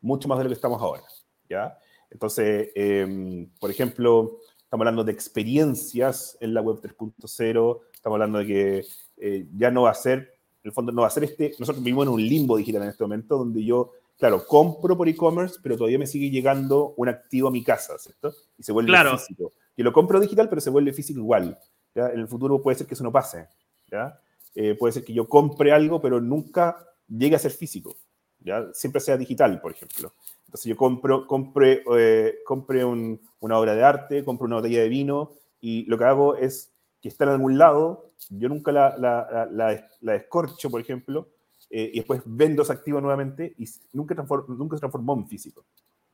mucho 0.00 0.28
más 0.28 0.38
de 0.38 0.44
lo 0.44 0.50
que 0.50 0.54
estamos 0.54 0.80
ahora, 0.80 1.02
¿ya? 1.48 1.78
Entonces, 2.10 2.70
em, 2.74 3.48
por 3.58 3.70
ejemplo, 3.70 4.38
estamos 4.58 4.82
hablando 4.82 5.04
de 5.04 5.12
experiencias 5.12 6.36
en 6.40 6.54
la 6.54 6.60
web 6.60 6.80
3.0, 6.80 7.80
estamos 7.92 8.16
hablando 8.16 8.38
de 8.38 8.46
que 8.46 8.84
eh, 9.18 9.46
ya 9.56 9.70
no 9.70 9.82
va 9.82 9.90
a 9.90 9.94
ser, 9.94 10.18
en 10.62 10.70
el 10.70 10.72
fondo 10.72 10.92
no 10.92 11.02
va 11.02 11.08
a 11.08 11.10
ser 11.10 11.24
este, 11.24 11.54
nosotros 11.58 11.82
vivimos 11.82 12.06
en 12.06 12.12
un 12.12 12.22
limbo 12.22 12.56
digital 12.56 12.82
en 12.82 12.88
este 12.88 13.04
momento 13.04 13.38
donde 13.38 13.64
yo, 13.64 13.92
claro, 14.18 14.44
compro 14.46 14.96
por 14.96 15.08
e-commerce, 15.08 15.58
pero 15.62 15.76
todavía 15.76 15.98
me 15.98 16.06
sigue 16.06 16.30
llegando 16.30 16.94
un 16.96 17.08
activo 17.08 17.48
a 17.48 17.52
mi 17.52 17.62
casa, 17.62 17.96
¿cierto? 17.98 18.34
Y 18.58 18.62
se 18.62 18.72
vuelve 18.72 18.92
físico. 19.16 19.52
Y 19.76 19.82
lo 19.82 19.92
compro 19.92 20.18
digital, 20.20 20.48
pero 20.48 20.60
se 20.60 20.70
vuelve 20.70 20.92
físico 20.92 21.20
igual. 21.20 21.58
¿ya? 21.94 22.08
En 22.08 22.18
el 22.20 22.28
futuro 22.28 22.60
puede 22.60 22.76
ser 22.76 22.86
que 22.86 22.94
eso 22.94 23.04
no 23.04 23.12
pase, 23.12 23.48
¿ya? 23.90 24.20
Eh, 24.54 24.74
puede 24.74 24.92
ser 24.92 25.04
que 25.04 25.12
yo 25.12 25.28
compre 25.28 25.72
algo, 25.72 26.00
pero 26.00 26.20
nunca 26.20 26.84
llegue 27.06 27.36
a 27.36 27.38
ser 27.38 27.52
físico, 27.52 27.96
¿ya? 28.40 28.66
Siempre 28.72 29.00
sea 29.00 29.16
digital, 29.16 29.60
por 29.60 29.70
ejemplo. 29.70 30.12
Entonces 30.46 30.68
yo 30.68 30.76
compro, 30.76 31.26
compre, 31.26 31.84
eh, 31.96 32.38
compre 32.44 32.84
una 32.84 33.58
obra 33.58 33.74
de 33.74 33.84
arte, 33.84 34.24
compro 34.24 34.46
una 34.46 34.56
botella 34.56 34.80
de 34.80 34.88
vino 34.88 35.32
y 35.60 35.84
lo 35.84 35.96
que 35.96 36.04
hago 36.04 36.36
es 36.36 36.72
que 37.00 37.08
está 37.08 37.24
en 37.24 37.30
algún 37.30 37.58
lado, 37.58 38.10
yo 38.30 38.48
nunca 38.48 38.72
la, 38.72 38.96
la, 38.96 39.48
la, 39.52 39.88
la 40.00 40.12
descorcho, 40.12 40.70
por 40.70 40.80
ejemplo, 40.80 41.28
eh, 41.70 41.90
y 41.92 41.96
después 41.98 42.22
vendo 42.24 42.62
ese 42.62 42.72
activo 42.72 43.00
nuevamente 43.00 43.54
y 43.58 43.66
nunca, 43.92 44.14
nunca 44.14 44.76
se 44.76 44.80
transformó 44.80 45.14
en 45.14 45.28
físico. 45.28 45.66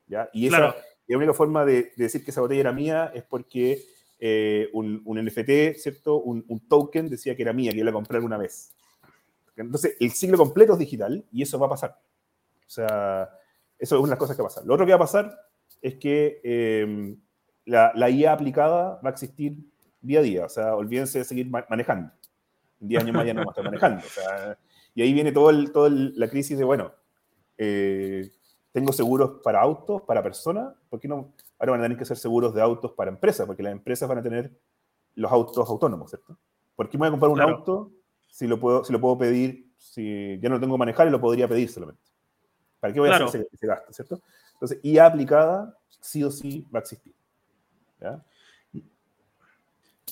¿ya? 0.06 0.28
Y 0.32 0.48
esa, 0.48 0.74
la 1.06 1.16
única 1.16 1.34
forma 1.34 1.64
de, 1.64 1.92
decir 1.96 2.24
que 2.24 2.30
esa 2.30 2.40
botella 2.40 2.60
era 2.60 2.72
mía 2.72 3.12
es 3.14 3.22
porque 3.24 3.82
eh, 4.18 4.68
un, 4.72 5.02
un, 5.04 5.24
NFT, 5.24 5.76
¿cierto? 5.76 6.20
Un, 6.20 6.44
un, 6.48 6.66
token 6.66 7.08
decía 7.08 7.36
que 7.36 7.42
era 7.42 7.52
mía, 7.52 7.72
que 7.72 7.78
yo 7.78 7.84
la 7.84 7.92
compré 7.92 8.16
alguna 8.16 8.38
vez. 8.38 8.72
Entonces, 9.56 9.96
el 10.00 10.10
ciclo 10.10 10.36
completo 10.36 10.72
es 10.72 10.78
digital 10.78 11.24
y 11.30 11.42
eso 11.42 11.58
va 11.58 11.66
a 11.66 11.70
pasar. 11.70 11.98
O 12.66 12.70
sea, 12.70 13.30
eso 13.78 13.96
es 13.96 14.00
una 14.00 14.08
de 14.08 14.10
las 14.10 14.18
cosas 14.18 14.36
que 14.36 14.42
va 14.42 14.48
a 14.48 14.50
pasar. 14.50 14.66
Lo 14.66 14.74
otro 14.74 14.86
que 14.86 14.92
va 14.92 14.96
a 14.96 15.00
pasar 15.00 15.38
es 15.80 15.96
que 15.96 16.40
em, 16.42 17.16
la, 17.66 17.92
la, 17.94 18.10
IA 18.10 18.32
aplicada 18.32 19.00
va 19.04 19.10
a 19.10 19.12
existir 19.12 19.58
día 20.00 20.20
a 20.20 20.22
día. 20.22 20.44
O 20.46 20.48
sea, 20.48 20.74
olvídense 20.74 21.18
de 21.18 21.24
seguir 21.24 21.48
manejando. 21.48 22.10
Un 22.80 22.88
día 22.88 23.00
años 23.00 23.14
más 23.14 23.26
ya 23.26 23.34
no 23.34 23.40
vamos 23.40 23.56
a 23.56 23.60
estar 23.60 23.64
manejando. 23.64 24.04
Y 24.94 25.02
ahí 25.02 25.12
viene 25.12 25.32
toda 25.32 25.52
todo 25.72 25.88
la 25.88 26.28
crisis 26.28 26.56
de, 26.56 26.64
bueno, 26.64 26.92
eh, 27.58 28.30
tengo 28.72 28.92
seguros 28.92 29.40
para 29.42 29.60
autos, 29.60 30.02
para 30.02 30.22
personas, 30.22 30.74
¿por 30.88 31.00
qué 31.00 31.08
no? 31.08 31.32
Ahora 31.58 31.72
van 31.72 31.80
a 31.80 31.84
tener 31.84 31.98
que 31.98 32.04
ser 32.04 32.16
seguros 32.16 32.54
de 32.54 32.62
autos 32.62 32.92
para 32.92 33.10
empresas, 33.10 33.46
porque 33.46 33.62
las 33.62 33.72
empresas 33.72 34.08
van 34.08 34.18
a 34.18 34.22
tener 34.22 34.52
los 35.14 35.30
autos 35.30 35.68
autónomos, 35.68 36.10
¿cierto? 36.10 36.36
¿Por 36.74 36.88
qué 36.88 36.98
me 36.98 37.02
voy 37.02 37.08
a 37.08 37.10
comprar 37.12 37.30
un 37.30 37.40
auto 37.40 37.92
si 38.28 38.46
lo, 38.46 38.58
puedo, 38.58 38.84
si 38.84 38.92
lo 38.92 39.00
puedo 39.00 39.16
pedir, 39.16 39.70
si 39.78 40.38
ya 40.40 40.48
no 40.48 40.56
lo 40.56 40.60
tengo 40.60 40.74
que 40.74 40.80
manejar 40.80 41.06
y 41.06 41.10
lo 41.10 41.20
podría 41.20 41.46
pedir 41.46 41.68
solamente? 41.70 42.02
¿Para 42.80 42.92
qué 42.92 43.00
voy 43.00 43.08
a 43.10 43.16
hacer 43.16 43.48
ese, 43.52 43.66
gasto, 43.66 43.92
¿cierto? 43.92 44.20
Entonces, 44.54 44.78
IA 44.82 45.06
aplicada, 45.06 45.76
sí 46.00 46.22
o 46.22 46.30
sí 46.30 46.66
va 46.74 46.80
a 46.80 46.82
existir. 46.82 47.14
¿ya? 48.00 48.24
Yo 48.72 48.82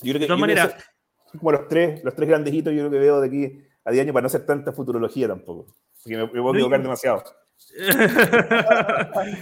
creo 0.01 0.13
que, 0.13 0.19
de 0.19 0.27
todas 0.27 0.39
maneras, 0.39 0.75
como 1.37 1.51
los 1.51 1.67
tres, 1.67 2.03
los 2.03 2.15
tres 2.15 2.29
grandes 2.29 2.53
hitos 2.53 2.73
yo 2.73 2.79
creo 2.79 2.91
que 2.91 2.99
veo 2.99 3.21
de 3.21 3.27
aquí 3.27 3.63
a 3.85 3.91
10 3.91 4.03
años 4.03 4.13
para 4.13 4.23
no 4.23 4.27
hacer 4.27 4.45
tanta 4.45 4.71
futurología 4.71 5.27
tampoco. 5.27 5.67
Porque 6.03 6.17
me, 6.17 6.27
me 6.27 6.39
voy 6.39 6.51
a 6.51 6.55
equivocar 6.55 6.81
demasiado. 6.81 7.23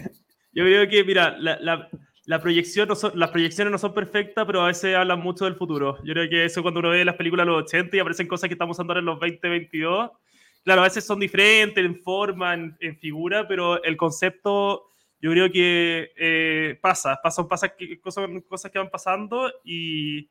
yo 0.54 0.64
creo 0.64 0.88
que, 0.90 1.04
mira, 1.04 1.38
la, 1.38 1.90
la, 2.26 2.42
proyección 2.42 2.88
no 2.88 2.96
son, 2.96 3.12
las 3.16 3.30
proyecciones 3.32 3.72
no 3.72 3.78
son 3.78 3.94
perfectas, 3.94 4.46
pero 4.46 4.62
a 4.62 4.68
veces 4.68 4.96
hablan 4.96 5.20
mucho 5.20 5.46
del 5.46 5.56
futuro. 5.56 5.98
Yo 6.04 6.14
creo 6.14 6.30
que 6.30 6.46
eso 6.46 6.62
cuando 6.62 6.80
uno 6.80 6.90
ve 6.90 7.06
las 7.06 7.16
películas 7.16 7.46
de 7.46 7.52
los 7.52 7.64
80 7.64 7.98
y 7.98 8.00
aparecen 8.00 8.28
cosas 8.28 8.48
que 8.48 8.54
estamos 8.54 8.76
usando 8.76 8.92
ahora 8.92 9.00
en 9.00 9.06
los 9.06 9.20
2022, 9.20 10.12
claro, 10.64 10.82
a 10.82 10.86
veces 10.86 11.06
son 11.06 11.20
diferentes 11.20 11.84
en 11.84 12.02
forma, 12.02 12.54
en, 12.54 12.98
figura, 13.00 13.48
pero 13.48 13.84
el 13.84 13.98
concepto 13.98 14.86
yo 15.20 15.32
creo 15.32 15.52
que 15.52 16.12
eh, 16.18 16.80
pasa, 16.82 17.20
pasan, 17.22 17.48
pasa, 17.48 17.74
cosas, 18.02 18.28
cosas 18.48 18.72
que 18.72 18.80
van 18.80 18.90
pasando 18.90 19.52
y 19.64 20.30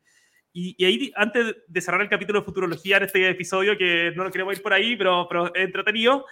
y, 0.53 0.85
ahí, 0.85 1.13
antes 1.15 1.57
de 1.67 1.81
cerrar 1.81 2.01
el 2.01 2.09
capítulo 2.09 2.41
de 2.41 2.45
futurología 2.45 2.97
en 2.97 3.05
este 3.05 3.29
episodio, 3.29 3.79
que 3.79 4.13
no 4.17 4.25
lo 4.25 4.31
queremos 4.31 4.57
ir 4.57 4.63
por 4.63 4.73
ahí, 4.73 4.97
pero, 4.97 5.27
pero 5.29 5.55
entretenido, 5.55 6.27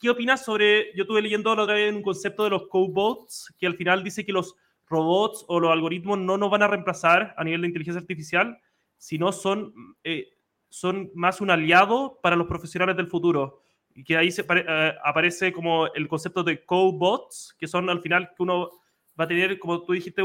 ¿qué 0.00 0.08
opinas 0.08 0.44
sobre, 0.44 0.94
yo 0.94 1.02
estuve 1.02 1.20
leyendo 1.20 1.54
la 1.54 1.62
otra 1.64 1.74
vez 1.74 1.94
un 1.94 2.02
concepto 2.02 2.44
de 2.44 2.50
los 2.50 2.68
cobots, 2.68 3.54
que 3.58 3.66
al 3.66 3.76
final 3.76 4.02
dice 4.02 4.24
que 4.24 4.32
los 4.32 4.56
robots 4.86 5.44
o 5.48 5.60
los 5.60 5.70
algoritmos 5.70 6.18
no 6.18 6.38
nos 6.38 6.50
van 6.50 6.62
a 6.62 6.68
reemplazar 6.68 7.34
a 7.36 7.44
nivel 7.44 7.60
de 7.60 7.68
inteligencia 7.68 8.00
artificial, 8.00 8.58
sino 8.96 9.32
son, 9.32 9.74
eh, 10.02 10.28
son 10.68 11.10
más 11.14 11.40
un 11.40 11.50
aliado 11.50 12.18
para 12.22 12.36
los 12.36 12.46
profesionales 12.46 12.96
del 12.96 13.06
futuro. 13.06 13.62
Y 13.94 14.04
que 14.04 14.16
ahí 14.16 14.30
se, 14.30 14.42
eh, 14.48 14.94
aparece 15.04 15.52
como 15.52 15.92
el 15.94 16.08
concepto 16.08 16.42
de 16.42 16.64
cobots, 16.64 17.54
que 17.58 17.66
son 17.66 17.90
al 17.90 18.00
final 18.00 18.30
que 18.36 18.42
uno 18.42 18.70
va 19.18 19.24
a 19.24 19.28
tener, 19.28 19.58
como 19.58 19.82
tú 19.82 19.92
dijiste, 19.92 20.22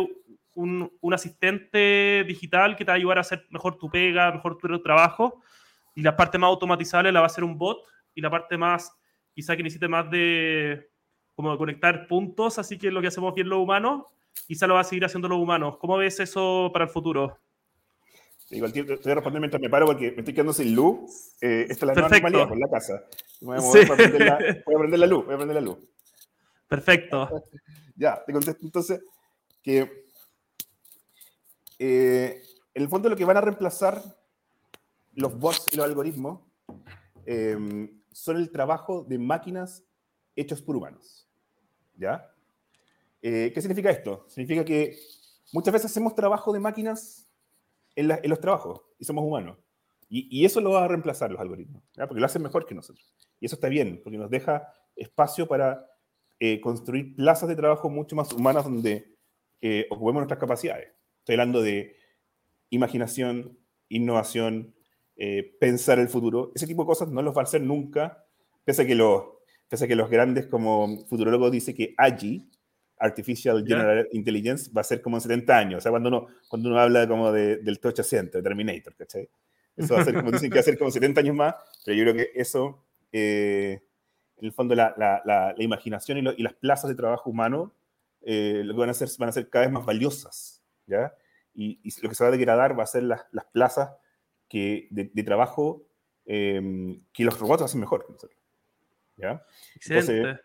un, 0.56 0.91
un, 1.00 1.13
asistente 1.13 2.24
digital 2.28 2.76
que 2.76 2.84
te 2.84 2.89
va 2.89 2.94
a 2.94 2.98
ayudar 2.98 3.18
a 3.20 3.22
hacer 3.22 3.46
mejor 3.50 3.78
tu 3.78 3.89
pega, 3.89 4.32
mejor 4.32 4.58
tu 4.58 4.82
trabajo. 4.82 5.41
Y 5.94 6.02
la 6.02 6.15
parte 6.15 6.38
más 6.38 6.48
automatizable 6.50 7.12
la 7.12 7.20
va 7.20 7.26
a 7.26 7.28
hacer 7.28 7.44
un 7.44 7.58
bot. 7.58 7.80
Y 8.13 8.22
la 8.22 8.30
parte 8.30 8.58
más, 8.58 8.91
quizá 9.34 9.56
que 9.56 9.63
necesite 9.63 9.88
más 9.88 10.10
de 10.10 10.89
como 11.36 11.58
conectar 11.58 12.08
puntos, 12.08 12.58
así 12.60 12.78
que 12.78 12.89
lo 12.89 13.02
que 13.02 13.08
hacemos 13.08 13.36
bien 13.36 13.50
los 13.50 13.60
humanos, 13.60 14.06
quizá 14.48 14.68
lo 14.68 14.76
va 14.76 14.80
a 14.80 14.86
seguir 14.86 15.04
haciendo 15.06 15.28
los 15.28 15.38
humanos. 15.38 15.78
¿Cómo 15.78 15.98
ves 15.98 16.20
eso 16.20 16.70
para 16.74 16.86
el 16.86 16.91
futuro? 16.91 17.38
Igual 18.52 18.72
te 18.72 18.84
voy 18.84 19.12
a 19.12 19.15
responder 19.15 19.41
mientras 19.41 19.62
me 19.62 19.70
paro 19.70 19.88
porque 19.88 20.12
me 20.12 20.20
estoy 20.20 20.34
quedando 20.34 20.54
sin 20.54 20.76
luz. 20.76 21.36
Eh, 21.41 21.65
esta 21.70 21.86
es 21.86 21.88
la 21.88 21.94
nueva 21.94 22.10
normalidad 22.10 22.48
por 22.48 22.60
la 22.60 22.70
casa. 22.70 23.04
Voy 23.41 23.58
a, 23.58 23.96
prender 23.96 24.22
la, 24.22 24.38
voy 24.65 24.76
a 24.76 24.78
prender 24.78 25.00
la 25.00 25.08
luz. 25.08 25.26
Voy 25.26 25.34
a 25.34 25.38
prender 25.38 25.56
la 25.56 25.62
luz. 25.62 25.78
Perfecto. 26.68 27.30
ya, 27.96 28.24
te 28.26 28.32
contesto 28.32 28.65
entonces 28.65 29.04
que 29.62 30.05
eh, 31.80 32.42
en 32.74 32.84
el 32.84 32.90
fondo 32.90 33.10
lo 33.10 33.16
que 33.16 33.26
van 33.26 33.38
a 33.38 33.42
reemplazar 33.42 34.02
los 35.14 35.38
bots 35.38 35.74
y 35.74 35.78
los 35.78 35.86
algoritmos 35.86 36.42
eh, 37.26 37.90
son 38.12 38.38
el 38.38 38.52
trabajo 38.52 39.04
de 39.04 39.18
máquinas 39.18 39.84
hechos 40.36 40.62
por 40.62 40.76
humanos. 40.76 41.28
¿Ya? 41.98 42.30
Eh, 43.22 43.52
¿Qué 43.54 43.62
significa 43.62 43.90
esto? 43.90 44.26
Significa 44.28 44.66
que 44.66 44.98
muchas 45.54 45.74
veces 45.74 45.92
hacemos 45.92 46.14
trabajo 46.14 46.52
de 46.52 46.60
máquinas 46.60 47.30
en, 47.96 48.08
los 48.08 48.40
trabajos 48.40 48.82
y 49.00 49.06
somos 49.06 49.24
humanos. 49.24 49.58
Y, 50.08 50.46
eso 50.46 50.62
lo 50.62 50.72
va 50.72 50.86
a 50.86 50.88
reemplazar 50.88 51.32
los 51.32 51.42
algoritmos, 51.42 51.82
porque 51.96 52.20
lo 52.20 52.26
hacen 52.26 52.44
mejor 52.44 52.66
que 52.66 52.76
nosotros. 52.76 53.14
Y 53.40 53.48
eso 53.48 53.56
está 53.56 53.68
bien, 53.68 54.00
porque 54.04 54.18
nos 54.18 54.30
deja 54.30 54.72
espacio 54.96 55.48
para 55.48 55.90
construir 56.62 57.16
plazas 57.16 57.50
de 57.50 57.56
trabajo 57.56 57.90
mucho 57.90 58.16
más 58.16 58.32
humanas 58.32 58.64
donde 58.66 59.18
ocupemos 59.90 60.22
nuestras 60.22 60.40
capacidades. 60.40 60.96
Estoy 61.26 61.34
hablando 61.34 61.64
de 61.64 61.96
imaginación, 62.70 63.58
innovación, 63.90 64.76
eh, 65.16 65.56
pensar 65.60 65.98
el 65.98 66.08
futuro. 66.08 66.52
Ese 66.54 66.68
tipo 66.68 66.84
de 66.84 66.86
cosas 66.86 67.10
no 67.10 67.24
los 67.24 67.36
va 67.36 67.42
a 67.42 67.46
hacer 67.46 67.62
nunca, 67.62 68.24
pese 68.64 68.84
a 68.84 68.86
que 68.86 68.94
los, 68.94 69.24
pese 69.68 69.86
a 69.86 69.88
que 69.88 69.96
los 69.96 70.08
grandes 70.08 70.46
como 70.46 71.04
futurólogos 71.08 71.52
dicen 71.52 71.74
que 71.74 71.96
AGI, 71.98 72.48
Artificial 73.00 73.66
General 73.66 74.08
Intelligence, 74.12 74.70
va 74.72 74.82
a 74.82 74.84
ser 74.84 75.02
como 75.02 75.18
en 75.18 75.22
70 75.22 75.58
años. 75.58 75.78
O 75.80 75.82
sea, 75.82 75.90
cuando 75.90 76.10
uno, 76.10 76.28
cuando 76.48 76.70
uno 76.70 76.80
habla 76.80 77.08
como 77.08 77.32
de, 77.32 77.58
del 77.58 77.80
T-800, 77.80 78.30
de 78.30 78.44
Terminator, 78.44 78.96
¿cachai? 78.96 79.28
Eso 79.76 79.96
va 79.96 80.02
a 80.02 80.06
ser 80.06 80.14
como 80.14 80.30
dicen 80.30 80.52
que 80.52 80.58
va 80.58 80.62
a 80.62 80.64
ser 80.64 80.78
como 80.78 80.92
70 80.92 81.22
años 81.22 81.36
más, 81.36 81.56
pero 81.84 81.98
yo 81.98 82.04
creo 82.04 82.14
que 82.14 82.40
eso, 82.40 82.86
eh, 83.12 83.82
en 84.38 84.46
el 84.46 84.54
fondo, 84.54 84.76
la, 84.76 84.94
la, 84.96 85.24
la, 85.26 85.56
imaginación 85.58 86.20
y, 86.20 86.30
y, 86.38 86.44
las 86.44 86.54
plazas 86.54 86.88
de 86.88 86.96
trabajo 86.96 87.32
humano 87.32 87.74
eh, 88.22 88.62
lo 88.64 88.76
que 88.76 88.80
van 88.80 88.90
a 88.90 88.92
hacer 88.92 89.10
van 89.18 89.30
a 89.30 89.32
ser 89.32 89.50
cada 89.50 89.66
vez 89.66 89.74
más 89.74 89.88
valiosas. 89.88 90.62
¿Ya? 90.88 91.13
Y, 91.54 91.80
lo 92.02 92.10
que 92.10 92.15
se 92.15 92.24
va 92.24 92.30
a 92.30 92.32
degradar 92.32 92.78
va 92.78 92.84
a 92.84 92.88
ser 92.88 93.04
las, 93.04 93.26
las 93.32 93.45
plazas 93.45 93.91
que, 94.50 94.88
de, 94.91 95.24
trabajo 95.24 95.88
em, 96.26 97.02
que 97.13 97.24
los 97.24 97.39
robots 97.39 97.63
hacen 97.63 97.80
mejor 97.80 98.06
que 98.06 98.13
nosotros. 98.13 98.39
¿ya? 99.17 99.43
Entonces, 99.82 100.39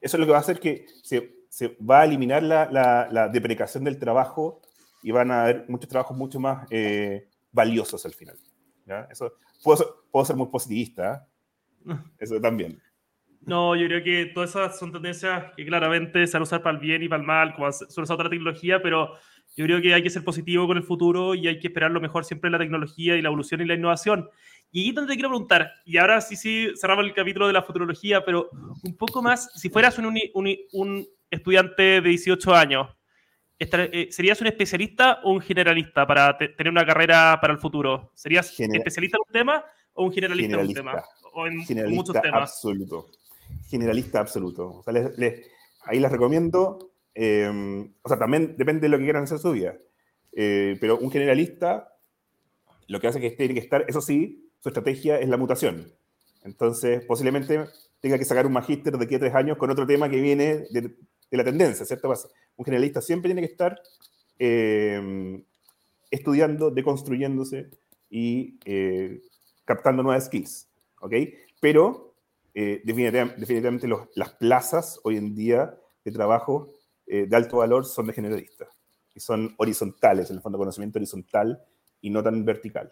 eso 0.00 0.16
es 0.16 0.20
lo 0.20 0.26
que 0.26 0.32
va 0.32 0.38
a 0.38 0.40
hacer 0.40 0.58
que 0.58 0.86
se, 1.02 1.46
se 1.48 1.76
va 1.78 2.00
a 2.00 2.04
eliminar 2.04 2.42
la, 2.42 2.70
la, 2.70 3.08
la, 3.10 3.28
deprecación 3.28 3.84
del 3.84 3.98
trabajo 3.98 4.62
y 5.02 5.10
van 5.10 5.30
a 5.30 5.42
haber 5.42 5.66
muchos 5.68 5.88
trabajos 5.88 6.16
mucho 6.16 6.40
más 6.40 6.66
eh, 6.70 7.28
valiosos 7.52 8.04
al 8.06 8.12
final. 8.12 8.36
¿ya? 8.86 9.06
Eso, 9.10 9.34
puedo, 9.62 10.04
puedo 10.10 10.24
ser 10.24 10.36
muy 10.36 10.48
positivista, 10.48 11.28
¿eh? 11.86 11.94
eso 12.18 12.40
también. 12.40 12.80
No, 13.46 13.76
yo 13.76 13.86
creo 13.86 14.02
que 14.02 14.26
todas 14.34 14.50
esas 14.50 14.78
son 14.78 14.90
tendencias 14.90 15.52
que 15.54 15.66
claramente 15.66 16.26
se 16.26 16.32
van 16.32 16.42
a 16.42 16.44
usar 16.44 16.62
para 16.62 16.76
el 16.76 16.80
bien 16.80 17.02
y 17.02 17.08
para 17.08 17.20
el 17.20 17.26
mal, 17.26 17.54
como 17.54 17.70
son 17.70 18.04
esa 18.04 18.14
otra 18.14 18.30
tecnología, 18.30 18.82
pero 18.82 19.14
yo 19.56 19.64
creo 19.64 19.80
que 19.80 19.94
hay 19.94 20.02
que 20.02 20.10
ser 20.10 20.24
positivo 20.24 20.66
con 20.66 20.76
el 20.76 20.82
futuro 20.82 21.34
y 21.34 21.46
hay 21.46 21.60
que 21.60 21.68
esperar 21.68 21.90
lo 21.90 22.00
mejor 22.00 22.24
siempre 22.24 22.48
en 22.48 22.52
la 22.52 22.58
tecnología 22.58 23.16
y 23.16 23.22
la 23.22 23.28
evolución 23.28 23.60
y 23.60 23.66
la 23.66 23.74
innovación. 23.74 24.28
Y 24.72 24.82
ahí 24.82 24.92
donde 24.92 25.12
te 25.12 25.14
quiero 25.14 25.28
preguntar, 25.28 25.70
y 25.84 25.98
ahora 25.98 26.20
sí, 26.20 26.34
sí, 26.34 26.70
cerramos 26.76 27.04
el 27.04 27.14
capítulo 27.14 27.46
de 27.46 27.52
la 27.52 27.62
futurología, 27.62 28.24
pero 28.24 28.50
un 28.82 28.96
poco 28.96 29.22
más, 29.22 29.52
si 29.54 29.70
fueras 29.70 29.96
un, 29.98 30.18
un, 30.72 31.06
estudiante 31.30 31.82
de 31.82 32.08
18 32.08 32.54
años, 32.54 32.88
eh, 33.58 34.08
¿serías 34.10 34.40
un 34.40 34.48
especialista 34.48 35.20
o 35.22 35.32
un 35.32 35.40
generalista 35.40 36.04
para 36.04 36.36
tener 36.36 36.70
una 36.70 36.84
carrera 36.84 37.38
para 37.40 37.52
el 37.52 37.60
futuro? 37.60 38.10
¿Serías 38.14 38.58
especialista 38.58 39.16
en 39.16 39.22
un 39.28 39.32
tema 39.32 39.64
o 39.92 40.04
un 40.04 40.12
generalista, 40.12 40.56
en 40.60 40.66
un 40.66 40.74
tema? 40.74 41.04
O 41.32 41.46
en, 41.46 41.58
muchos 41.94 42.20
temas. 42.20 42.50
Absoluto. 42.50 43.06
Generalista 43.68 44.20
absoluto. 44.20 44.82
ahí 45.84 46.00
les 46.00 46.10
recomiendo 46.10 46.93
Em, 47.14 47.92
o 48.02 48.08
sea, 48.08 48.18
también 48.18 48.56
depende 48.56 48.82
de 48.82 48.88
lo 48.88 48.98
que 48.98 49.04
quieran 49.04 49.24
hacer 49.24 49.38
su 49.38 49.52
vida. 49.52 49.76
Eh, 50.32 50.76
pero 50.80 50.98
un 50.98 51.10
generalista 51.10 51.94
lo 52.88 53.00
que 53.00 53.06
hace 53.06 53.20
que 53.20 53.30
tiene 53.30 53.54
que 53.54 53.60
estar, 53.60 53.84
eso 53.88 54.00
sí, 54.00 54.50
su 54.60 54.68
estrategia 54.68 55.18
es 55.18 55.28
la 55.28 55.36
mutación. 55.36 55.92
Entonces, 56.42 57.04
posiblemente 57.04 57.64
tenga 58.00 58.18
que 58.18 58.24
sacar 58.24 58.46
un 58.46 58.52
magíster 58.52 58.96
de 58.98 59.04
aquí 59.04 59.14
a 59.14 59.18
tres 59.18 59.34
años 59.34 59.56
con 59.56 59.70
otro 59.70 59.86
tema 59.86 60.10
que 60.10 60.20
viene 60.20 60.66
de, 60.70 60.94
la 61.30 61.44
tendencia, 61.44 61.84
¿cierto? 61.84 62.12
Un 62.56 62.64
generalista 62.64 63.00
siempre 63.00 63.28
tiene 63.28 63.40
que 63.40 63.52
estar 63.52 63.80
em, 64.38 65.42
estudiando, 66.10 66.70
deconstruyéndose 66.70 67.70
y 68.10 68.58
eh, 68.66 69.20
captando 69.64 70.02
nuevas 70.02 70.26
skills, 70.26 70.68
¿ok? 71.00 71.14
Pero 71.60 72.14
eh, 72.54 72.82
definitivamente, 72.84 73.88
las 74.14 74.30
plazas 74.34 75.00
hoy 75.02 75.16
en 75.16 75.34
día 75.34 75.74
de 76.04 76.12
trabajo 76.12 76.68
eh, 77.06 77.26
de 77.28 77.36
alto 77.36 77.58
valor 77.58 77.84
son 77.84 78.06
de 78.06 78.12
generalistas, 78.12 78.68
y 79.14 79.20
son 79.20 79.54
horizontales, 79.58 80.30
en 80.30 80.36
el 80.36 80.42
fondo 80.42 80.58
conocimiento 80.58 80.98
horizontal 80.98 81.60
y 82.00 82.10
no 82.10 82.22
tan 82.22 82.44
vertical. 82.44 82.88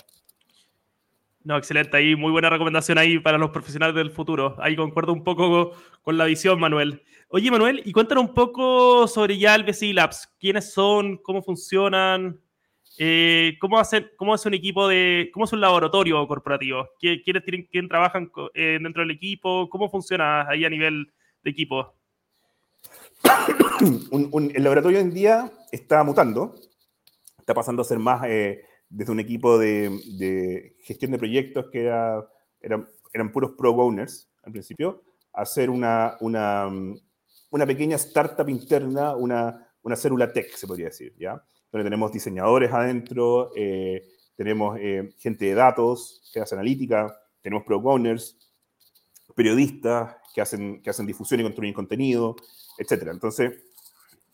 No, 1.44 1.56
excelente. 1.56 1.96
Ahí 1.96 2.14
muy 2.14 2.30
buena 2.30 2.50
recomendación 2.50 2.98
ahí 2.98 3.18
para 3.18 3.36
los 3.36 3.50
profesionales 3.50 3.96
del 3.96 4.12
futuro. 4.12 4.56
Ahí 4.60 4.76
concuerdo 4.76 5.12
un 5.12 5.24
poco 5.24 5.72
con 6.02 6.16
la 6.16 6.26
visión, 6.26 6.60
Manuel. 6.60 7.02
Oye, 7.28 7.50
Manuel, 7.50 7.82
y 7.84 7.92
cuéntanos 7.92 8.24
un 8.24 8.34
poco 8.34 9.08
sobre 9.08 9.38
ya 9.38 9.54
el 9.56 9.64
Labs. 9.94 10.32
¿Quiénes 10.38 10.72
son? 10.72 11.16
¿Cómo 11.16 11.42
funcionan? 11.42 12.38
Eh, 12.98 13.56
¿cómo, 13.60 13.78
hacen, 13.78 14.10
¿Cómo 14.16 14.34
es 14.34 14.46
un 14.46 14.54
equipo 14.54 14.86
de... 14.86 15.30
¿Cómo 15.32 15.46
es 15.46 15.52
un 15.52 15.60
laboratorio 15.60 16.24
corporativo? 16.28 16.88
¿Quiénes 17.00 17.44
tienen, 17.44 17.66
quién 17.70 17.88
trabajan 17.88 18.30
eh, 18.54 18.78
dentro 18.80 19.02
del 19.02 19.10
equipo? 19.10 19.68
¿Cómo 19.68 19.90
funciona 19.90 20.46
ahí 20.48 20.64
a 20.64 20.70
nivel 20.70 21.10
de 21.42 21.50
equipo? 21.50 21.94
el 24.54 24.62
laboratorio 24.62 24.98
hoy 24.98 25.04
en 25.04 25.12
día 25.12 25.52
está 25.70 26.02
mutando, 26.04 26.54
está 27.38 27.54
pasando 27.54 27.82
a 27.82 27.84
ser 27.84 27.98
más 27.98 28.22
eh, 28.26 28.62
desde 28.88 29.12
un 29.12 29.20
equipo 29.20 29.58
de, 29.58 30.76
gestión 30.82 31.12
de 31.12 31.18
proyectos 31.18 31.66
que 31.70 31.84
eran, 31.84 32.88
eran 33.12 33.32
puros 33.32 33.52
pro 33.56 33.70
owners 33.72 34.30
al 34.42 34.52
principio, 34.52 35.02
a 35.32 35.44
ser 35.44 35.70
una, 35.70 36.16
una, 36.20 36.68
una 37.50 37.66
pequeña 37.66 37.96
startup 37.96 38.48
interna, 38.48 39.14
una, 39.14 39.68
una 39.82 39.96
célula 39.96 40.32
tech, 40.32 40.54
se 40.54 40.66
podría 40.66 40.86
decir, 40.86 41.14
¿ya? 41.18 41.42
Donde 41.70 41.84
tenemos 41.84 42.12
diseñadores 42.12 42.72
adentro, 42.72 43.50
eh, 43.56 44.02
tenemos 44.36 44.78
eh, 44.78 45.14
gente 45.18 45.46
de 45.46 45.54
datos 45.54 46.30
que 46.32 46.40
hace 46.40 46.54
analítica, 46.54 47.14
tenemos 47.40 47.64
product 47.64 47.86
owners, 47.86 48.36
periodistas 49.34 50.16
que 50.34 50.40
hacen, 50.40 50.82
que 50.82 50.90
hacen 50.90 51.06
difusión 51.06 51.40
y 51.40 51.44
construyen 51.44 51.74
contenido, 51.74 52.36
etc. 52.78 53.08
Entonces, 53.10 53.52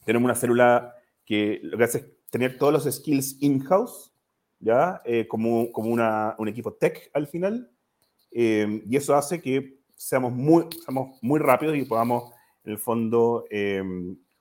tenemos 0.04 0.26
una 0.26 0.34
célula 0.34 0.94
que 1.24 1.60
lo 1.62 1.76
que 1.78 1.84
hace 1.84 1.98
es 1.98 2.04
tener 2.30 2.58
todos 2.58 2.72
los 2.72 2.94
skills 2.94 3.36
in-house, 3.40 4.12
¿ya? 4.60 5.00
Eh, 5.04 5.26
como, 5.28 5.70
como 5.72 5.90
una, 5.90 6.34
un 6.38 6.48
equipo 6.48 6.72
tech 6.74 7.10
al 7.14 7.26
final, 7.26 7.70
y 8.30 8.94
eso 8.94 9.16
hace 9.16 9.40
que 9.40 9.80
seamos 9.96 10.32
muy, 10.32 10.66
seamos 10.84 11.18
muy 11.22 11.40
rápidos 11.40 11.76
y 11.76 11.84
podamos, 11.84 12.30
en 12.62 12.72
el 12.72 12.78
fondo, 12.78 13.44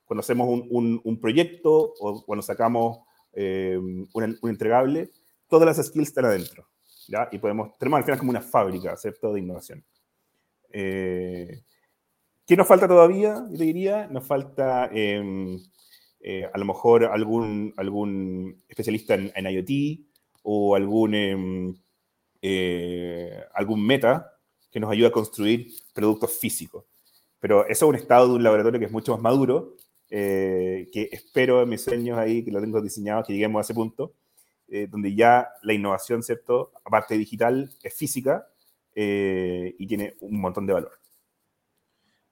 cuando 0.08 0.20
hacemos 0.20 0.48
un, 0.70 1.00
un, 1.04 1.20
proyecto 1.20 1.94
o 2.00 2.24
cuando 2.24 2.42
sacamos 2.42 3.00
eh, 3.34 3.78
un, 3.78 4.38
entregable, 4.42 5.10
todas 5.48 5.66
las 5.66 5.86
skills 5.86 6.08
están 6.08 6.24
adentro. 6.24 6.66
¿ya? 7.06 7.28
Y 7.30 7.38
podemos, 7.38 7.76
tenemos 7.78 7.98
al 7.98 8.04
final 8.04 8.18
como 8.18 8.30
una 8.30 8.40
fábrica, 8.40 8.96
¿cierto?, 8.96 9.32
de 9.32 9.40
innovación. 9.40 9.84
Eh, 10.70 11.62
¿Qué 12.48 12.56
nos 12.56 12.66
falta 12.66 12.88
todavía? 12.88 13.46
Yo 13.50 13.58
te 13.58 13.64
diría, 13.64 14.08
nos 14.08 14.26
falta 14.26 14.88
em, 14.90 15.60
eh, 16.20 16.48
a 16.52 16.58
lo 16.58 16.64
mejor 16.64 17.04
algún, 17.04 18.62
especialista 18.68 19.14
en, 19.14 19.46
IoT 19.46 20.00
o 20.42 20.74
algún, 20.74 21.14
em, 21.14 21.76
algún 23.54 23.86
meta 23.86 24.32
que 24.70 24.80
nos 24.80 24.90
ayude 24.90 25.08
a 25.08 25.12
construir 25.12 25.68
productos 25.92 26.38
físicos. 26.38 26.84
Pero 27.38 27.66
eso 27.66 27.84
es 27.84 27.88
un 27.90 27.96
estado 27.96 28.28
de 28.28 28.34
un 28.36 28.42
laboratorio 28.42 28.80
que 28.80 28.86
es 28.86 28.92
mucho 28.92 29.12
más 29.12 29.20
maduro 29.20 29.76
eh, 30.10 30.88
que 30.90 31.10
espero 31.12 31.62
en 31.62 31.68
mis 31.68 31.82
sueños 31.82 32.16
ahí, 32.16 32.42
que 32.42 32.50
lo 32.50 32.62
tengo 32.62 32.80
diseñado, 32.80 33.24
que 33.24 33.34
lleguemos 33.34 33.60
a 33.60 33.62
ese 33.62 33.74
punto, 33.74 34.14
eh, 34.68 34.86
donde 34.90 35.14
ya 35.14 35.50
la 35.62 35.74
innovación, 35.74 36.22
¿cierto? 36.22 36.72
Aparte 36.82 37.18
digital, 37.18 37.70
es 37.82 37.94
física 37.94 38.48
eh, 38.94 39.74
y 39.78 39.86
tiene 39.86 40.14
un 40.20 40.40
montón 40.40 40.66
de 40.66 40.72
valor. 40.72 40.97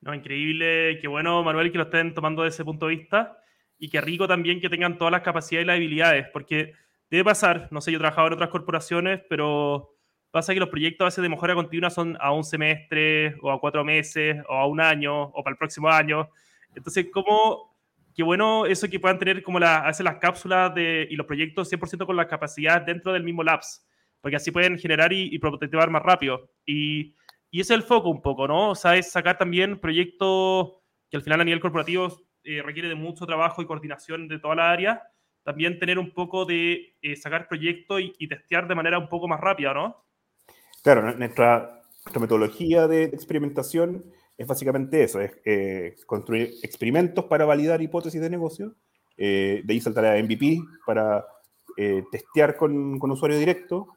No, 0.07 0.14
increíble, 0.14 1.00
qué 1.00 1.09
bueno, 1.09 1.42
Manuel, 1.42 1.72
que 1.72 1.78
lo 1.78 1.84
estén 1.84 2.14
tomando 2.14 2.44
desde 2.44 2.54
ese 2.54 2.64
punto 2.64 2.86
de 2.86 2.94
vista 2.94 3.38
y 3.76 3.88
qué 3.88 4.00
rico 4.00 4.28
también 4.28 4.61
que 4.61 4.68
tengan 4.68 4.98
todas 4.98 5.11
las 5.11 5.22
capacidades 5.22 5.64
y 5.64 5.66
las 5.66 5.76
habilidades, 5.76 6.26
porque 6.32 6.74
debe 7.11 7.24
pasar, 7.24 7.66
no 7.72 7.80
sé, 7.80 7.90
yo 7.90 7.96
he 7.96 7.98
trabajado 7.98 8.28
en 8.28 8.34
otras 8.34 8.50
corporaciones, 8.50 9.20
pero 9.28 9.96
pasa 10.30 10.54
que 10.54 10.61
los 10.61 10.68
proyectos 10.68 11.04
a 11.04 11.07
veces 11.07 11.22
de 11.22 11.28
mejora 11.28 11.57
continua 11.57 11.90
son 11.90 12.16
a 12.20 12.30
un 12.30 12.44
semestre 12.44 13.34
o 13.42 13.50
a 13.50 13.59
cuatro 13.59 13.84
meses 13.84 14.36
o 14.48 14.54
a 14.54 14.68
un 14.68 14.80
año 14.80 15.24
o 15.24 15.42
para 15.42 15.54
el 15.54 15.59
próximo 15.59 15.88
año. 15.88 16.28
Entonces, 16.76 17.09
¿cómo, 17.12 17.76
qué 18.14 18.22
bueno 18.22 18.64
eso 18.64 18.88
que 18.88 19.00
puedan 19.00 19.18
tener 19.18 19.42
como 19.42 19.59
la, 19.59 19.78
hacer 19.88 20.04
las 20.04 20.18
cápsulas 20.18 20.72
de, 20.72 21.09
y 21.11 21.16
los 21.16 21.26
proyectos 21.26 21.68
100% 21.72 22.07
con 22.07 22.14
la 22.14 22.28
capacidad 22.28 22.80
dentro 22.80 23.12
del 23.12 23.24
mismo 23.24 23.42
labs, 23.42 23.84
porque 24.20 24.36
así 24.36 24.52
pueden 24.52 24.78
generar 24.78 25.12
y, 25.12 25.34
y 25.34 25.38
más 25.40 26.02
rápido. 26.04 26.48
Y, 26.64 27.12
y 27.51 27.61
ese 27.61 27.74
es 27.74 27.80
el 27.80 27.86
foco 27.86 28.09
un 28.09 28.22
poco, 28.22 28.47
¿no? 28.49 28.70
O 28.70 28.74
sea, 28.74 28.97
es 28.97 29.11
sacar 29.11 29.38
también 29.38 29.80
proyectos 29.80 30.72
que 31.11 31.16
al 31.16 31.22
final 31.22 31.40
a 31.40 31.44
nivel 31.44 31.61
corporativo 31.61 32.09
eh, 32.44 32.62
requiere 32.62 32.88
de 32.88 32.94
mucho 32.94 33.26
trabajo 33.26 33.62
y 33.62 33.66
coordinación 33.66 34.28
de 34.28 34.38
toda 34.38 34.55
la 34.55 34.70
área, 34.70 35.03
también 35.42 35.78
tener 35.78 35.99
un 35.99 36.12
poco 36.12 36.44
de 36.44 36.97
eh, 37.03 37.16
sacar 37.16 37.49
proyectos 37.49 38.01
y, 38.01 38.12
y, 38.18 38.28
testear 38.28 38.66
de 38.66 38.74
manera 38.74 38.99
un 38.99 39.09
poco 39.09 39.28
más 39.28 39.40
rápida, 39.40 39.72
¿no? 39.72 40.05
Claro, 40.82 41.03
nuestra, 41.03 41.82
nuestra 42.05 42.20
metodología 42.20 42.86
de 42.88 43.05
experimentación 43.05 44.05
es 44.38 44.47
básicamente 44.47 45.03
eso, 45.03 45.20
es 45.20 45.32
eh, 45.44 45.97
construir 46.07 46.55
experimentos 46.62 47.24
para 47.24 47.44
validar 47.44 47.80
hipótesis 47.80 48.20
de 48.20 48.30
negocio, 48.30 48.74
eh, 49.16 49.62
de 49.64 49.72
ahí 49.72 49.80
saltar 49.80 50.05
a 50.05 50.22
MVP 50.22 50.59
para 50.84 51.24
eh, 51.76 52.05
testear 52.11 52.57
con, 52.57 52.99
con, 52.99 53.11
usuario 53.11 53.38
directo. 53.38 53.88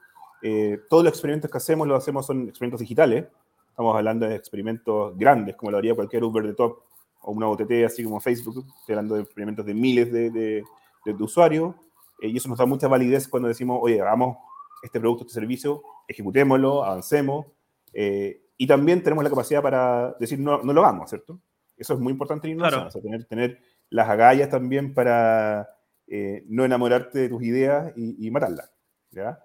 Todos 0.90 1.04
los 1.04 1.14
experimentos 1.14 1.52
que 1.52 1.58
hacemos 1.58 1.88
los 1.88 1.98
hacemos 1.98 2.26
son 2.26 2.48
experimentos 2.48 2.80
digitales, 2.80 3.26
estamos 3.70 3.96
hablando 3.96 4.28
de 4.28 4.36
experimentos 4.36 5.18
grandes, 5.18 5.56
como 5.56 5.72
lo 5.72 5.78
haría 5.78 5.96
cualquier 5.96 6.24
Uber 6.24 6.46
de 6.46 6.54
top 6.54 6.80
o 7.22 7.32
una 7.32 7.48
OTT 7.48 7.86
así 7.86 8.04
como 8.04 8.20
Facebook, 8.20 8.66
estoy 8.80 8.94
hablando 8.94 9.16
de 9.16 9.22
experimentos 9.22 9.66
de 9.66 9.74
miles 9.74 10.12
de, 10.12 10.30
de, 10.32 10.64
de 11.06 11.24
usuarios, 11.24 11.76
y 12.22 12.38
eso 12.38 12.50
nos 12.50 12.58
da 12.58 12.66
mucha 12.66 12.88
validez 12.88 13.28
cuando 13.28 13.48
decimos, 13.48 13.80
oye, 13.82 14.02
hagamos 14.02 14.38
este 14.82 15.00
producto, 15.00 15.24
este 15.24 15.34
servicio, 15.34 15.82
ejecutémoslo, 16.08 16.84
avancemos, 16.84 17.46
eh, 17.94 18.42
y 18.58 18.68
también 18.68 19.02
tenemos 19.04 19.24
la 19.24 19.30
capacidad 19.30 19.62
para 19.62 20.14
decir, 20.20 20.40
no, 20.40 20.62
no 20.62 20.74
lo 20.74 20.84
hagamos, 20.84 21.10
¿cierto? 21.10 21.40
Eso 21.78 21.94
es 21.94 22.00
muy 22.00 22.12
importante 22.12 22.48
en 22.48 22.54
innovación, 22.54 22.88
o 22.88 22.92
sea, 22.92 23.02
tener, 23.02 23.26
tener 23.26 23.62
las 23.90 24.10
agallas 24.10 24.50
también 24.50 24.94
para 24.94 25.70
eh, 26.08 26.44
no 26.48 26.66
enamorarte 26.66 27.20
de 27.20 27.30
tus 27.30 27.42
ideas 27.44 27.94
y, 27.96 28.30
matarlas, 28.32 28.72
¿ya? 29.12 29.40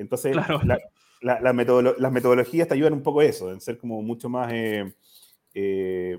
Entonces, 0.00 0.34
la, 0.34 0.80
la, 1.20 1.40
las 1.40 2.12
metodologías 2.12 2.68
te 2.68 2.74
ayudan 2.74 2.94
un 2.94 3.02
poco 3.02 3.20
a 3.20 3.24
eso, 3.24 3.52
en 3.52 3.60
ser 3.60 3.78
como 3.78 4.02
mucho 4.02 4.28
más, 4.28 4.52
eh, 4.52 4.92
eh, 5.54 6.18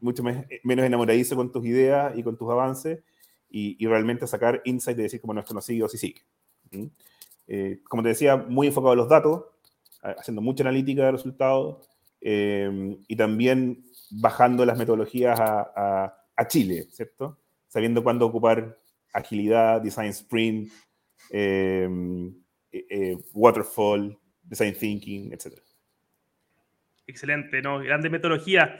mucho 0.00 0.22
más, 0.22 0.44
menos 0.62 0.84
enamoradizo 0.84 1.36
con 1.36 1.50
tus 1.50 1.64
ideas 1.66 2.16
y 2.16 2.22
con 2.22 2.36
tus 2.36 2.50
avances 2.50 3.00
y, 3.50 3.76
y 3.82 3.86
realmente 3.86 4.26
sacar 4.26 4.62
insight 4.64 4.96
de 4.96 5.04
decir 5.04 5.20
como 5.20 5.34
no, 5.34 5.40
esto 5.40 5.54
no 5.54 5.60
sigue 5.60 5.82
o 5.82 5.88
sí 5.88 5.98
sigue. 5.98 6.22
como 7.88 8.02
te 8.02 8.10
decía, 8.10 8.36
muy 8.36 8.68
enfocado 8.68 8.92
a 8.92 8.96
los 8.96 9.08
datos, 9.08 9.44
haciendo 10.02 10.40
mucha 10.40 10.62
analítica 10.62 11.04
de 11.04 11.12
resultados 11.12 11.88
eh, 12.20 12.96
y 13.08 13.16
también 13.16 13.84
bajando 14.10 14.64
las 14.64 14.78
metodologías 14.78 15.38
a, 15.40 16.16
Chile, 16.48 16.86
¿cierto? 16.90 17.36
Sabiendo 17.68 18.02
cuándo 18.02 18.24
ocupar 18.24 18.78
agilidad, 19.12 19.82
design 19.82 20.08
sprint, 20.08 20.72
eh, 21.30 21.86
eh, 22.72 23.16
waterfall, 23.32 24.18
design 24.42 24.74
thinking, 24.74 25.32
etc. 25.32 25.58
Excelente, 27.06 27.62
¿no? 27.62 27.78
Grande 27.78 28.10
metodología. 28.10 28.78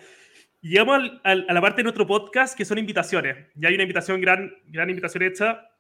Llegamos 0.61 1.11
a 1.25 1.35
la 1.35 1.61
parte 1.61 1.79
de 1.79 1.85
nuestro 1.85 2.07
podcast 2.07 2.57
que 2.57 2.65
son 2.65 2.79
invitaciones. 2.79 3.49
Ya 3.55 3.69
hay 3.69 3.75
una 3.75 3.85
invitación, 3.85 4.21
gran, 4.21 4.53
gran 4.67 4.91
invitación 4.91 5.23
hecha 5.23 5.71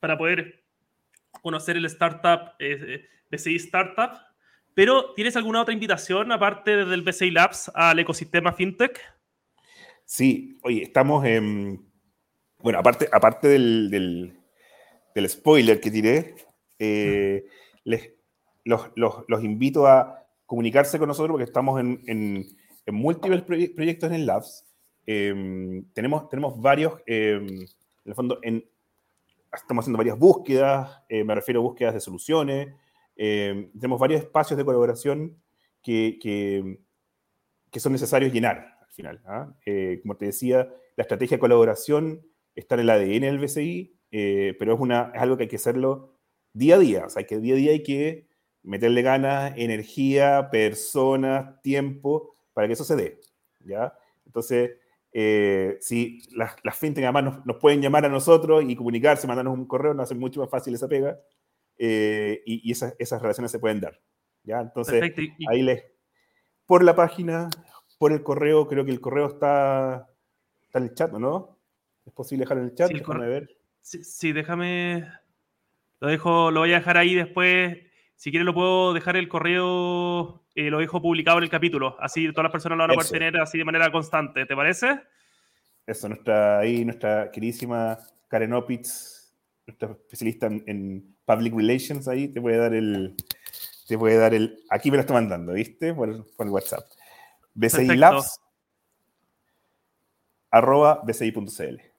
para 0.00 0.18
poder 0.18 0.64
conocer 1.42 1.76
el 1.76 1.84
startup, 1.84 2.54
BCI 3.30 3.56
Startup, 3.56 4.18
pero, 4.74 5.12
¿tienes 5.14 5.36
alguna 5.36 5.62
otra 5.62 5.74
invitación 5.74 6.30
aparte 6.32 6.84
del 6.84 7.02
BCI 7.02 7.30
Labs 7.32 7.70
al 7.74 7.98
ecosistema 7.98 8.52
FinTech? 8.52 9.00
Sí, 10.04 10.58
oye, 10.62 10.82
estamos 10.82 11.24
en. 11.24 11.86
Bueno, 12.58 12.78
aparte, 12.78 13.08
aparte 13.12 13.48
del, 13.48 13.90
del, 15.14 15.28
spoiler 15.28 15.80
que 15.80 15.90
tiré, 15.90 16.34
eh, 16.80 17.44
les, 17.84 18.12
los, 18.64 18.90
los, 18.96 19.44
invito 19.44 19.86
a 19.86 20.26
comunicarse 20.46 20.98
con 20.98 21.06
nosotros 21.06 21.34
porque 21.34 21.44
estamos 21.44 21.78
en, 21.78 22.02
en, 22.08 22.44
en 22.86 22.94
múltiples 22.94 23.42
proyectos 23.42 24.10
en 24.10 24.14
el 24.16 24.26
Labs. 24.26 24.66
Eh, 25.06 25.82
tenemos, 25.92 26.28
tenemos 26.28 26.60
varios, 26.60 26.94
eh, 27.06 27.38
en 27.40 27.68
el 28.04 28.14
fondo, 28.14 28.40
estamos 29.52 29.84
haciendo 29.84 29.98
varias 29.98 30.18
búsquedas, 30.18 31.02
me 31.08 31.34
refiero 31.34 31.60
a 31.60 31.62
búsquedas 31.62 31.94
de 31.94 32.00
soluciones, 32.00 32.68
eh, 33.22 33.68
tenemos 33.74 34.00
varios 34.00 34.22
espacios 34.22 34.56
de 34.56 34.64
colaboración 34.64 35.36
que, 35.82 36.18
que, 37.70 37.80
son 37.80 37.92
necesarios 37.92 38.32
llenar 38.32 38.78
al 38.80 38.90
final. 38.90 39.20
¿ah? 39.26 39.54
Eh, 39.66 39.98
como 40.00 40.16
te 40.16 40.24
decía, 40.24 40.70
la 40.96 41.02
estrategia 41.02 41.36
de 41.36 41.40
colaboración 41.40 42.26
está 42.54 42.76
en 42.76 42.80
el 42.80 42.90
ADN 42.90 43.20
del 43.20 43.38
BCI, 43.38 43.94
eh, 44.10 44.56
pero 44.58 44.72
es, 44.72 44.80
una, 44.80 45.12
es 45.14 45.20
algo 45.20 45.36
que 45.36 45.42
hay 45.42 45.48
que 45.50 45.56
hacerlo 45.56 46.14
día 46.52 46.76
a 46.76 46.78
día. 46.78 47.06
O 47.06 47.10
sea, 47.10 47.24
que 47.24 47.38
día 47.38 47.54
a 47.54 47.58
día 47.58 47.72
hay 47.72 47.82
que 47.82 48.28
meterle 48.62 49.02
ganas, 49.02 49.54
energía, 49.56 50.48
personas, 50.50 51.60
tiempo, 51.62 52.34
para 52.52 52.66
que 52.66 52.74
eso 52.74 52.84
se 52.84 52.96
dé. 52.96 53.20
¿ya? 53.60 53.94
Entonces, 54.26 54.72
si 55.80 56.22
las, 56.36 56.56
las 56.62 56.76
fintech 56.76 57.04
además 57.04 57.24
nos, 57.24 57.46
nos, 57.46 57.56
pueden 57.56 57.80
llamar 57.80 58.04
a 58.04 58.08
nosotros 58.08 58.64
y 58.66 58.76
comunicarse, 58.76 59.26
mandarnos 59.26 59.54
un 59.54 59.66
correo, 59.66 59.94
nos 59.94 60.04
hace 60.04 60.14
mucho 60.14 60.40
más 60.40 60.50
fácil 60.50 60.74
esa 60.74 60.88
pega. 60.88 61.18
Eh, 61.82 62.42
y, 62.44 62.70
esas, 62.70 62.94
esas, 62.98 63.22
relaciones 63.22 63.50
se 63.50 63.58
pueden 63.58 63.80
dar. 63.80 63.98
¿ya? 64.42 64.60
Entonces, 64.60 65.02
ahí 65.48 65.62
les, 65.62 65.82
por 66.66 66.84
la 66.84 66.94
página, 66.94 67.48
por 67.98 68.12
el 68.12 68.22
correo, 68.22 68.68
creo 68.68 68.84
que 68.84 68.90
el 68.90 69.00
correo 69.00 69.28
está, 69.28 70.06
está 70.60 70.78
en 70.78 70.84
el 70.84 70.94
chat, 70.94 71.10
¿no? 71.12 71.58
¿Es 72.04 72.12
posible 72.12 72.44
dejarlo 72.44 72.64
en 72.64 72.68
el 72.68 72.74
chat? 72.74 72.88
Sí, 72.88 72.98
déjame 72.98 73.28
ver. 73.28 73.56
Sí, 73.80 74.32
déjame, 74.32 75.10
lo 76.00 76.08
dejo, 76.08 76.50
lo 76.50 76.60
voy 76.60 76.72
a 76.72 76.78
dejar 76.78 76.96
ahí 76.96 77.14
después. 77.14 77.78
Si 78.16 78.30
quieres 78.30 78.44
lo 78.44 78.54
puedo 78.54 78.92
dejar 78.92 79.16
el 79.16 79.28
correo, 79.28 80.44
eh, 80.54 80.70
lo 80.70 80.78
dejo 80.78 81.00
publicado 81.00 81.38
en 81.38 81.44
el 81.44 81.50
capítulo. 81.50 81.96
Así 82.00 82.28
todas 82.32 82.44
las 82.44 82.52
personas 82.52 82.76
lo 82.76 82.84
van 82.84 82.90
a 82.90 82.94
poder 82.94 83.10
tener 83.10 83.40
así 83.40 83.58
de 83.58 83.64
manera 83.64 83.90
constante. 83.92 84.44
¿Te 84.46 84.56
parece? 84.56 85.00
Eso, 85.86 86.08
nuestra, 86.08 86.58
ahí 86.58 86.84
nuestra 86.84 87.30
queridísima 87.30 87.98
Karen 88.28 88.52
Opitz, 88.52 89.32
nuestra 89.66 89.92
especialista 89.92 90.46
en 90.46 91.16
Public 91.24 91.54
Relations 91.54 92.08
ahí 92.08 92.28
te 92.28 92.40
puede 92.40 92.56
dar 92.56 92.74
el. 92.74 93.14
Te 93.86 93.98
puede 93.98 94.16
dar 94.16 94.34
el. 94.34 94.62
Aquí 94.70 94.90
me 94.90 94.96
lo 94.96 95.02
está 95.02 95.14
mandando, 95.14 95.52
¿viste? 95.52 95.94
Por, 95.94 96.26
por 96.34 96.46
el 96.46 96.52
WhatsApp. 96.52 96.84
BCI 97.54 97.96
Labs. 97.96 98.40
arroba 100.50 101.02
bci.cl. 101.04 101.89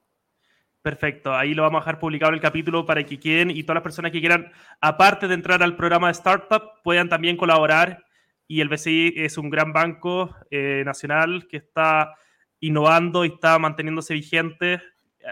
Perfecto, 0.82 1.36
ahí 1.36 1.54
lo 1.54 1.62
vamos 1.62 1.80
a 1.80 1.82
dejar 1.82 2.00
publicado 2.00 2.32
en 2.32 2.36
el 2.36 2.42
capítulo 2.42 2.88
para 2.88 3.04
que 3.04 3.20
quieran 3.20 3.52
y 3.52 3.62
todas 3.62 3.76
las 3.76 3.84
personas 3.84 4.12
que 4.12 4.20
quieran, 4.20 4.52
aparte 4.80 5.28
de 5.28 5.36
entrar 5.36 5.62
al 5.62 5.76
programa 5.76 6.08
de 6.08 6.14
Startup, 6.14 6.64
puedan 6.84 7.08
también 7.08 7.38
colaborar. 7.38 8.04
Y 8.48 8.62
el 8.62 8.68
BCI 8.68 9.14
es 9.16 9.38
un 9.38 9.52
gran 9.52 9.74
banco 9.74 10.36
eh, 10.50 10.82
nacional 10.84 11.48
que 11.48 11.58
está 11.58 12.16
innovando 12.60 13.24
y 13.24 13.30
está 13.30 13.60
manteniéndose 13.60 14.16
vigente 14.16 14.82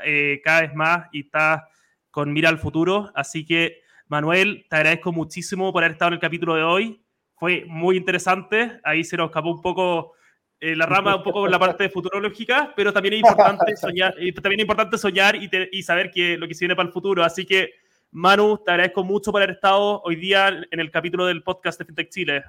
eh, 0.06 0.39
cada 0.43 0.62
vez 0.62 0.76
más 0.76 1.08
y 1.12 1.22
está 1.22 1.68
con 2.12 2.32
mira 2.32 2.50
al 2.50 2.60
futuro. 2.60 3.12
Así 3.16 3.43
que, 3.43 3.82
Manuel, 4.08 4.68
te 4.70 4.76
agradezco 4.76 5.12
muchísimo 5.12 5.74
por 5.74 5.84
haber 5.84 5.93
estado 5.93 6.10
en 6.10 6.14
el 6.14 6.20
capítulo 6.20 6.56
de 6.56 6.64
hoy. 6.64 7.02
Fue 7.36 7.66
muy 7.68 7.97
interesante. 7.97 8.80
Ahí 8.84 9.04
se 9.04 9.18
nos 9.18 9.30
escapó 9.30 9.50
un 9.52 9.62
poco 9.62 10.14
eh, 10.62 10.76
la 10.76 10.86
rama 10.86 11.16
un 11.16 11.24
poco 11.24 11.45
en 11.45 11.51
la 11.51 11.60
parte 11.60 11.89
futurológica, 11.89 12.74
pero 12.76 12.91
también 12.91 13.14
es 13.14 13.20
importante 13.22 13.76
soñar, 13.78 14.14
y 14.20 14.34
también 14.34 14.60
es 14.60 14.64
importante 14.64 14.97
soñar 14.97 15.36
y, 15.36 15.49
y, 15.72 15.84
saber 15.84 16.12
que 16.12 16.38
lo 16.38 16.47
que 16.47 16.53
se 16.53 16.66
viene 16.66 16.76
para 16.76 16.88
el 16.88 16.93
futuro. 16.93 17.24
Así 17.24 17.45
que, 17.45 17.72
Manu, 18.12 18.57
te 18.57 18.72
agradezco 18.72 19.03
mucho 19.03 19.32
por 19.32 19.41
haber 19.41 19.55
estado 19.55 20.01
hoy 20.01 20.18
día 20.18 20.49
en 20.49 20.80
el 20.80 20.91
capítulo 20.91 21.26
del 21.26 21.43
podcast 21.43 21.80
de 21.80 21.86
FinTech 21.86 22.10
Chile. 22.10 22.43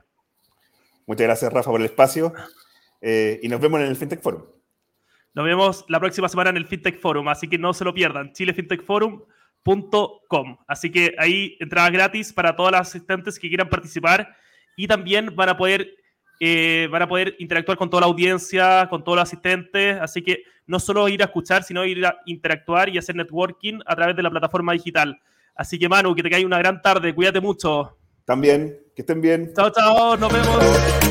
Muchas 1.06 1.26
gracias, 1.26 1.52
Rafa, 1.52 1.70
por 1.70 1.80
el 1.80 1.86
espacio 1.86 2.32
eh, 3.00 3.38
y 3.42 3.48
nos 3.48 3.60
vemos 3.60 3.80
en 3.80 3.86
el 3.86 3.96
FinTech 3.96 4.20
Forum. 4.20 4.42
Nos 5.32 5.44
vemos 5.44 5.84
la 5.88 6.00
próxima 6.00 6.28
semana 6.28 6.50
en 6.50 6.56
el 6.56 6.66
FinTech 6.66 6.98
Forum, 6.98 7.28
así 7.28 7.46
que 7.48 7.58
no 7.58 7.72
se 7.72 7.84
lo 7.84 7.94
pierdan, 7.94 8.32
chilefintechforum.com. 8.32 10.58
Así 10.66 10.90
que 10.90 11.14
ahí 11.18 11.56
entrada 11.60 11.88
gratis 11.90 12.32
para 12.32 12.56
todas 12.56 12.72
las 12.72 12.88
asistentes 12.88 13.38
que 13.38 13.46
quieran 13.48 13.68
participar 13.68 14.34
y 14.76 14.88
también 14.88 15.36
van 15.36 15.50
a 15.50 15.56
poder 15.56 15.99
eh, 16.40 16.88
van 16.90 17.02
a 17.02 17.08
poder 17.08 17.36
interactuar 17.38 17.76
con 17.76 17.90
toda 17.90 18.00
la 18.00 18.06
audiencia, 18.06 18.88
con 18.88 19.04
todos 19.04 19.16
los 19.16 19.22
asistentes, 19.22 19.98
así 20.00 20.22
que 20.22 20.42
no 20.66 20.80
solo 20.80 21.06
ir 21.08 21.20
a 21.20 21.26
escuchar, 21.26 21.62
sino 21.62 21.84
ir 21.84 22.04
a 22.06 22.16
interactuar 22.24 22.88
y 22.88 22.96
hacer 22.96 23.14
networking 23.14 23.80
a 23.84 23.94
través 23.94 24.16
de 24.16 24.22
la 24.22 24.30
plataforma 24.30 24.72
digital. 24.72 25.20
Así 25.54 25.78
que 25.78 25.88
Manu, 25.88 26.14
que 26.14 26.22
te 26.22 26.30
caiga 26.30 26.46
una 26.46 26.58
gran 26.58 26.80
tarde, 26.80 27.14
cuídate 27.14 27.40
mucho. 27.40 27.98
También, 28.24 28.78
que 28.96 29.02
estén 29.02 29.20
bien. 29.20 29.52
Chao, 29.54 29.70
chao, 29.70 30.16
nos 30.16 30.32
vemos. 30.32 31.09